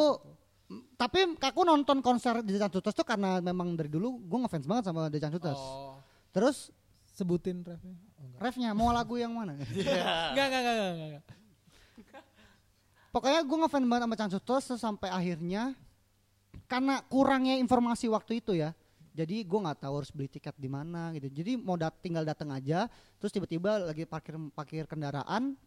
[0.94, 5.10] tapi aku nonton konser di Cangcuters tuh karena memang dari dulu gue ngefans banget sama
[5.10, 5.58] The Cangcuters.
[5.58, 5.98] Oh.
[6.30, 6.70] Terus
[7.10, 7.96] Sebutin refnya.
[8.16, 9.58] Oh, refnya mau lagu yang mana?
[9.60, 11.24] Enggak, enggak, enggak, enggak, enggak.
[13.10, 15.74] Pokoknya gue ngefans banget sama terus sampai akhirnya
[16.70, 18.70] karena kurangnya informasi waktu itu ya.
[19.10, 21.26] Jadi gue nggak tahu harus beli tiket di mana gitu.
[21.26, 22.86] Jadi mau dat tinggal datang aja.
[23.18, 25.58] Terus tiba-tiba lagi parkir parkir kendaraan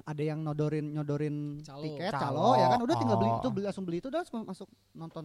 [0.00, 1.82] ada yang nodorin nyodorin Calo.
[1.82, 2.22] tiket Calo.
[2.40, 3.36] calo ya kan udah tinggal beli Oh.
[3.36, 5.24] itu beli langsung beli itu udah langsung masuk nonton.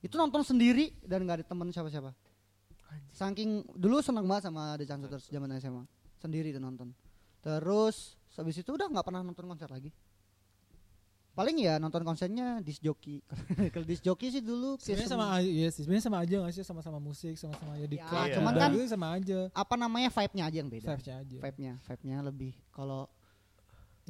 [0.00, 2.10] Itu nonton sendiri dan nggak ada temen siapa-siapa.
[3.10, 5.84] Saking dulu seneng banget sama The Cangcuters zaman SMA.
[6.16, 6.90] Sendiri tuh nonton.
[7.40, 9.92] Terus habis itu udah nggak pernah nonton konser lagi.
[11.30, 13.22] Paling ya nonton konsernya disc jockey.
[13.72, 15.86] Kalau disc jockey sih dulu Sebenarnya sama iya sih.
[15.86, 18.26] Sebenarnya sama aja nggak sih sama-sama musik, sama-sama ya di Ya, club.
[18.34, 19.38] cuman juga kan- gitu sama aja.
[19.48, 20.86] apa namanya vibe-nya aja yang beda.
[20.90, 21.36] Vibes-nya aja.
[21.38, 22.52] Vibe-nya, vibe-nya lebih.
[22.70, 23.06] Kalau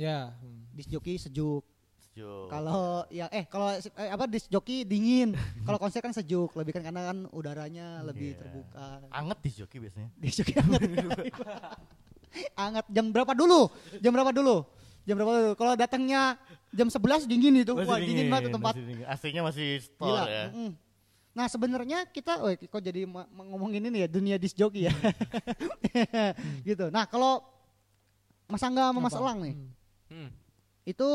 [0.00, 0.32] Ya.
[0.32, 0.72] hmm.
[0.72, 1.60] disc jockey sejuk.
[2.00, 2.48] Sejuk.
[2.48, 5.36] Kalau ya eh kalau eh, apa disc jockey dingin.
[5.68, 8.40] Kalau konser kan sejuk, lebih kan karena kan udaranya lebih Iya.
[8.40, 8.86] terbuka.
[9.12, 10.80] anget di joki biasanya Disc jockey hangat.
[12.60, 13.68] hangat jam berapa dulu?
[14.00, 14.56] Jam berapa dulu?
[15.04, 15.52] Jam berapa dulu?
[15.54, 16.40] Kalau datangnya
[16.70, 17.72] jam 11 dingin itu.
[17.76, 18.74] Wah, dingin, banget tempat.
[18.74, 19.04] masih dingin.
[19.06, 20.24] AC-nya masih store Gila.
[20.26, 20.70] ya mm-mm.
[21.30, 24.94] Nah sebenarnya kita, oh kok jadi ngomongin ini ya dunia disc jockey ya,
[26.66, 26.90] gitu.
[26.90, 27.38] Nah kalau
[28.46, 29.14] Mas Angga sama Mas?
[29.14, 29.70] Elang nih, Hmm.
[30.10, 30.28] Hmm.
[30.82, 31.08] itu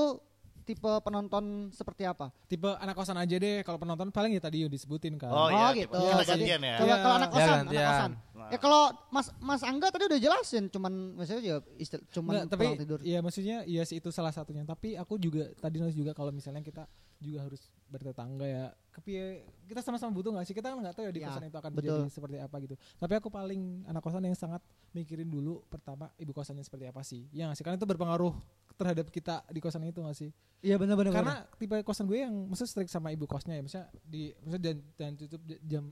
[0.65, 2.33] tipe penonton seperti apa?
[2.49, 3.61] Tipe anak kosan aja deh.
[3.61, 5.29] Kalau penonton paling ya tadi yang disebutin kan.
[5.29, 5.93] Oh, iya, gitu.
[5.93, 6.75] tipe- kita gantian ya.
[6.79, 6.97] Coba Iya.
[6.97, 7.85] kalau anak Ya, kosan, anak gantian.
[7.85, 8.11] kosan.
[8.33, 8.49] Nah.
[8.49, 8.81] Ya kalau
[9.11, 12.99] Mas Mas Angga tadi udah jelasin, cuman maksudnya ya istil, cuman Nggak, tapi tidur.
[13.03, 14.65] ya maksudnya iya sih itu salah satunya.
[14.65, 16.89] Tapi aku juga tadi nulis juga kalau misalnya kita
[17.19, 18.65] juga harus bertetangga ya.
[18.91, 20.55] Kepie kita sama-sama butuh nggak sih?
[20.55, 21.83] Kita kan nggak tahu ya di Ya, kosan itu akan betul.
[22.01, 22.75] menjadi seperti apa gitu.
[22.97, 24.61] Tapi aku paling anak kosan yang sangat
[24.95, 27.27] mikirin dulu pertama ibu kosannya seperti apa sih.
[27.35, 27.63] Ya nggak sih?
[27.65, 28.33] Karena itu berpengaruh
[28.75, 30.29] terhadap kita di kosan itu nggak sih?
[30.65, 31.13] Iya benar-benar.
[31.13, 33.63] Karena tipe kosan gue yang maksudnya strict sama ibu kosnya ya.
[33.63, 35.85] Misalnya di maksudnya dan, dan tutup jam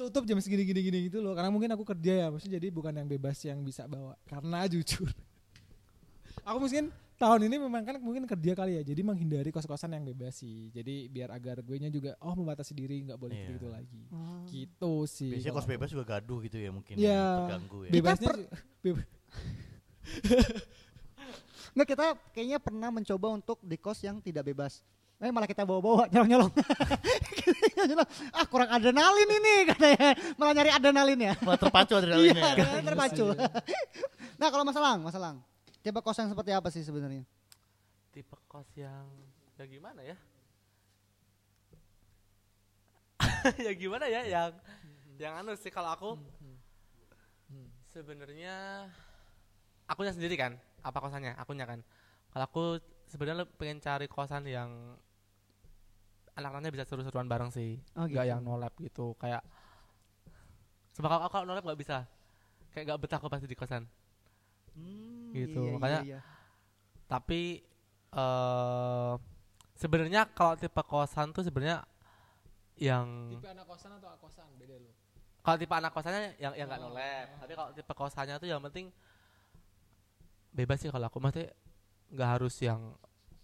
[0.00, 1.36] tutup jam segini gini gini gitu loh.
[1.36, 4.16] Karena mungkin aku kerja ya, maksudnya jadi bukan yang bebas yang bisa bawa.
[4.24, 5.06] Karena jujur,
[6.42, 6.88] aku mungkin
[7.20, 10.72] tahun ini memang kan mungkin kerja kali ya, jadi menghindari kos-kosan yang bebas sih.
[10.72, 13.48] Jadi biar agar gue nya juga oh membatasi diri nggak boleh Iya.
[13.52, 14.02] gitu lagi.
[14.08, 14.40] Oh.
[14.48, 15.28] Gitu sih.
[15.30, 17.12] biasanya kos bebas juga gaduh gitu ya mungkin Iya.
[17.12, 18.30] ya, terganggu ya Bebasnya
[18.84, 19.04] bebas.
[21.70, 24.80] Nggak kita kayaknya pernah mencoba untuk di kos yang tidak bebas.
[25.20, 26.50] Eh malah kita bawa-bawa nyolong-nyolong.
[28.30, 30.12] Ah kurang adrenalin ini katanya.
[30.36, 31.32] Malah nyari adrenalin ya.
[31.40, 32.52] Malah terpacu Iya, adrenalinnya ya.
[32.52, 33.24] adrenalin terpacu.
[34.36, 35.32] nah kalau masalah, masalah.
[35.80, 37.24] Tipe kos yang seperti apa sih sebenarnya?
[38.10, 39.06] tipe kos yang
[39.54, 40.18] ya gimana ya
[43.70, 44.50] ya gimana ya yang
[45.14, 46.10] yang anu sih kalau aku
[47.90, 48.86] Sebenarnya
[49.90, 50.54] akunya sendiri kan,
[50.86, 51.34] apa kosannya?
[51.34, 51.82] Akunya kan.
[52.30, 52.64] Kalau aku
[53.10, 54.94] sebenarnya pengen cari kosan yang
[56.38, 57.82] anak-anaknya bisa seru-seruan bareng sih.
[57.98, 58.22] Oh, gitu.
[58.22, 59.42] yang no lab gitu, kayak
[60.94, 62.06] Sebab kalau, kalau no lab nggak bisa.
[62.70, 63.90] Kayak gak betah aku pasti di kosan.
[64.72, 66.20] Hmm, Gitu, iya, iya, makanya- iya.
[67.04, 67.40] Tapi
[68.10, 69.12] eh
[69.74, 71.82] sebenarnya kalau tipe kosan tuh sebenarnya
[72.76, 74.90] yang Tipe anak kosan atau kosan beda lo.
[75.40, 76.88] kalau tipe anak kosannya yang yang nggak Oh.
[76.88, 77.26] no lab.
[77.38, 78.90] Tapi kalau tipe kosannya tuh yang penting
[80.50, 81.54] bebas sih kalau aku maksudnya
[82.08, 82.80] nggak harus yang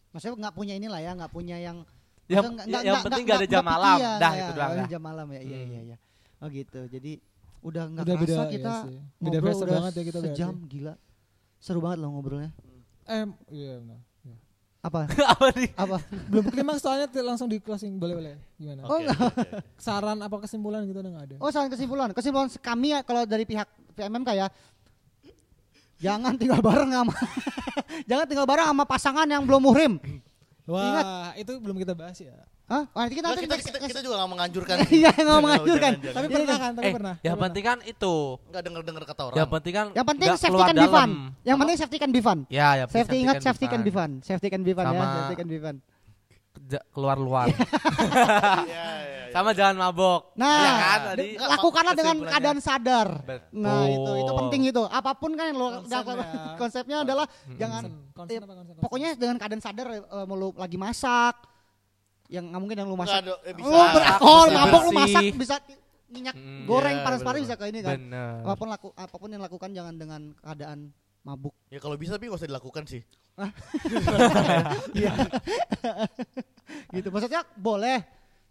[0.08, 1.84] Maksudnya nggak punya inilah ya, nggak punya yang
[2.26, 3.86] yang, maksudnya yang, yang penting nggak ada jam malam.
[3.92, 5.40] picky ya, Dah ya, itu doang ada jam malam ya.
[5.40, 5.68] Iya Hmm.
[5.68, 5.96] iya iya.
[6.36, 6.80] Oh gitu.
[6.86, 7.12] Jadi
[7.62, 8.98] udah nggak kerasa beda kita iya sih.
[9.16, 10.68] Beda ngobrol udah banget ya kita sejam berarti.
[10.68, 10.94] gila.
[11.60, 12.50] Seru banget loh ngobrolnya.
[13.06, 14.00] Eh, iya benar.
[14.86, 15.10] Apa?
[15.34, 15.70] Apa nih?
[15.74, 15.98] Apa?
[16.30, 18.34] Belum klimaks soalnya langsung di closing boleh boleh.
[18.54, 18.86] Gimana?
[18.86, 19.18] Oh, Oke, enggak.
[19.18, 19.46] oke.
[19.82, 21.36] Saran apa kesimpulan gitu ada nggak ada?
[21.42, 22.14] Oh, saran kesimpulan.
[22.14, 23.66] Kesimpulan kami ya kalau dari pihak
[23.98, 24.46] PMMK ya.
[25.96, 27.14] Jangan tinggal bareng sama
[28.10, 29.92] Jangan tinggal bareng sama pasangan yang belum muhrim.
[30.68, 32.36] Wah, itu belum kita bahas ya.
[32.66, 32.82] Hah?
[32.90, 34.76] Wah, nanti kita Nah, nanti kita, kita, next- kita juga gak menganjurkan.
[34.98, 35.92] Iya, nggak menganjurkan.
[35.94, 36.72] jangan, Tapi pernah kan?
[36.74, 37.14] Tapi eh, pernah.
[37.22, 38.14] yang penting kan itu.
[38.44, 39.36] Nggak denger-denger kata orang.
[39.38, 40.90] Yang penting kan Yang penting nggak safety keluar can be fun.
[40.90, 41.10] dalam.
[41.40, 42.38] Yang penting safety can be fun.
[42.48, 44.10] Ya, ya Safety ingat safety can be fun.
[44.18, 44.26] fun.
[44.26, 45.76] Safety can be fun ya, Sama- safety can be fun.
[46.66, 47.46] Ja- keluar luar.
[48.66, 49.24] Iya, iya, iya.
[49.28, 50.32] Sama jangan mabok.
[50.34, 51.36] Nah, kan tadi.
[51.36, 53.08] Nggak, lakukanlah dengan keadaan sadar.
[53.20, 53.60] Betul.
[53.60, 54.82] Nah, itu itu penting itu.
[54.82, 55.68] Apa pun kan yang lo
[56.56, 56.96] Konsepnya.
[57.04, 57.58] adalah Mm-mm.
[57.58, 61.36] jangan eh, pokoknya dengan keadaan sadar eh, mau lu lagi masak
[62.28, 63.66] yang nggak mungkin yang lu masak ada- eh, bisa.
[63.66, 65.56] lu beralkohol bersih- mabok lu masak bisa
[66.06, 67.44] minyak Mm, goreng iya, panas-panas bener.
[67.44, 68.32] bisa ke ini kan Bener.
[68.40, 70.78] apa pun laku apa pun yang lakukan jangan dengan keadaan
[71.20, 73.02] mabuk Ya kalau bisa tapi gak usah dilakukan sih.
[74.96, 75.12] Iya.
[76.94, 77.98] gitu maksudnya boleh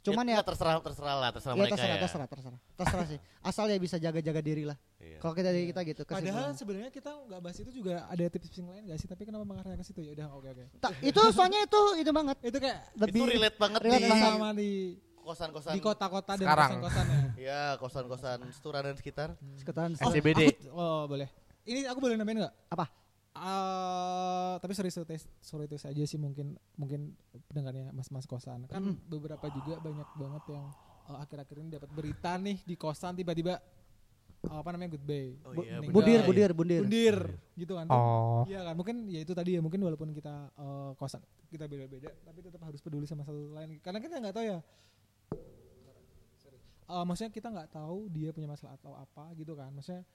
[0.07, 2.01] cuman ya, nggak terserah terserah lah, terserah ya mereka terserah, ya.
[2.01, 5.17] terserah terserah terserah sih asal ya bisa jaga-jaga diri lah Iya.
[5.17, 8.69] kalau kita dari kita gitu Padahal sebenarnya kita nggak bahas itu juga ada tips-tips yang
[8.69, 9.05] lain gak sih?
[9.05, 10.11] Tapi kenapa mengarahnya ke situ ya?
[10.11, 10.63] Udah oke oke.
[10.75, 14.25] Ta- itu soalnya itu itu banget Itu kayak lebih Itu relate banget relate di banget.
[14.27, 14.71] sama di
[15.19, 15.71] kosan-kosan.
[15.71, 16.69] di kota-kota dan Sekarang.
[16.75, 17.21] kosan-kosan ya.
[17.47, 19.29] Ya, kosan-kosan Setura dan sekitar.
[19.55, 20.41] sekitaran Oh, SCBD.
[20.59, 21.29] Aku- oh boleh.
[21.63, 22.53] Ini aku boleh nambahin nggak?
[22.71, 22.85] Apa?
[23.35, 27.11] Eh, tapi sorry sorry sorry itu saja sih mungkin mungkin
[27.45, 28.95] pendengarnya mas-mas kosan kan Mm.
[29.05, 30.65] beberapa juga banyak banget yang
[31.05, 33.59] eh, akhir-akhir ini dapat berita nih di kosan tiba-tiba
[34.41, 35.91] eh, apa namanya goodbye Oh iya, meninggal.
[35.91, 36.23] bundir Iya.
[36.23, 37.17] bundir bundir bundir
[37.53, 37.85] gitu kan.
[37.87, 38.43] Oh.
[38.45, 42.39] Iya kan mungkin ya itu tadi ya mungkin walaupun kita eh, kosan kita beda-beda tapi
[42.39, 44.59] tetap harus peduli sama satu lain karena kita nggak tahu ya
[46.37, 46.59] Sorry.
[46.87, 50.07] Eh, maksudnya kita nggak tahu dia punya masalah atau apa gitu kan maksudnya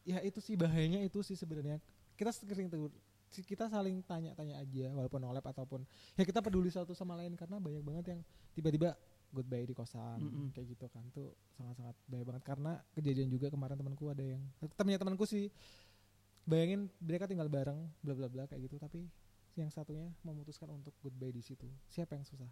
[0.00, 1.82] ya itu sih bahayanya itu sih sebenarnya
[2.20, 2.92] kita sering tuh
[3.32, 5.80] si- kita saling tanya-tanya aja walaupun olep ataupun
[6.18, 8.20] ya kita peduli satu sama lain karena banyak banget yang
[8.52, 8.92] tiba-tiba
[9.30, 10.46] goodbye di kosan Mm-mm.
[10.52, 11.06] kayak gitu kan.
[11.14, 14.42] Tuh sangat-sangat bahaya banget karena kejadian juga kemarin temanku ada yang
[14.76, 15.48] temennya temanku sih
[16.44, 18.76] bayangin mereka tinggal bareng bla bla bla kayak gitu.
[18.76, 19.06] Tapi
[19.54, 21.66] yang satunya memutuskan untuk goodbye di situ.
[21.86, 22.50] Siapa yang susah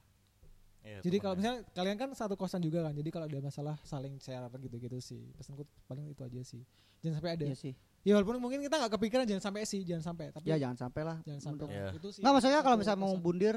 [0.81, 4.17] Iya, jadi kalau misalnya kalian kan satu kosan juga kan jadi kalau ada masalah saling
[4.19, 5.21] share gitu gitu sih.
[5.35, 6.63] Pesanku paling itu aja sih.
[7.01, 7.45] Jangan sampai ada.
[7.45, 7.73] Iya sih.
[8.03, 11.03] Ya walaupun mungkin kita nggak kepikiran jangan sampai sih jangan sampai tapi ya jangan sampai
[11.05, 11.57] lah jangan sampai.
[11.61, 11.89] Untuk- Iya.
[11.95, 12.21] itu sih.
[12.23, 13.57] Nggak maksudnya kalau misalnya mau bundir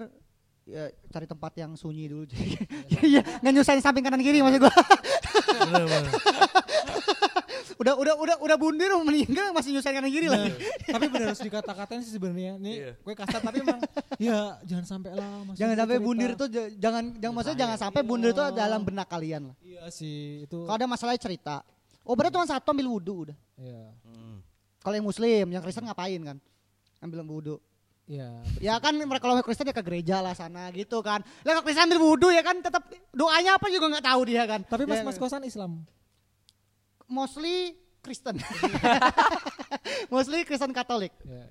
[0.62, 2.26] ya cari tempat yang sunyi dulu.
[3.02, 4.74] Iya, nggak nyusahin samping kanan kiri maksud gua.
[7.82, 10.54] Udah udah udah udah bundir mau meninggal masih nyusahin kanan kiri Nah, lagi.
[10.86, 12.92] tapi benar harus dikata-katain sih sebenarnya nih Iya.
[12.96, 13.80] gue kasar tapi emang
[14.18, 16.06] ya jangan sampai lah Jangan sampai cerita.
[16.06, 19.56] bundir tuh jangan jangan maksudnya jangan sampai bundir tuh dalam benak kalian lah.
[19.60, 21.66] iya sih itu Kalau ada masalah cerita.
[22.02, 23.38] Oh berarti cuma satu ambil wudhu udah.
[23.56, 24.42] iya Hmm.
[24.80, 26.38] Kalau yang muslim, yang Kristen ngapain kan?
[27.00, 27.56] Ambil wudhu.
[28.04, 31.22] iya Ya kan mereka kalau Kristen ya ke gereja lah sana gitu kan.
[31.40, 34.62] Lah kalau Kristen ambil wudhu ya kan tetap doanya apa juga nggak tahu dia kan.
[34.64, 35.82] tapi mas Ya, mas kosan Islam
[37.12, 38.40] mostly Kristen.
[40.14, 41.12] mostly Kristen Katolik.
[41.22, 41.46] ya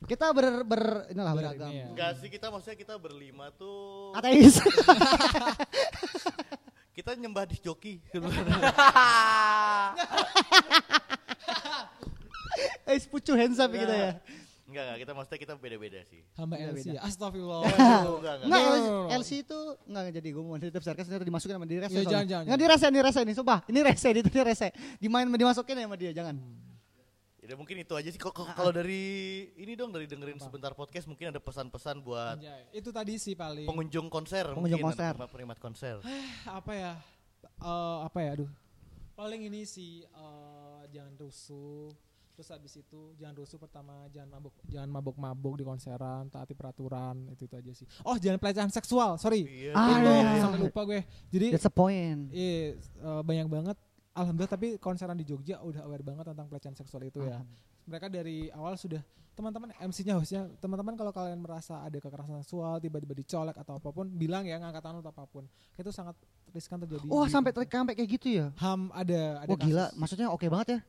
[0.00, 1.68] Kita ber, ber inilah Ber- beragam.
[1.70, 1.86] ini ya.
[1.92, 4.58] Enggak sih kita maksudnya kita berlima tuh Ateis.
[6.96, 8.00] kita nyembah di joki.
[12.84, 14.18] Eh, pucu hands up gitu ya.
[14.70, 16.22] Enggak, enggak, kita maksudnya kita beda-beda sih.
[16.38, 16.78] hamba Beda-beda.
[16.78, 18.34] LC ya astagfirullah enggak, enggak.
[18.46, 21.92] Enggak, LC, itu enggak jadi gue mau nitip sarkas ternyata dimasukin sama dia rese.
[21.92, 23.58] Ya, jangan, jangan, Enggak di rese, ini rese ini, sumpah.
[23.66, 24.68] Ini rese, itu ini rese.
[24.96, 26.36] Dimain dimasukin ya sama dia, jangan.
[27.40, 28.20] Ya mungkin itu aja sih.
[28.22, 29.02] Kalau dari
[29.58, 32.62] ini dong dari dengerin sebentar podcast mungkin ada pesan-pesan buat Anjay.
[32.70, 35.18] itu tadi sih paling pengunjung konser, Pengunjung mungkin, konser.
[35.18, 35.98] ada penikmat konser.
[36.46, 36.92] apa ya
[37.60, 38.50] Eh, apa ya aduh
[39.12, 41.90] paling ini sih eh, jangan rusuh
[42.40, 47.28] terus habis itu jangan rusuh pertama jangan mabuk jangan mabuk mabuk di konseran taati peraturan
[47.28, 49.76] itu itu aja sih oh jangan pelecehan seksual sorry Iya.
[49.76, 50.40] Ah, itu iya.
[50.40, 52.32] sampai lupa gue jadi That's a point.
[52.32, 53.76] iya eh, banyak banget
[54.10, 57.44] alhamdulillah tapi konseran di Jogja udah aware banget tentang pelecehan seksual itu ya.
[57.84, 63.12] Mereka dari awal sudah teman-teman MC-nya hostnya teman-teman kalau kalian merasa ada kekerasan seksual tiba-tiba
[63.14, 65.44] dicolek atau apa pun bilang ya ngangkat tangan atau apa pun
[65.76, 66.16] itu sangat
[66.50, 67.04] riskan terjadi.
[67.04, 68.46] Wah, di- sampai sampai kayak gitu ya.
[68.56, 70.80] ham ada ada Wah gila, maksudnya oke banget ya.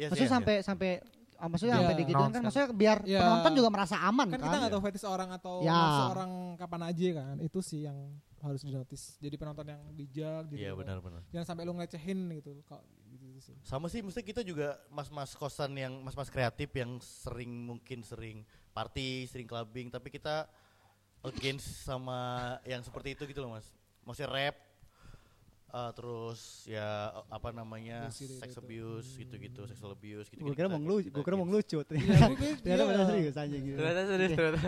[0.00, 0.34] Iya sih, Maksudnya iya.
[0.34, 0.90] sampai sampai
[1.36, 1.80] ah, maksudnya Iya.
[1.84, 3.20] sampai digituin kan maksudnya biar Iya.
[3.20, 4.46] penonton juga merasa aman kan kan.
[4.48, 5.72] kita nggak tahu fetish orang atau Ya.
[5.72, 7.98] nafsu orang kapan aja kan itu sih yang
[8.40, 11.20] harus dinotis jadi penonton yang bijak jadi Iya benar-benar.
[11.28, 15.32] jangan sampai lu ngelecehin gitu kok gitu, gitu sih Sama sih, mesti kita juga mas-mas
[15.32, 20.48] kosan yang mas-mas kreatif yang sering mungkin sering party, sering clubbing, tapi kita
[21.22, 22.20] against sama
[22.64, 23.68] yang seperti itu gitu loh mas.
[24.00, 24.56] Maksudnya rap,
[25.72, 26.88] eh, terus ya
[27.26, 28.60] apa namanya Abuse gitu, sex gitu.
[28.60, 30.42] abuse gitu-gitu, sexual abuse gitu.
[30.42, 31.86] Gue kira mau ngelucu, gue kira mau ngelucu Iya,
[32.60, 32.82] ternyata.
[32.84, 33.76] benar serius aja gitu.
[33.76, 34.60] Ternyata serius ternyata.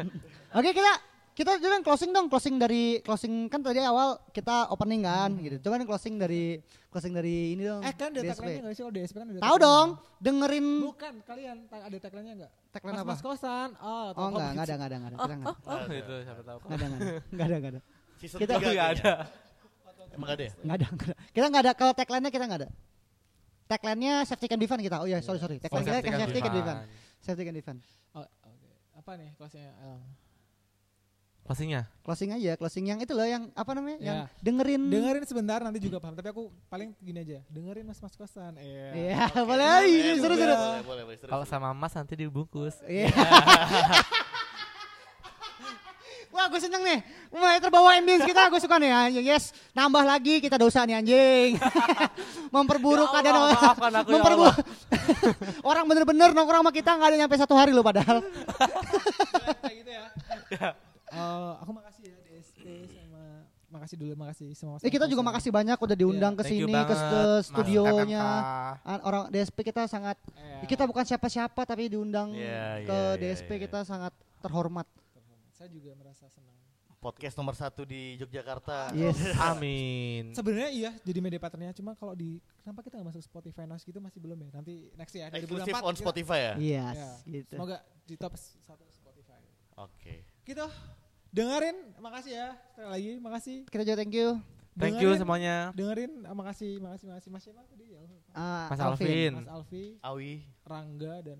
[0.52, 0.92] Oke kita
[1.32, 5.56] kita coba closing dong closing dari closing kan tadi awal kita opening kan gitu.
[5.60, 7.80] Coba nih closing dari closing dari ini dong.
[7.80, 8.36] eh kan ada DSP.
[8.36, 9.88] tagline-nya nggak sih kalau DSP kan ada Tahu dong,
[10.18, 13.08] dengerin bukan kalian ada tagline-nya nggak tagline apa?
[13.08, 15.16] mas kosan oh, Oh enggak, enggak ada, enggak ada, enggak ada.
[15.24, 16.58] Kita enggak Oh, itu siapa tahu.
[16.60, 17.16] enggak ada, enggak ada.
[17.32, 17.80] Enggak ada, ada.
[18.14, 19.00] Season Kita- tiga Enggak kayaknya.
[19.00, 19.41] ada.
[20.12, 20.52] Emang ada ya?
[20.60, 21.16] Enggak ada, enggak ada.
[21.30, 22.70] Kita enggak ada kalau tagline-nya kita enggak ada.
[23.64, 24.96] Tagline-nya safety can be fun kita.
[25.00, 25.56] Oh iya, sorry sorry.
[25.56, 26.76] Tagline kita kan safety can be fun.
[27.18, 27.76] Safety can be fun.
[28.12, 30.02] oh, oke apa nih Elang?
[31.42, 31.90] Closingnya.
[32.06, 33.98] Closing aja, closing yang itu loh yang apa namanya?
[33.98, 34.26] Yang Ya.
[34.38, 38.54] dengerin dengerin sebentar nanti juga paham tapi aku paling gini aja dengerin mas mas kosan
[38.62, 39.66] iya Iya, boleh.
[39.90, 40.54] Ih, seru seru.
[40.86, 42.78] Boleh, boleh, seru, Kalau sama Mas nanti dibungkus.
[42.86, 43.10] Iya.
[46.32, 46.98] Wah gue seneng nih.
[47.28, 48.88] Mulai terbawa ambience kita gue suka nih.
[48.88, 49.52] Anjing Yes.
[49.70, 51.60] Nambah lagi kita dosa nih anjing.
[52.54, 53.60] Memperburuk Ya Allah, keadaan orang.
[53.62, 54.56] aku, ya Memperburuk
[55.70, 58.24] Orang bener-bener nongkrong sama kita gak ada nyampe satu hari loh padahal.
[59.60, 60.04] Kayak gitu ya.
[61.12, 65.76] Eh, aku makasih ya DSP sama makasih dulu makasih semua Eh kita juga makasih banyak
[65.76, 68.24] udah diundang ke Thank you sini ke, ke studionya.
[68.24, 68.88] FMK.
[68.88, 70.64] Ah, Orang DSP kita sangat Iya.
[70.64, 73.68] Kita bukan siapa-siapa tapi diundang Iya, ke iya, iya, DSP iya.
[73.68, 74.88] kita sangat terhormat
[75.62, 76.58] saya juga merasa senang
[76.98, 78.90] Podcast nomor satu di Yogyakarta.
[78.94, 80.34] Yes Amin.
[80.34, 83.98] sebenarnya iya jadi media partnernya cuma kalau di kenapa kita nggak masuk Spotify Noise gitu
[83.98, 86.54] masih belum ya nanti next ya Eksklusif 2024 on kita- Spotify ya?
[86.58, 89.38] Yes Ya, gitu semoga di top satu Spotify
[89.76, 90.26] Oke.
[90.42, 90.66] gitu
[91.28, 94.28] dengerin makasih ya sekali lagi makasih Kita juga thank you
[94.72, 95.56] Thank you Dengerin- semuanya.
[95.72, 98.02] dengerin ah, makasih makasih makasih mas siapa tadi ya
[98.32, 99.32] Ah, Mas Alvin.
[99.36, 100.42] Mas Alfi Awi.
[100.64, 101.38] Rangga dan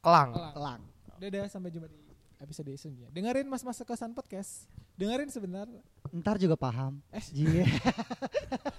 [0.00, 0.30] Kelang.
[0.32, 0.52] Elang.
[0.54, 0.80] Elang
[1.16, 2.03] Dadah sampai jumpa di
[2.44, 3.08] episode selanjutnya.
[3.10, 4.68] Dengerin Mas Mas Kosan Podcast.
[4.94, 5.64] Dengerin sebentar.
[6.10, 7.24] Ntar juga paham Eh.
[7.34, 7.64] Iya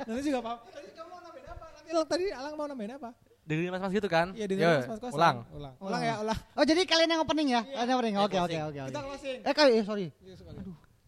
[0.05, 0.59] Nanti juga paham.
[0.63, 1.65] Tadi kamu mau nambahin apa?
[1.75, 3.09] Nanti tadi Alang mau nambahin apa?
[3.43, 4.27] Dengerin mas-mas gitu kan?
[4.31, 5.15] Iya dengerin Yo, Mas Mas Kosan.
[5.17, 5.37] Ulang.
[5.51, 5.73] Ulang.
[5.77, 6.39] Ulang ya, ulang.
[6.53, 7.61] Oh jadi kalian yang opening ya?
[7.61, 7.75] Iya.
[7.75, 8.15] Kalian yang opening.
[8.15, 9.07] Iya, Oke oke oke Kita oke.
[9.07, 9.37] closing.
[9.41, 10.07] Eh kali eh, sorry.
[10.19, 10.51] Iya, suka.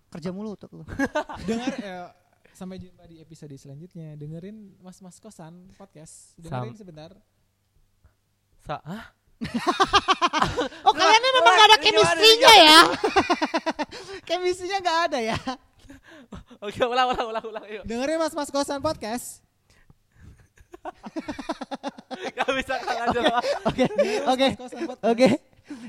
[0.08, 0.84] Kerja mulu tuh lu.
[1.44, 1.98] Dengar ya,
[2.54, 4.14] sampai jumpa di episode selanjutnya.
[4.14, 6.38] Dengerin Mas Mas Kosan Podcast.
[6.38, 7.12] Dengerin Sam- sebentar.
[8.62, 9.17] Sa Hah?
[10.82, 12.80] Oh kalian memang gak ada chemistry-nya ya?
[14.28, 15.38] chemistry-nya gak ada ya?
[16.66, 17.84] Oke, ulang ulang ulang ulang yuk.
[17.86, 19.46] Dengerin Mas Mas Kosan Podcast.
[22.38, 23.44] Gak bisa aja Pak.
[23.68, 23.84] Oke
[24.26, 24.48] oke
[25.04, 25.28] oke.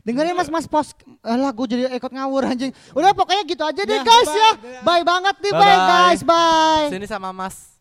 [0.02, 0.90] Dengerin mas mas pos.
[1.22, 2.74] Alah gue jadi ikut ngawur anjing.
[2.92, 4.36] Udah pokoknya gitu aja deh Ya, guys bye.
[4.36, 4.50] ya.
[4.82, 5.86] Bye banget nih bye Bye-bye.
[5.86, 6.86] guys bye.
[6.90, 7.77] Sini sama Mas